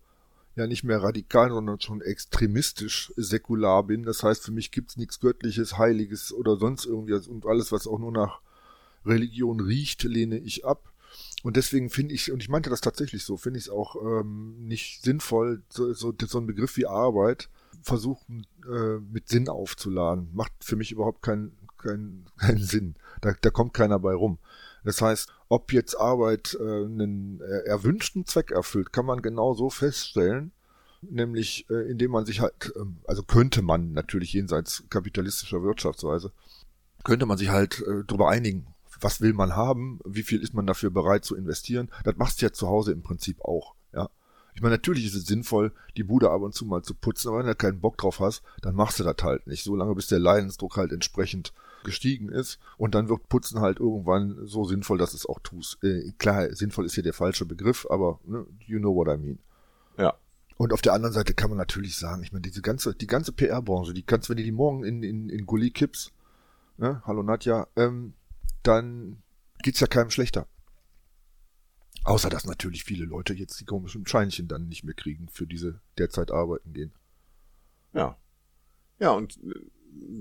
ja 0.59 0.67
nicht 0.67 0.83
mehr 0.83 1.01
radikal, 1.01 1.49
sondern 1.49 1.79
schon 1.79 2.01
extremistisch 2.01 3.11
säkular 3.15 3.83
bin. 3.83 4.03
Das 4.03 4.23
heißt, 4.23 4.43
für 4.43 4.51
mich 4.51 4.71
gibt's 4.71 4.97
nichts 4.97 5.19
Göttliches, 5.19 5.77
Heiliges 5.77 6.33
oder 6.33 6.57
sonst 6.57 6.85
irgendwie 6.85 7.13
und 7.13 7.45
alles, 7.45 7.71
was 7.71 7.87
auch 7.87 7.99
nur 7.99 8.11
nach 8.11 8.41
Religion 9.05 9.59
riecht, 9.59 10.03
lehne 10.03 10.37
ich 10.37 10.65
ab. 10.65 10.91
Und 11.41 11.57
deswegen 11.57 11.89
finde 11.89 12.13
ich, 12.13 12.31
und 12.31 12.43
ich 12.43 12.49
meinte 12.49 12.69
das 12.69 12.81
tatsächlich 12.81 13.23
so, 13.23 13.37
finde 13.37 13.59
ich 13.59 13.65
es 13.65 13.71
auch 13.71 13.95
ähm, 13.95 14.67
nicht 14.67 15.01
sinnvoll, 15.03 15.63
so, 15.69 15.93
so, 15.93 16.13
so 16.17 16.37
ein 16.37 16.47
Begriff 16.47 16.75
wie 16.77 16.85
Arbeit 16.85 17.49
versuchen 17.81 18.45
äh, 18.69 18.99
mit 18.99 19.29
Sinn 19.29 19.47
aufzuladen. 19.47 20.29
Macht 20.33 20.51
für 20.59 20.75
mich 20.75 20.91
überhaupt 20.91 21.21
keinen 21.21 21.57
kein, 21.79 22.25
keinen 22.37 22.63
Sinn. 22.63 22.95
Da, 23.21 23.33
da 23.39 23.49
kommt 23.49 23.73
keiner 23.73 23.99
bei 23.99 24.13
rum. 24.13 24.39
Das 24.83 25.01
heißt, 25.01 25.31
ob 25.49 25.73
jetzt 25.73 25.95
Arbeit 25.99 26.57
äh, 26.59 26.63
einen 26.63 27.41
erwünschten 27.41 28.25
Zweck 28.25 28.51
erfüllt, 28.51 28.93
kann 28.93 29.05
man 29.05 29.21
genau 29.21 29.53
so 29.53 29.69
feststellen, 29.69 30.53
nämlich 31.01 31.69
äh, 31.69 31.89
indem 31.89 32.11
man 32.11 32.25
sich 32.25 32.39
halt, 32.39 32.73
äh, 32.75 32.79
also 33.05 33.23
könnte 33.23 33.61
man 33.61 33.91
natürlich 33.91 34.33
jenseits 34.33 34.83
kapitalistischer 34.89 35.63
Wirtschaftsweise, 35.63 36.31
könnte 37.03 37.25
man 37.25 37.37
sich 37.37 37.49
halt 37.49 37.81
äh, 37.81 38.03
darüber 38.05 38.29
einigen, 38.29 38.67
was 39.01 39.21
will 39.21 39.33
man 39.33 39.55
haben, 39.55 39.99
wie 40.05 40.23
viel 40.23 40.41
ist 40.41 40.53
man 40.53 40.67
dafür 40.67 40.89
bereit 40.89 41.23
zu 41.23 41.35
investieren. 41.35 41.89
Das 42.03 42.17
machst 42.17 42.41
du 42.41 42.45
ja 42.45 42.51
zu 42.51 42.67
Hause 42.67 42.91
im 42.91 43.03
Prinzip 43.03 43.41
auch, 43.41 43.75
ja. 43.93 44.09
Ich 44.55 44.61
meine, 44.61 44.75
natürlich 44.75 45.05
ist 45.05 45.15
es 45.15 45.25
sinnvoll, 45.25 45.71
die 45.95 46.03
Bude 46.03 46.31
ab 46.31 46.41
und 46.41 46.53
zu 46.53 46.65
mal 46.65 46.81
zu 46.81 46.93
putzen, 46.93 47.29
aber 47.29 47.39
wenn 47.39 47.45
du 47.45 47.55
keinen 47.55 47.79
Bock 47.79 47.97
drauf 47.97 48.19
hast, 48.19 48.41
dann 48.61 48.75
machst 48.75 48.99
du 48.99 49.03
das 49.03 49.15
halt 49.21 49.47
nicht. 49.47 49.63
So 49.63 49.75
lange, 49.75 49.95
bis 49.95 50.07
der 50.07 50.19
Leidensdruck 50.19 50.75
halt 50.75 50.91
entsprechend 50.91 51.53
gestiegen 51.83 52.29
ist 52.29 52.59
und 52.77 52.95
dann 52.95 53.09
wird 53.09 53.29
Putzen 53.29 53.59
halt 53.59 53.79
irgendwann 53.79 54.45
so 54.45 54.63
sinnvoll, 54.65 54.97
dass 54.97 55.13
es 55.13 55.25
auch 55.25 55.39
tust. 55.39 55.83
Äh, 55.83 56.11
klar, 56.17 56.53
sinnvoll 56.53 56.85
ist 56.85 56.95
hier 56.95 57.03
der 57.03 57.13
falsche 57.13 57.45
Begriff, 57.45 57.87
aber 57.89 58.19
ne, 58.25 58.45
you 58.65 58.79
know 58.79 58.95
what 58.95 59.07
I 59.07 59.17
mean. 59.17 59.39
Ja. 59.97 60.15
Und 60.57 60.73
auf 60.73 60.81
der 60.81 60.93
anderen 60.93 61.13
Seite 61.13 61.33
kann 61.33 61.49
man 61.49 61.57
natürlich 61.57 61.97
sagen, 61.97 62.21
ich 62.23 62.31
meine, 62.31 62.41
diese 62.41 62.61
ganze, 62.61 62.93
die 62.93 63.07
ganze 63.07 63.31
PR-Branche, 63.31 63.93
die 63.93 64.03
kannst, 64.03 64.29
wenn 64.29 64.37
du 64.37 64.43
die 64.43 64.51
morgen 64.51 64.83
in, 64.83 65.03
in, 65.03 65.29
in 65.29 65.45
Gully 65.45 65.71
kippst, 65.71 66.11
ne, 66.77 67.01
hallo 67.05 67.23
Nadja, 67.23 67.67
ähm, 67.75 68.13
dann 68.63 69.23
geht's 69.63 69.79
ja 69.79 69.87
keinem 69.87 70.09
schlechter. 70.09 70.47
Außer 72.03 72.29
dass 72.29 72.45
natürlich 72.45 72.83
viele 72.83 73.05
Leute 73.05 73.33
jetzt 73.33 73.59
die 73.59 73.65
komischen 73.65 74.07
Scheinchen 74.07 74.47
dann 74.47 74.67
nicht 74.67 74.83
mehr 74.83 74.93
kriegen, 74.93 75.29
für 75.29 75.45
diese 75.45 75.81
derzeit 75.97 76.31
arbeiten 76.31 76.73
gehen. 76.73 76.93
Ja. 77.93 78.17
Ja, 78.99 79.11
und 79.11 79.37
äh, 79.43 79.59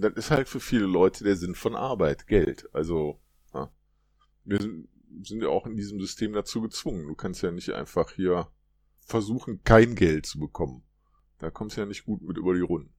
das 0.01 0.15
ist 0.15 0.31
halt 0.31 0.49
für 0.49 0.61
viele 0.61 0.87
Leute 0.87 1.25
der 1.25 1.37
Sinn 1.37 1.55
von 1.55 1.75
Arbeit, 1.75 2.27
Geld. 2.27 2.69
Also, 2.73 3.21
ja. 3.55 3.71
wir 4.45 4.61
sind, 4.61 5.43
ja 5.43 5.49
auch 5.49 5.67
in 5.67 5.77
diesem 5.77 6.01
System 6.01 6.33
dazu 6.33 6.61
gezwungen. 6.61 7.07
Du 7.07 7.15
kannst 7.15 7.43
ja 7.43 7.51
nicht 7.51 7.71
einfach 7.71 8.13
hier 8.13 8.49
versuchen, 9.01 9.63
kein 9.65 9.95
Geld 9.95 10.27
zu 10.27 10.39
bekommen. 10.39 10.83
Da 11.39 11.51
kommst 11.51 11.77
du 11.77 11.81
ja 11.81 11.87
nicht 11.87 12.05
gut 12.05 12.23
mit 12.23 12.37
über 12.37 12.55
die 12.55 12.61
Runden. 12.61 12.93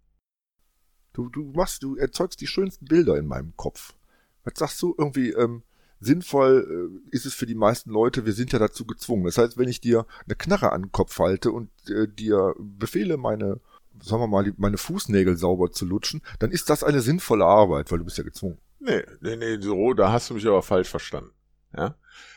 Du, 1.14 1.30
du 1.30 1.52
machst, 1.52 1.84
du 1.84 1.96
erzeugst 1.96 2.40
die 2.42 2.48
schönsten 2.48 2.86
Bilder 2.86 3.18
in 3.18 3.26
meinem 3.26 3.56
Kopf 3.56 3.96
was 4.44 4.54
sagst 4.60 4.82
du, 4.82 4.96
irgendwie 4.98 5.32
ähm, 5.32 5.64
sinnvoll 6.00 7.02
äh, 7.12 7.16
ist 7.16 7.26
es 7.26 7.34
für 7.34 7.46
die 7.46 7.56
meisten 7.56 7.92
Leute, 7.92 8.26
wir 8.26 8.34
sind 8.34 8.52
ja 8.52 8.60
dazu 8.60 8.86
gezwungen. 8.86 9.26
Das 9.26 9.38
heißt, 9.38 9.58
wenn 9.58 9.70
ich 9.70 9.82
dir 9.82 10.06
eine 10.26 10.36
Knarre 10.36 10.72
an 10.72 10.84
den 10.84 10.92
Kopf 10.92 11.18
halte 11.20 11.52
und 11.52 11.70
äh, 11.90 12.08
dir 12.08 12.56
befehle, 12.58 13.18
meine, 13.18 13.60
sagen 14.02 14.22
wir 14.22 14.28
mal, 14.28 14.54
meine 14.58 14.78
Fußnägel 14.78 15.38
sauber 15.38 15.72
zu 15.72 15.86
lutschen, 15.86 16.22
dann 16.40 16.52
ist 16.52 16.70
das 16.70 16.84
eine 16.84 17.02
sinnvolle 17.02 17.46
Arbeit, 17.46 17.92
weil 17.92 18.00
du 18.00 18.06
bist 18.06 18.18
ja 18.18 18.24
gezwungen. 18.24 18.60
Nee, 18.80 19.04
nee, 19.22 19.36
nee, 19.36 19.58
so, 19.60 19.94
da 19.94 20.12
hast 20.12 20.30
du 20.30 20.34
mich 20.34 20.48
aber 20.48 20.62
falsch 20.62 20.90
verstanden. 20.90 21.32
Ja? 21.76 21.96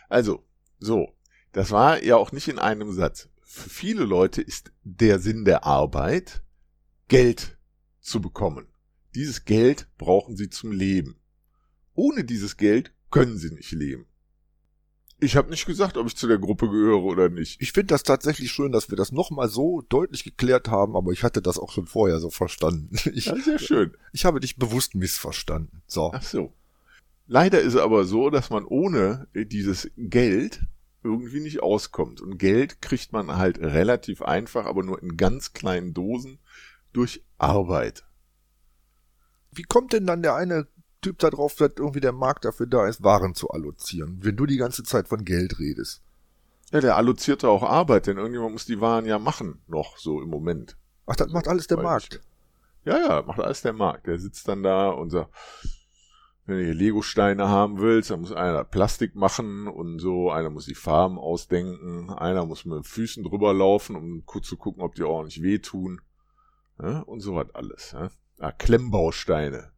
Also, 0.09 0.45
so, 0.79 1.15
das 1.53 1.71
war 1.71 2.03
ja 2.03 2.17
auch 2.17 2.33
nicht 2.33 2.49
in 2.49 2.59
einem 2.59 2.93
Satz. 2.93 3.29
Für 3.43 3.69
viele 3.69 4.05
Leute 4.05 4.43
ist 4.43 4.73
der 4.83 5.19
Sinn 5.19 5.45
der 5.45 5.65
Arbeit, 5.65 6.43
Geld 7.09 7.59
zu 8.01 8.21
bekommen. 8.21 8.67
Dieses 9.15 9.45
Geld 9.45 9.89
brauchen 9.99 10.37
sie 10.37 10.49
zum 10.49 10.73
Leben. 10.73 11.21
Ohne 11.95 12.25
dieses 12.25 12.57
Geld 12.57 12.93
können 13.11 13.37
sie 13.37 13.51
nicht 13.51 13.71
leben. 13.73 14.07
Ich 15.23 15.37
habe 15.37 15.51
nicht 15.51 15.67
gesagt, 15.67 15.97
ob 15.97 16.09
ich 16.09 16.17
zu 16.17 16.27
der 16.27 16.39
Gruppe 16.39 16.69
gehöre 16.69 17.05
oder 17.05 17.29
nicht. 17.29 17.63
Ich 17.63 17.71
finde 17.71 17.95
das 17.95 18.03
tatsächlich 18.03 18.51
schön, 18.51 18.73
dass 18.73 18.91
wir 18.91 18.97
das 18.97 19.13
nochmal 19.13 19.49
so 19.49 19.81
deutlich 19.89 20.25
geklärt 20.25 20.67
haben, 20.67 20.97
aber 20.97 21.13
ich 21.13 21.23
hatte 21.23 21.41
das 21.41 21.61
auch 21.61 21.71
schon 21.71 21.87
vorher 21.87 22.19
so 22.19 22.29
verstanden. 22.29 22.97
Ich, 23.15 23.27
ja, 23.27 23.37
sehr 23.37 23.61
schön. 23.61 23.97
Ich 24.13 24.25
habe 24.25 24.41
dich 24.41 24.57
bewusst 24.57 24.97
missverstanden. 24.97 25.83
So. 25.87 26.11
Ach 26.13 26.23
so. 26.23 26.53
Leider 27.29 27.61
ist 27.61 27.75
es 27.75 27.81
aber 27.81 28.05
so, 28.05 28.31
dass 28.31 28.51
man 28.51 28.65
ohne 28.65 29.29
dieses 29.33 29.91
Geld 29.97 30.63
irgendwie 31.05 31.41
nicht 31.41 31.63
auskommt. 31.63 32.21
Und 32.21 32.39
Geld 32.39 32.83
kriegt 32.83 33.13
man 33.13 33.37
halt 33.37 33.61
relativ 33.61 34.23
einfach, 34.23 34.67
aber 34.67 34.83
nur 34.83 35.01
in 35.01 35.17
ganz 35.17 35.53
kleinen 35.53 35.95
Dosen 35.95 36.41
durch 36.93 37.23
Arbeit. 37.39 38.05
Wie 39.53 39.63
kommt 39.63 39.93
denn 39.93 40.07
dann 40.07 40.23
der 40.23 40.35
eine 40.35 40.67
Typ 41.03 41.19
da 41.19 41.31
drauf, 41.31 41.55
dass 41.57 41.73
irgendwie 41.79 42.01
der 42.01 42.13
Markt 42.13 42.45
dafür 42.45 42.67
da 42.67 42.87
ist, 42.87 43.03
Waren 43.03 43.35
zu 43.35 43.51
allozieren, 43.51 44.19
wenn 44.23 44.37
du 44.37 44.47
die 44.47 44.57
ganze 44.57 44.83
Zeit 44.85 45.09
von 45.09 45.25
Geld 45.25 45.59
redest. 45.59 46.03
Ja, 46.71 46.81
der 46.81 46.97
alloziert 46.97 47.45
auch 47.45 47.63
Arbeit, 47.63 48.07
denn 48.07 48.17
irgendjemand 48.17 48.53
muss 48.53 48.65
die 48.65 48.81
Waren 48.81 49.05
ja 49.05 49.19
machen, 49.19 49.61
noch 49.67 49.99
so 49.99 50.23
im 50.23 50.31
Moment. 50.31 50.79
Ach, 51.07 51.17
das 51.17 51.31
macht 51.31 51.49
alles 51.49 51.67
der 51.67 51.77
Weil 51.77 51.85
Markt. 51.85 52.21
Ich, 52.85 52.87
ja, 52.87 52.99
ja, 52.99 53.23
macht 53.23 53.41
alles 53.41 53.61
der 53.61 53.75
Markt. 53.75 54.07
Der 54.07 54.19
sitzt 54.19 54.49
dann 54.49 54.63
da 54.63 54.89
und 54.89 55.11
sagt, 55.11 55.31
wenn 56.47 56.57
du 56.57 56.65
hier 56.65 56.75
Lego-Steine 56.75 57.49
haben 57.49 57.79
willst, 57.79 58.11
dann 58.11 58.21
muss 58.21 58.33
einer 58.33 58.65
Plastik 58.65 59.15
machen 59.15 59.69
und 59.69 59.99
so, 59.99 60.31
einer 60.31 60.51
muss 60.51 60.65
die 60.65 60.75
Farben 60.75 61.19
ausdenken, 61.19 62.11
einer 62.11 62.47
muss 62.47 62.65
mit 62.65 62.75
den 62.75 62.85
Füßen 62.85 63.23
drüber 63.23 63.53
laufen, 63.53 63.95
um 63.95 64.25
kurz 64.25 64.47
zu 64.47 64.57
gucken, 64.57 64.83
ob 64.83 64.95
die 64.95 65.03
auch 65.03 65.25
nicht 65.25 65.43
wehtun. 65.43 66.01
Ja, 66.81 67.01
und 67.01 67.21
so 67.21 67.39
hat 67.39 67.55
alles. 67.55 67.93
Ja. 67.93 68.11
Ah, 68.39 68.51
Klemmbausteine. 68.51 69.71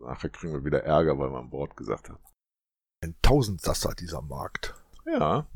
Nachher 0.00 0.30
kriegen 0.30 0.52
wir 0.52 0.64
wieder 0.64 0.82
Ärger, 0.84 1.18
weil 1.18 1.30
wir 1.30 1.38
an 1.38 1.50
Bord 1.50 1.76
gesagt 1.76 2.08
haben. 2.08 2.22
Ein 3.02 3.14
Tausendsasser, 3.22 3.94
dieser 3.94 4.22
Markt. 4.22 4.74
Ja. 5.06 5.46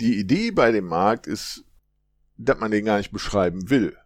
Die 0.00 0.18
Idee 0.18 0.50
bei 0.50 0.72
dem 0.72 0.86
Markt 0.86 1.26
ist, 1.26 1.64
dass 2.36 2.58
man 2.58 2.70
den 2.70 2.84
gar 2.84 2.98
nicht 2.98 3.12
beschreiben 3.12 3.70
will. 3.70 3.96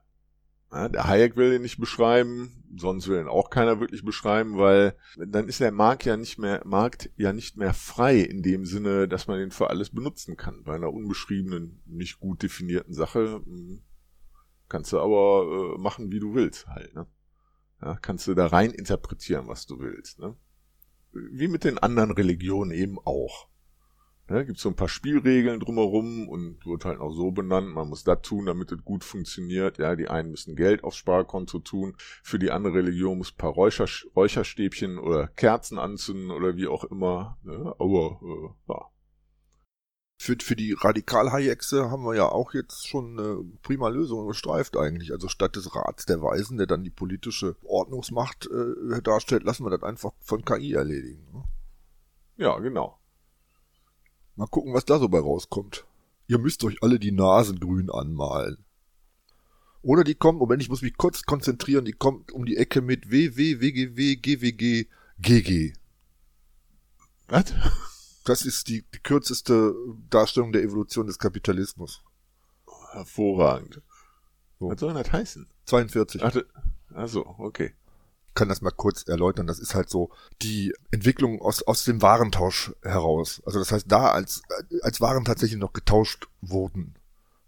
Ja, 0.72 0.88
der 0.88 1.06
Hayek 1.06 1.36
will 1.36 1.52
den 1.52 1.62
nicht 1.62 1.78
beschreiben, 1.78 2.64
sonst 2.76 3.08
will 3.08 3.20
ihn 3.20 3.28
auch 3.28 3.50
keiner 3.50 3.80
wirklich 3.80 4.04
beschreiben, 4.04 4.58
weil 4.58 4.96
dann 5.16 5.48
ist 5.48 5.60
der 5.60 5.70
Markt 5.70 6.04
ja 6.04 6.16
nicht 6.16 6.38
mehr, 6.38 6.60
Markt 6.64 7.10
ja 7.16 7.32
nicht 7.32 7.56
mehr 7.56 7.72
frei 7.72 8.18
in 8.18 8.42
dem 8.42 8.66
Sinne, 8.66 9.06
dass 9.06 9.28
man 9.28 9.40
ihn 9.40 9.52
für 9.52 9.70
alles 9.70 9.90
benutzen 9.90 10.36
kann. 10.36 10.64
Bei 10.64 10.74
einer 10.74 10.92
unbeschriebenen, 10.92 11.82
nicht 11.86 12.18
gut 12.18 12.42
definierten 12.42 12.94
Sache 12.94 13.42
hm, 13.44 13.82
kannst 14.68 14.92
du 14.92 14.98
aber 14.98 15.76
äh, 15.76 15.80
machen, 15.80 16.10
wie 16.10 16.20
du 16.20 16.34
willst 16.34 16.66
halt. 16.66 16.94
Ne? 16.94 17.06
Ja, 17.86 17.96
kannst 18.02 18.26
du 18.26 18.34
da 18.34 18.48
rein 18.48 18.72
interpretieren, 18.72 19.46
was 19.46 19.64
du 19.64 19.78
willst. 19.78 20.18
Ne? 20.18 20.34
Wie 21.12 21.46
mit 21.46 21.62
den 21.62 21.78
anderen 21.78 22.10
Religionen 22.10 22.72
eben 22.72 22.98
auch. 22.98 23.46
Ne, 24.28 24.44
gibt 24.44 24.58
so 24.58 24.68
ein 24.68 24.74
paar 24.74 24.88
Spielregeln 24.88 25.60
drumherum 25.60 26.28
und 26.28 26.66
wird 26.66 26.84
halt 26.84 26.98
auch 26.98 27.12
so 27.12 27.30
benannt, 27.30 27.72
man 27.72 27.88
muss 27.88 28.02
das 28.02 28.22
tun, 28.22 28.46
damit 28.46 28.72
es 28.72 28.84
gut 28.84 29.04
funktioniert. 29.04 29.78
Ja, 29.78 29.94
die 29.94 30.08
einen 30.08 30.32
müssen 30.32 30.56
Geld 30.56 30.82
aufs 30.82 30.96
Sparkonto 30.96 31.60
tun, 31.60 31.94
für 32.24 32.40
die 32.40 32.50
andere 32.50 32.74
Religion 32.74 33.18
muss 33.18 33.32
ein 33.32 33.36
paar 33.36 33.52
Räucher, 33.52 33.86
Räucherstäbchen 34.16 34.98
oder 34.98 35.28
Kerzen 35.28 35.78
anzünden 35.78 36.32
oder 36.32 36.56
wie 36.56 36.66
auch 36.66 36.82
immer. 36.82 37.38
Ne? 37.44 37.72
Aber 37.78 38.18
äh, 38.20 38.72
ja. 38.72 38.90
Für, 40.18 40.36
für 40.40 40.56
die 40.56 40.72
Radikal-Hayexe 40.72 41.90
haben 41.90 42.04
wir 42.04 42.14
ja 42.14 42.28
auch 42.28 42.54
jetzt 42.54 42.88
schon 42.88 43.18
eine 43.18 43.44
prima 43.62 43.88
Lösung 43.88 44.26
gestreift 44.26 44.76
eigentlich. 44.76 45.12
Also 45.12 45.28
statt 45.28 45.56
des 45.56 45.74
Rats 45.74 46.06
der 46.06 46.22
Weisen, 46.22 46.56
der 46.56 46.66
dann 46.66 46.84
die 46.84 46.90
politische 46.90 47.56
Ordnungsmacht 47.62 48.48
äh, 48.50 49.02
darstellt, 49.02 49.44
lassen 49.44 49.64
wir 49.64 49.70
das 49.70 49.82
einfach 49.82 50.12
von 50.20 50.44
KI 50.44 50.72
erledigen. 50.72 51.26
Ne? 51.32 51.44
Ja, 52.38 52.58
genau. 52.58 52.98
Mal 54.36 54.46
gucken, 54.46 54.72
was 54.74 54.84
da 54.84 54.98
so 54.98 55.08
bei 55.08 55.18
rauskommt. 55.18 55.86
Ihr 56.28 56.38
müsst 56.38 56.64
euch 56.64 56.82
alle 56.82 56.98
die 56.98 57.12
Nasen 57.12 57.60
grün 57.60 57.90
anmalen. 57.90 58.64
Oder 59.82 60.02
die 60.02 60.14
kommen, 60.14 60.38
Moment, 60.38 60.62
ich 60.62 60.68
muss 60.68 60.82
mich 60.82 60.96
kurz 60.96 61.22
konzentrieren, 61.22 61.84
die 61.84 61.92
kommt 61.92 62.32
um 62.32 62.44
die 62.44 62.56
Ecke 62.56 62.80
mit 62.80 63.10
WW, 63.10 63.60
WGW, 63.60 64.16
GWG, 64.16 64.88
GG. 65.20 65.74
Was? 67.28 67.54
Das 68.26 68.42
ist 68.42 68.68
die, 68.68 68.84
die 68.94 68.98
kürzeste 68.98 69.74
Darstellung 70.10 70.52
der 70.52 70.62
Evolution 70.62 71.06
des 71.06 71.18
Kapitalismus. 71.18 72.02
Hervorragend. 72.92 73.80
So. 74.58 74.70
Was 74.70 74.80
soll 74.80 74.94
das 74.94 75.12
heißen? 75.12 75.48
42. 75.66 76.22
Ach, 76.22 76.36
also, 76.94 77.26
okay 77.38 77.74
kann 78.36 78.48
das 78.48 78.62
mal 78.62 78.70
kurz 78.70 79.08
erläutern. 79.08 79.48
Das 79.48 79.58
ist 79.58 79.74
halt 79.74 79.90
so 79.90 80.10
die 80.42 80.72
Entwicklung 80.92 81.40
aus, 81.40 81.64
aus 81.64 81.82
dem 81.84 82.02
Warentausch 82.02 82.72
heraus. 82.82 83.42
Also 83.44 83.58
das 83.58 83.72
heißt, 83.72 83.86
da 83.90 84.10
als, 84.10 84.42
als 84.82 85.00
Waren 85.00 85.24
tatsächlich 85.24 85.58
noch 85.58 85.72
getauscht 85.72 86.28
wurden, 86.40 86.94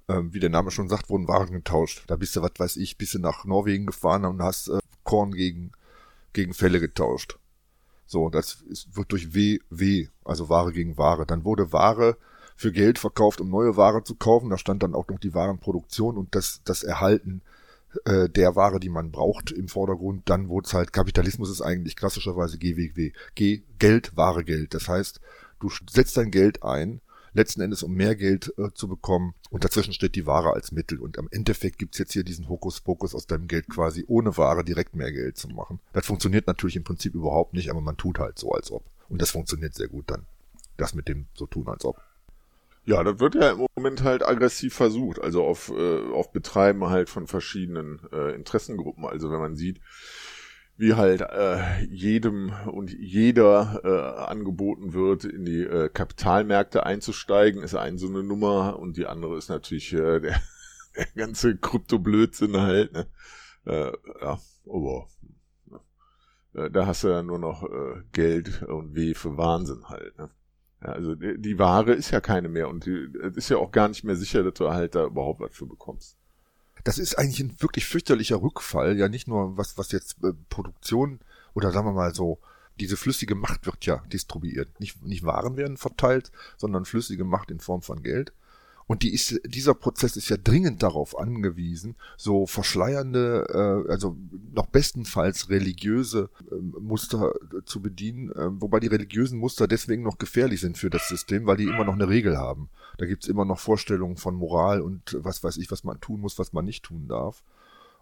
ähm, 0.08 0.32
wie 0.32 0.40
der 0.40 0.50
Name 0.50 0.72
schon 0.72 0.88
sagt, 0.88 1.10
wurden 1.10 1.28
Waren 1.28 1.52
getauscht. 1.52 2.02
Da 2.08 2.16
bist 2.16 2.34
du, 2.34 2.42
was 2.42 2.52
weiß 2.56 2.76
ich, 2.78 2.98
bist 2.98 3.14
du 3.14 3.20
nach 3.20 3.44
Norwegen 3.44 3.86
gefahren 3.86 4.24
und 4.24 4.42
hast 4.42 4.68
äh, 4.68 4.78
Korn 5.04 5.32
gegen, 5.32 5.70
gegen 6.32 6.54
Fälle 6.54 6.80
getauscht. 6.80 7.38
So, 8.08 8.30
das 8.30 8.62
ist, 8.62 8.96
wird 8.96 9.12
durch 9.12 9.34
WW, 9.34 10.08
also 10.24 10.48
Ware 10.48 10.72
gegen 10.72 10.96
Ware. 10.96 11.26
Dann 11.26 11.44
wurde 11.44 11.72
Ware 11.72 12.16
für 12.56 12.72
Geld 12.72 12.98
verkauft, 12.98 13.40
um 13.40 13.50
neue 13.50 13.76
Ware 13.76 14.02
zu 14.02 14.14
kaufen. 14.14 14.48
Da 14.48 14.56
stand 14.56 14.82
dann 14.82 14.94
auch 14.94 15.06
noch 15.08 15.18
die 15.18 15.34
Warenproduktion 15.34 16.16
und 16.16 16.34
das, 16.34 16.62
das 16.64 16.82
Erhalten 16.82 17.42
äh, 18.06 18.30
der 18.30 18.56
Ware, 18.56 18.80
die 18.80 18.88
man 18.88 19.10
braucht, 19.10 19.50
im 19.50 19.68
Vordergrund. 19.68 20.22
Dann 20.24 20.48
wurde 20.48 20.66
es 20.66 20.72
halt, 20.72 20.94
Kapitalismus 20.94 21.50
ist 21.50 21.60
eigentlich 21.60 21.96
klassischerweise 21.96 22.56
GWW. 22.56 23.12
G, 23.34 23.62
Geld, 23.78 24.16
Ware, 24.16 24.42
Geld. 24.42 24.72
Das 24.72 24.88
heißt, 24.88 25.20
du 25.60 25.68
setzt 25.90 26.16
dein 26.16 26.30
Geld 26.30 26.62
ein, 26.62 27.02
letzten 27.32 27.60
Endes 27.60 27.82
um 27.82 27.92
mehr 27.94 28.16
Geld 28.16 28.52
äh, 28.58 28.70
zu 28.74 28.88
bekommen 28.88 29.34
und 29.50 29.64
dazwischen 29.64 29.92
steht 29.92 30.14
die 30.14 30.26
Ware 30.26 30.52
als 30.52 30.72
Mittel. 30.72 31.00
Und 31.00 31.18
am 31.18 31.28
Endeffekt 31.30 31.78
gibt's 31.78 31.98
jetzt 31.98 32.12
hier 32.12 32.24
diesen 32.24 32.48
Hokuspokus 32.48 33.14
aus 33.14 33.26
deinem 33.26 33.48
Geld 33.48 33.68
quasi 33.68 34.04
ohne 34.06 34.36
Ware 34.36 34.64
direkt 34.64 34.94
mehr 34.94 35.12
Geld 35.12 35.36
zu 35.36 35.48
machen. 35.48 35.80
Das 35.92 36.06
funktioniert 36.06 36.46
natürlich 36.46 36.76
im 36.76 36.84
Prinzip 36.84 37.14
überhaupt 37.14 37.54
nicht, 37.54 37.70
aber 37.70 37.80
man 37.80 37.96
tut 37.96 38.18
halt 38.18 38.38
so, 38.38 38.52
als 38.52 38.70
ob. 38.70 38.84
Und 39.08 39.22
das 39.22 39.30
funktioniert 39.30 39.74
sehr 39.74 39.88
gut 39.88 40.10
dann. 40.10 40.26
Das 40.76 40.94
mit 40.94 41.08
dem 41.08 41.26
so 41.34 41.46
tun, 41.46 41.68
als 41.68 41.84
ob. 41.84 42.00
Ja, 42.88 43.04
das 43.04 43.20
wird 43.20 43.34
ja 43.34 43.50
im 43.50 43.66
Moment 43.76 44.02
halt 44.02 44.26
aggressiv 44.26 44.74
versucht, 44.74 45.20
also 45.20 45.44
auf, 45.44 45.70
äh, 45.70 46.10
auf 46.10 46.32
Betreiben 46.32 46.88
halt 46.88 47.10
von 47.10 47.26
verschiedenen 47.26 48.00
äh, 48.12 48.34
Interessengruppen. 48.34 49.04
Also 49.04 49.30
wenn 49.30 49.40
man 49.40 49.56
sieht, 49.56 49.78
wie 50.78 50.94
halt 50.94 51.22
äh, 51.22 51.82
jedem 51.90 52.52
und 52.66 52.92
jeder 52.92 53.80
äh, 53.82 54.30
angeboten 54.30 54.94
wird, 54.94 55.24
in 55.24 55.44
die 55.44 55.64
äh, 55.64 55.88
Kapitalmärkte 55.88 56.86
einzusteigen, 56.86 57.62
ist 57.62 57.74
eine 57.74 57.98
so 57.98 58.06
eine 58.06 58.22
Nummer 58.22 58.78
und 58.78 58.96
die 58.96 59.06
andere 59.06 59.36
ist 59.36 59.48
natürlich 59.48 59.92
äh, 59.92 60.20
der, 60.20 60.40
der 60.96 61.06
ganze 61.16 61.56
Krypto-Blödsinn 61.56 62.56
halt. 62.56 62.92
Ne? 62.92 63.06
Äh, 63.66 63.92
ja, 64.22 64.38
aber 64.68 65.08
äh, 66.54 66.70
da 66.70 66.86
hast 66.86 67.02
du 67.02 67.08
ja 67.08 67.24
nur 67.24 67.40
noch 67.40 67.64
äh, 67.64 68.02
Geld 68.12 68.62
und 68.62 68.94
Weh 68.94 69.14
für 69.14 69.36
Wahnsinn 69.36 69.88
halt. 69.88 70.16
Ne? 70.16 70.30
Ja, 70.80 70.90
also 70.90 71.16
die, 71.16 71.40
die, 71.40 71.58
Ware 71.58 71.92
ist 71.92 72.12
ja 72.12 72.20
keine 72.20 72.48
mehr 72.48 72.68
und 72.68 72.86
es 72.86 73.36
ist 73.36 73.48
ja 73.48 73.56
auch 73.56 73.72
gar 73.72 73.88
nicht 73.88 74.04
mehr 74.04 74.14
sicher, 74.14 74.44
dass 74.44 74.54
du 74.54 74.70
halt 74.70 74.94
da 74.94 75.06
überhaupt 75.06 75.40
was 75.40 75.56
für 75.56 75.66
bekommst. 75.66 76.16
Das 76.84 76.98
ist 76.98 77.18
eigentlich 77.18 77.40
ein 77.40 77.60
wirklich 77.60 77.86
fürchterlicher 77.86 78.40
Rückfall, 78.40 78.96
ja 78.96 79.08
nicht 79.08 79.28
nur 79.28 79.56
was, 79.56 79.78
was 79.78 79.92
jetzt 79.92 80.16
äh, 80.22 80.32
Produktion 80.48 81.20
oder 81.54 81.72
sagen 81.72 81.86
wir 81.86 81.92
mal 81.92 82.14
so, 82.14 82.38
diese 82.78 82.96
flüssige 82.96 83.34
Macht 83.34 83.66
wird 83.66 83.84
ja 83.86 84.02
distribuiert. 84.12 84.80
Nicht, 84.80 85.02
nicht 85.04 85.24
Waren 85.24 85.56
werden 85.56 85.76
verteilt, 85.76 86.30
sondern 86.56 86.84
flüssige 86.84 87.24
Macht 87.24 87.50
in 87.50 87.60
Form 87.60 87.82
von 87.82 88.02
Geld. 88.02 88.32
Und 88.88 89.02
die 89.02 89.12
ist, 89.12 89.38
dieser 89.44 89.74
Prozess 89.74 90.16
ist 90.16 90.30
ja 90.30 90.38
dringend 90.38 90.82
darauf 90.82 91.18
angewiesen, 91.18 91.94
so 92.16 92.46
verschleiernde, 92.46 93.84
äh, 93.86 93.92
also 93.92 94.16
noch 94.54 94.66
bestenfalls 94.66 95.50
religiöse 95.50 96.30
äh, 96.50 96.54
Muster 96.54 97.34
zu 97.66 97.82
bedienen, 97.82 98.32
äh, 98.32 98.48
wobei 98.60 98.80
die 98.80 98.86
religiösen 98.86 99.38
Muster 99.38 99.68
deswegen 99.68 100.02
noch 100.02 100.16
gefährlich 100.16 100.62
sind 100.62 100.78
für 100.78 100.88
das 100.88 101.06
System, 101.06 101.46
weil 101.46 101.58
die 101.58 101.64
immer 101.64 101.84
noch 101.84 101.92
eine 101.92 102.08
Regel 102.08 102.38
haben. 102.38 102.70
Da 102.96 103.04
gibt's 103.04 103.28
immer 103.28 103.44
noch 103.44 103.58
Vorstellungen 103.58 104.16
von 104.16 104.34
Moral 104.34 104.80
und 104.80 105.18
was 105.20 105.44
weiß 105.44 105.58
ich, 105.58 105.70
was 105.70 105.84
man 105.84 106.00
tun 106.00 106.20
muss, 106.20 106.38
was 106.38 106.54
man 106.54 106.64
nicht 106.64 106.82
tun 106.82 107.08
darf. 107.08 107.42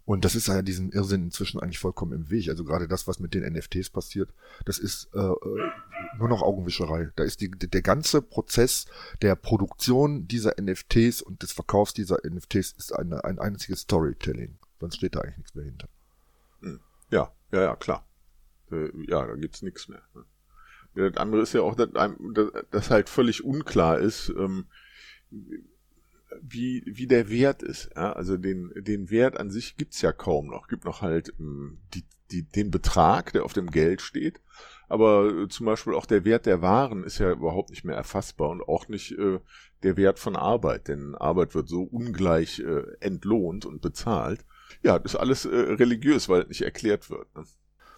Und 0.06 0.24
das 0.24 0.36
ist 0.36 0.46
ja 0.46 0.62
diesem 0.62 0.92
Irrsinn 0.92 1.24
inzwischen 1.24 1.58
eigentlich 1.58 1.80
vollkommen 1.80 2.12
im 2.12 2.30
Weg. 2.30 2.48
Also 2.48 2.64
gerade 2.64 2.86
das, 2.86 3.08
was 3.08 3.18
mit 3.18 3.34
den 3.34 3.42
NFTs 3.42 3.90
passiert, 3.90 4.32
das 4.64 4.78
ist 4.78 5.10
äh, 5.12 5.18
äh, 5.18 5.70
nur 6.18 6.28
noch 6.28 6.42
Augenwischerei. 6.42 7.10
Da 7.16 7.24
ist 7.24 7.40
die, 7.40 7.50
der 7.50 7.82
ganze 7.82 8.22
Prozess 8.22 8.86
der 9.20 9.34
Produktion 9.34 10.28
dieser 10.28 10.54
NFTs 10.60 11.22
und 11.22 11.42
des 11.42 11.50
Verkaufs 11.50 11.92
dieser 11.92 12.18
NFTs 12.24 12.70
ist 12.78 12.92
eine, 12.92 13.24
ein 13.24 13.40
einziges 13.40 13.80
Storytelling. 13.80 14.56
Sonst 14.78 14.96
steht 14.96 15.16
da 15.16 15.20
eigentlich 15.22 15.38
nichts 15.38 15.54
mehr 15.56 15.64
hinter. 15.64 15.88
Hm. 16.60 16.80
Ja, 17.10 17.32
ja, 17.50 17.62
ja, 17.62 17.74
klar. 17.74 18.06
Äh, 18.70 18.90
ja, 19.08 19.26
da 19.26 19.34
gibt's 19.34 19.62
nichts 19.62 19.88
mehr. 19.88 20.02
Ne? 20.14 20.24
Das 21.10 21.16
andere 21.16 21.42
ist 21.42 21.52
ja 21.52 21.62
auch, 21.62 21.74
dass, 21.74 21.90
dass 22.70 22.90
halt 22.90 23.08
völlig 23.08 23.42
unklar 23.42 23.98
ist, 23.98 24.28
ähm, 24.28 24.66
wie, 26.56 26.82
wie 26.86 27.06
der 27.06 27.30
Wert 27.30 27.62
ist. 27.62 27.90
Ja? 27.94 28.12
Also 28.12 28.36
den, 28.36 28.72
den 28.74 29.10
Wert 29.10 29.38
an 29.38 29.50
sich 29.50 29.76
gibt's 29.76 30.00
ja 30.00 30.12
kaum 30.12 30.48
noch. 30.48 30.68
Gibt 30.68 30.84
noch 30.84 31.02
halt 31.02 31.32
ähm, 31.38 31.78
die, 31.94 32.04
die, 32.30 32.42
den 32.42 32.70
Betrag, 32.70 33.32
der 33.32 33.44
auf 33.44 33.52
dem 33.52 33.70
Geld 33.70 34.00
steht. 34.00 34.40
Aber 34.88 35.28
äh, 35.28 35.48
zum 35.48 35.66
Beispiel 35.66 35.94
auch 35.94 36.06
der 36.06 36.24
Wert 36.24 36.46
der 36.46 36.62
Waren 36.62 37.04
ist 37.04 37.18
ja 37.18 37.30
überhaupt 37.32 37.70
nicht 37.70 37.84
mehr 37.84 37.96
erfassbar 37.96 38.50
und 38.50 38.62
auch 38.62 38.88
nicht 38.88 39.12
äh, 39.12 39.40
der 39.82 39.96
Wert 39.96 40.18
von 40.18 40.36
Arbeit, 40.36 40.88
denn 40.88 41.14
Arbeit 41.14 41.54
wird 41.54 41.68
so 41.68 41.82
ungleich 41.82 42.60
äh, 42.60 42.82
entlohnt 43.00 43.66
und 43.66 43.82
bezahlt. 43.82 44.44
Ja, 44.82 44.98
das 44.98 45.14
ist 45.14 45.20
alles 45.20 45.44
äh, 45.44 45.54
religiös, 45.54 46.28
weil 46.28 46.42
es 46.42 46.48
nicht 46.48 46.62
erklärt 46.62 47.10
wird. 47.10 47.34
Ne? 47.34 47.44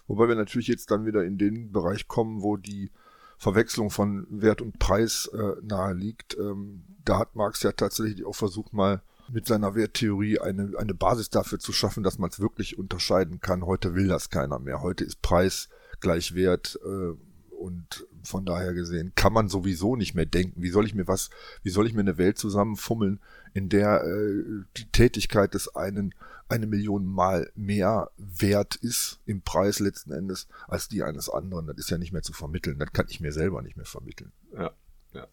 Wobei 0.07 0.27
wir 0.27 0.35
natürlich 0.35 0.67
jetzt 0.67 0.89
dann 0.91 1.05
wieder 1.05 1.23
in 1.23 1.37
den 1.37 1.71
Bereich 1.71 2.07
kommen, 2.07 2.41
wo 2.41 2.57
die 2.57 2.91
Verwechslung 3.39 3.89
von 3.89 4.27
Wert 4.29 4.61
und 4.61 4.77
Preis 4.79 5.29
äh, 5.33 5.53
nahe 5.63 5.93
liegt. 5.93 6.37
Ähm, 6.37 6.83
da 7.05 7.17
hat 7.17 7.35
Marx 7.35 7.63
ja 7.63 7.71
tatsächlich 7.71 8.25
auch 8.25 8.35
versucht, 8.35 8.73
mal 8.73 9.01
mit 9.31 9.47
seiner 9.47 9.75
Werttheorie 9.75 10.39
eine, 10.39 10.73
eine 10.77 10.93
Basis 10.93 11.29
dafür 11.29 11.57
zu 11.57 11.71
schaffen, 11.71 12.03
dass 12.03 12.19
man 12.19 12.29
es 12.29 12.39
wirklich 12.39 12.77
unterscheiden 12.77 13.39
kann. 13.39 13.65
Heute 13.65 13.95
will 13.95 14.07
das 14.07 14.29
keiner 14.29 14.59
mehr. 14.59 14.81
Heute 14.81 15.05
ist 15.05 15.21
Preis 15.21 15.69
gleich 16.01 16.35
Wert 16.35 16.77
äh, 16.83 17.55
und 17.55 18.05
von 18.23 18.45
daher 18.45 18.73
gesehen 18.73 19.13
kann 19.15 19.31
man 19.31 19.47
sowieso 19.47 19.95
nicht 19.95 20.15
mehr 20.15 20.25
denken. 20.25 20.61
Wie 20.61 20.69
soll 20.69 20.85
ich 20.85 20.93
mir 20.93 21.07
was, 21.07 21.29
wie 21.63 21.69
soll 21.69 21.87
ich 21.87 21.93
mir 21.93 22.01
eine 22.01 22.17
Welt 22.17 22.37
zusammenfummeln, 22.37 23.21
in 23.53 23.69
der 23.69 24.03
äh, 24.03 24.43
die 24.75 24.91
Tätigkeit 24.91 25.53
des 25.53 25.75
einen 25.75 26.13
eine 26.49 26.67
Million 26.67 27.05
Mal 27.05 27.51
mehr 27.55 28.11
wert 28.17 28.75
ist 28.75 29.19
im 29.25 29.41
Preis 29.41 29.79
letzten 29.79 30.11
Endes 30.11 30.47
als 30.67 30.87
die 30.87 31.03
eines 31.03 31.29
anderen. 31.29 31.67
Das 31.67 31.77
ist 31.77 31.89
ja 31.89 31.97
nicht 31.97 32.11
mehr 32.11 32.21
zu 32.21 32.33
vermitteln. 32.33 32.79
Das 32.79 32.91
kann 32.91 33.05
ich 33.09 33.19
mir 33.19 33.31
selber 33.31 33.61
nicht 33.61 33.77
mehr 33.77 33.85
vermitteln. 33.85 34.31
Ja, 34.53 34.71
ja. 35.13 35.27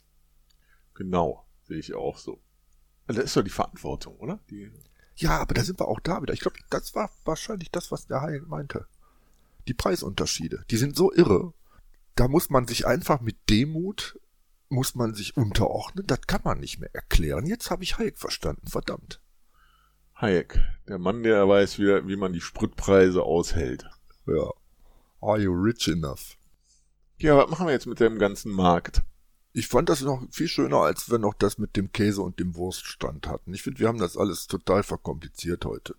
Genau, 0.94 1.44
sehe 1.64 1.78
ich 1.78 1.94
auch 1.94 2.18
so. 2.18 2.40
Also 3.06 3.20
das 3.20 3.30
ist 3.30 3.36
doch 3.36 3.42
die 3.42 3.50
Verantwortung, 3.50 4.16
oder? 4.16 4.40
Die 4.50 4.70
ja, 5.18 5.38
aber 5.38 5.54
da 5.54 5.64
sind 5.64 5.80
wir 5.80 5.88
auch 5.88 6.00
da 6.00 6.20
wieder. 6.20 6.34
Ich 6.34 6.40
glaube, 6.40 6.58
das 6.68 6.94
war 6.94 7.10
wahrscheinlich 7.24 7.70
das, 7.70 7.90
was 7.90 8.06
der 8.06 8.20
Heil 8.20 8.42
meinte. 8.42 8.86
Die 9.66 9.72
Preisunterschiede, 9.74 10.64
die 10.70 10.76
sind 10.76 10.94
so 10.94 11.12
irre. 11.12 11.54
Da 12.14 12.28
muss 12.28 12.50
man 12.50 12.68
sich 12.68 12.86
einfach 12.86 13.20
mit 13.22 13.36
Demut 13.48 14.18
muss 14.68 14.94
man 14.94 15.14
sich 15.14 15.36
unterordnen, 15.36 16.06
das 16.06 16.22
kann 16.26 16.40
man 16.44 16.60
nicht 16.60 16.78
mehr 16.80 16.94
erklären. 16.94 17.46
Jetzt 17.46 17.70
habe 17.70 17.84
ich 17.84 17.98
Hayek 17.98 18.18
verstanden, 18.18 18.66
verdammt. 18.66 19.20
Hayek, 20.18 20.58
der 20.88 20.98
Mann, 20.98 21.22
der 21.22 21.46
weiß, 21.46 21.78
wie, 21.78 22.08
wie 22.08 22.16
man 22.16 22.32
die 22.32 22.40
Spritpreise 22.40 23.22
aushält. 23.22 23.84
Ja. 24.26 24.50
Are 25.20 25.38
you 25.38 25.52
rich 25.52 25.88
enough? 25.88 26.38
Ja, 27.18 27.36
was 27.36 27.50
machen 27.50 27.66
wir 27.66 27.72
jetzt 27.72 27.86
mit 27.86 28.00
dem 28.00 28.18
ganzen 28.18 28.50
Markt? 28.50 29.02
Ich 29.52 29.68
fand 29.68 29.90
das 29.90 30.00
noch 30.00 30.22
viel 30.30 30.48
schöner, 30.48 30.78
als 30.78 31.10
wir 31.10 31.18
noch 31.18 31.34
das 31.34 31.58
mit 31.58 31.76
dem 31.76 31.92
Käse 31.92 32.22
und 32.22 32.40
dem 32.40 32.56
Wurststand 32.56 33.26
hatten. 33.26 33.52
Ich 33.52 33.62
finde, 33.62 33.80
wir 33.80 33.88
haben 33.88 33.98
das 33.98 34.16
alles 34.16 34.46
total 34.46 34.82
verkompliziert 34.82 35.66
heute. 35.66 35.94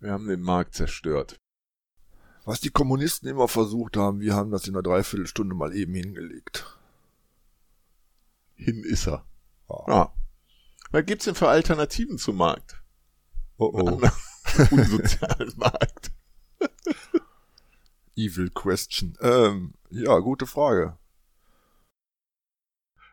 Wir 0.00 0.12
haben 0.12 0.28
den 0.28 0.42
Markt 0.42 0.74
zerstört. 0.74 1.40
Was 2.44 2.60
die 2.60 2.70
Kommunisten 2.70 3.28
immer 3.28 3.48
versucht 3.48 3.96
haben, 3.96 4.20
wir 4.20 4.34
haben 4.34 4.50
das 4.50 4.66
in 4.66 4.74
einer 4.74 4.82
Dreiviertelstunde 4.82 5.54
mal 5.54 5.74
eben 5.74 5.94
hingelegt. 5.94 6.78
Hin 8.54 8.82
ist 8.84 9.06
er. 9.06 9.24
Ja. 9.68 9.84
ja. 9.88 10.12
Was 10.90 11.06
gibt's 11.06 11.24
denn 11.24 11.34
für 11.34 11.48
Alternativen 11.48 12.18
zum 12.18 12.36
Markt? 12.36 12.82
Oh 13.58 13.72
oh. 13.74 14.00
Unsozialen 14.70 15.52
Markt. 15.56 16.12
Evil 18.16 18.50
question. 18.50 19.16
Ähm, 19.20 19.74
ja, 19.90 20.18
gute 20.20 20.46
Frage. 20.46 20.96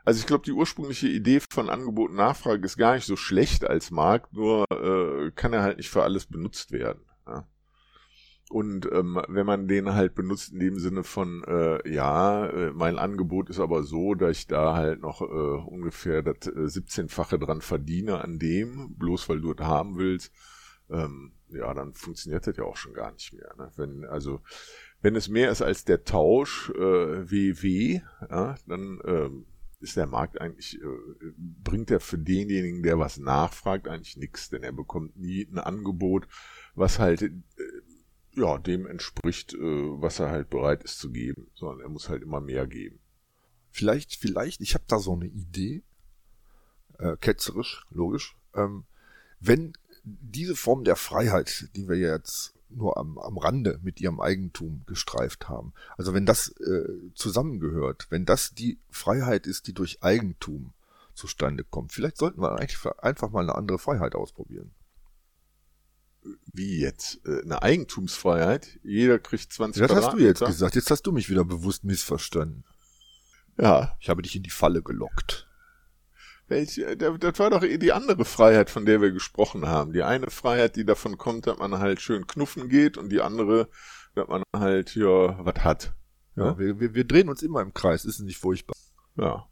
Also 0.03 0.19
ich 0.19 0.27
glaube, 0.27 0.43
die 0.45 0.51
ursprüngliche 0.51 1.07
Idee 1.07 1.39
von 1.39 1.69
Angebot 1.69 2.11
und 2.11 2.17
Nachfrage 2.17 2.63
ist 2.63 2.77
gar 2.77 2.93
nicht 2.93 3.05
so 3.05 3.15
schlecht 3.15 3.65
als 3.65 3.89
Markt, 3.89 4.33
nur 4.33 4.65
äh, 4.69 5.31
kann 5.31 5.51
er 5.51 5.63
halt 5.63 5.77
nicht 5.77 5.89
für 5.89 6.03
alles 6.03 6.27
benutzt 6.27 6.71
werden. 6.71 7.01
Ja. 7.25 7.47
Und 8.49 8.87
ähm, 8.91 9.19
wenn 9.27 9.45
man 9.45 9.67
den 9.67 9.93
halt 9.93 10.13
benutzt 10.13 10.53
in 10.53 10.59
dem 10.59 10.77
Sinne 10.77 11.03
von, 11.03 11.43
äh, 11.45 11.89
ja, 11.91 12.45
äh, 12.45 12.71
mein 12.73 12.99
Angebot 12.99 13.49
ist 13.49 13.59
aber 13.59 13.83
so, 13.83 14.13
dass 14.13 14.37
ich 14.37 14.47
da 14.47 14.75
halt 14.75 15.01
noch 15.01 15.21
äh, 15.21 15.25
ungefähr 15.25 16.21
das 16.21 16.47
äh, 16.47 16.79
17-fache 16.79 17.39
dran 17.39 17.61
verdiene 17.61 18.21
an 18.21 18.37
dem, 18.37 18.95
bloß 18.97 19.29
weil 19.29 19.41
du 19.41 19.53
es 19.53 19.65
haben 19.65 19.97
willst, 19.97 20.31
ähm, 20.91 21.31
ja, 21.49 21.73
dann 21.73 21.93
funktioniert 21.93 22.45
das 22.45 22.57
ja 22.57 22.63
auch 22.65 22.77
schon 22.77 22.93
gar 22.93 23.11
nicht 23.11 23.33
mehr. 23.33 23.51
Ne? 23.57 23.71
Wenn, 23.77 24.05
also, 24.05 24.41
wenn 25.01 25.15
es 25.15 25.27
mehr 25.27 25.49
ist 25.49 25.63
als 25.63 25.83
der 25.83 26.03
Tausch 26.03 26.69
äh, 26.69 27.29
WW, 27.31 28.01
ja, 28.29 28.55
dann 28.67 28.99
ähm, 29.05 29.45
ist 29.79 29.97
der 29.97 30.07
Markt 30.07 30.41
eigentlich, 30.41 30.79
äh, 30.81 30.87
bringt 31.37 31.91
er 31.91 31.99
für 31.99 32.17
denjenigen, 32.17 32.83
der 32.83 32.99
was 32.99 33.17
nachfragt, 33.17 33.87
eigentlich 33.87 34.17
nichts, 34.17 34.49
denn 34.49 34.63
er 34.63 34.71
bekommt 34.71 35.17
nie 35.17 35.47
ein 35.51 35.59
Angebot, 35.59 36.27
was 36.73 36.99
halt 36.99 37.21
äh, 37.21 37.31
ja 38.37 38.57
dem 38.57 38.85
entspricht, 38.85 39.53
äh, 39.53 39.57
was 39.59 40.19
er 40.19 40.29
halt 40.29 40.49
bereit 40.49 40.83
ist 40.83 40.99
zu 40.99 41.11
geben, 41.11 41.47
sondern 41.55 41.81
er 41.81 41.89
muss 41.89 42.09
halt 42.09 42.23
immer 42.23 42.41
mehr 42.41 42.67
geben. 42.67 42.99
Vielleicht, 43.71 44.15
vielleicht, 44.15 44.61
ich 44.61 44.73
habe 44.73 44.85
da 44.87 44.99
so 44.99 45.13
eine 45.13 45.25
Idee, 45.25 45.83
äh, 46.97 47.17
ketzerisch, 47.17 47.85
logisch, 47.89 48.37
ähm, 48.53 48.85
wenn 49.39 49.73
diese 50.03 50.55
Form 50.55 50.83
der 50.83 50.95
Freiheit, 50.95 51.69
die 51.75 51.89
wir 51.89 51.97
jetzt 51.97 52.53
nur 52.69 52.97
am, 52.97 53.17
am 53.17 53.37
Rande 53.37 53.79
mit 53.83 54.01
ihrem 54.01 54.19
Eigentum 54.19 54.83
gestreift 54.85 55.49
haben. 55.49 55.73
Also 55.97 56.13
wenn 56.13 56.25
das 56.25 56.49
äh, 56.59 57.11
zusammengehört, 57.13 58.07
wenn 58.09 58.25
das 58.25 58.53
die 58.53 58.79
Freiheit 58.89 59.47
ist, 59.47 59.67
die 59.67 59.73
durch 59.73 60.03
Eigentum 60.03 60.73
zustande 61.13 61.63
kommt, 61.63 61.93
vielleicht 61.93 62.17
sollten 62.17 62.41
wir 62.41 62.59
einfach 63.03 63.29
mal 63.29 63.41
eine 63.41 63.55
andere 63.55 63.79
Freiheit 63.79 64.15
ausprobieren. 64.15 64.71
Wie 66.51 66.79
jetzt? 66.79 67.19
Äh, 67.25 67.41
eine 67.43 67.61
Eigentumsfreiheit? 67.61 68.79
Jeder 68.83 69.19
kriegt 69.19 69.51
20 69.51 69.87
Das 69.87 69.95
hast 69.95 70.13
du 70.13 70.17
jetzt 70.17 70.43
gesagt. 70.43 70.75
Jetzt 70.75 70.91
hast 70.91 71.03
du 71.03 71.11
mich 71.11 71.29
wieder 71.29 71.45
bewusst 71.45 71.83
missverstanden. 71.83 72.63
Ja. 73.57 73.95
Ich 73.99 74.09
habe 74.09 74.21
dich 74.21 74.35
in 74.35 74.43
die 74.43 74.49
Falle 74.49 74.81
gelockt. 74.81 75.47
Welche, 76.47 76.95
das 76.95 77.39
war 77.39 77.49
doch 77.49 77.63
eh 77.63 77.77
die 77.79 77.91
andere 77.91 78.23
Freiheit, 78.23 78.69
von 78.69 78.85
der 78.85 79.01
wir 79.01 79.11
gesprochen 79.11 79.67
haben. 79.67 79.93
Die 79.93 80.03
eine 80.03 80.29
Freiheit, 80.29 80.75
die 80.75 80.85
davon 80.85 81.17
kommt, 81.17 81.47
dass 81.47 81.57
man 81.57 81.79
halt 81.79 82.01
schön 82.01 82.27
knuffen 82.27 82.69
geht 82.69 82.97
und 82.97 83.09
die 83.09 83.21
andere, 83.21 83.67
dass 84.13 84.27
man 84.27 84.43
halt 84.55 84.95
ja 84.95 85.43
was 85.43 85.63
hat. 85.63 85.95
Ja, 86.35 86.45
ja? 86.45 86.59
Wir, 86.59 86.79
wir, 86.79 86.93
wir 86.93 87.03
drehen 87.05 87.29
uns 87.29 87.41
immer 87.41 87.61
im 87.61 87.73
Kreis, 87.73 88.05
ist 88.05 88.19
nicht 88.19 88.37
furchtbar. 88.37 88.75
Ja. 89.17 89.47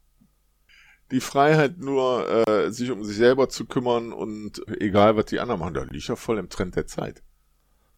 Die 1.13 1.21
Freiheit 1.21 1.77
nur, 1.77 2.47
äh, 2.47 2.71
sich 2.71 2.89
um 2.89 3.03
sich 3.03 3.17
selber 3.17 3.47
zu 3.47 3.65
kümmern 3.65 4.11
und 4.11 4.67
egal 4.79 5.15
was 5.15 5.25
die 5.25 5.39
anderen 5.39 5.59
machen, 5.59 5.75
da 5.75 5.83
liegt 5.83 6.07
ja 6.07 6.15
voll 6.15 6.39
im 6.39 6.49
Trend 6.49 6.75
der 6.75 6.87
Zeit. 6.87 7.21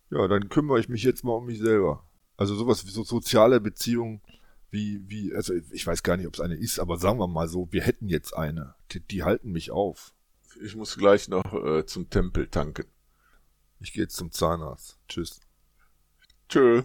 Ja, 0.09 0.27
dann 0.27 0.49
kümmere 0.49 0.81
ich 0.81 0.89
mich 0.89 1.03
jetzt 1.03 1.23
mal 1.23 1.31
um 1.31 1.45
mich 1.45 1.59
selber. 1.59 2.05
Also 2.35 2.55
sowas 2.55 2.85
wie 2.85 2.91
so 2.91 3.03
soziale 3.03 3.61
Beziehungen 3.61 4.21
wie, 4.69 5.01
wie, 5.07 5.33
also 5.33 5.53
ich 5.71 5.87
weiß 5.87 6.03
gar 6.03 6.17
nicht, 6.17 6.27
ob 6.27 6.33
es 6.33 6.41
eine 6.41 6.55
ist, 6.55 6.79
aber 6.79 6.97
sagen 6.97 7.17
wir 7.17 7.27
mal 7.27 7.47
so, 7.47 7.71
wir 7.71 7.83
hätten 7.83 8.09
jetzt 8.09 8.35
eine. 8.35 8.75
Die, 8.91 8.99
die 8.99 9.23
halten 9.23 9.53
mich 9.53 9.71
auf. 9.71 10.13
Ich 10.61 10.75
muss 10.75 10.97
gleich 10.97 11.29
noch 11.29 11.53
äh, 11.53 11.85
zum 11.85 12.09
Tempel 12.09 12.47
tanken. 12.47 12.85
Ich 13.79 13.93
gehe 13.93 14.03
jetzt 14.03 14.17
zum 14.17 14.33
Zahnarzt. 14.33 14.99
Tschüss. 15.07 15.39
Tschö. 16.49 16.83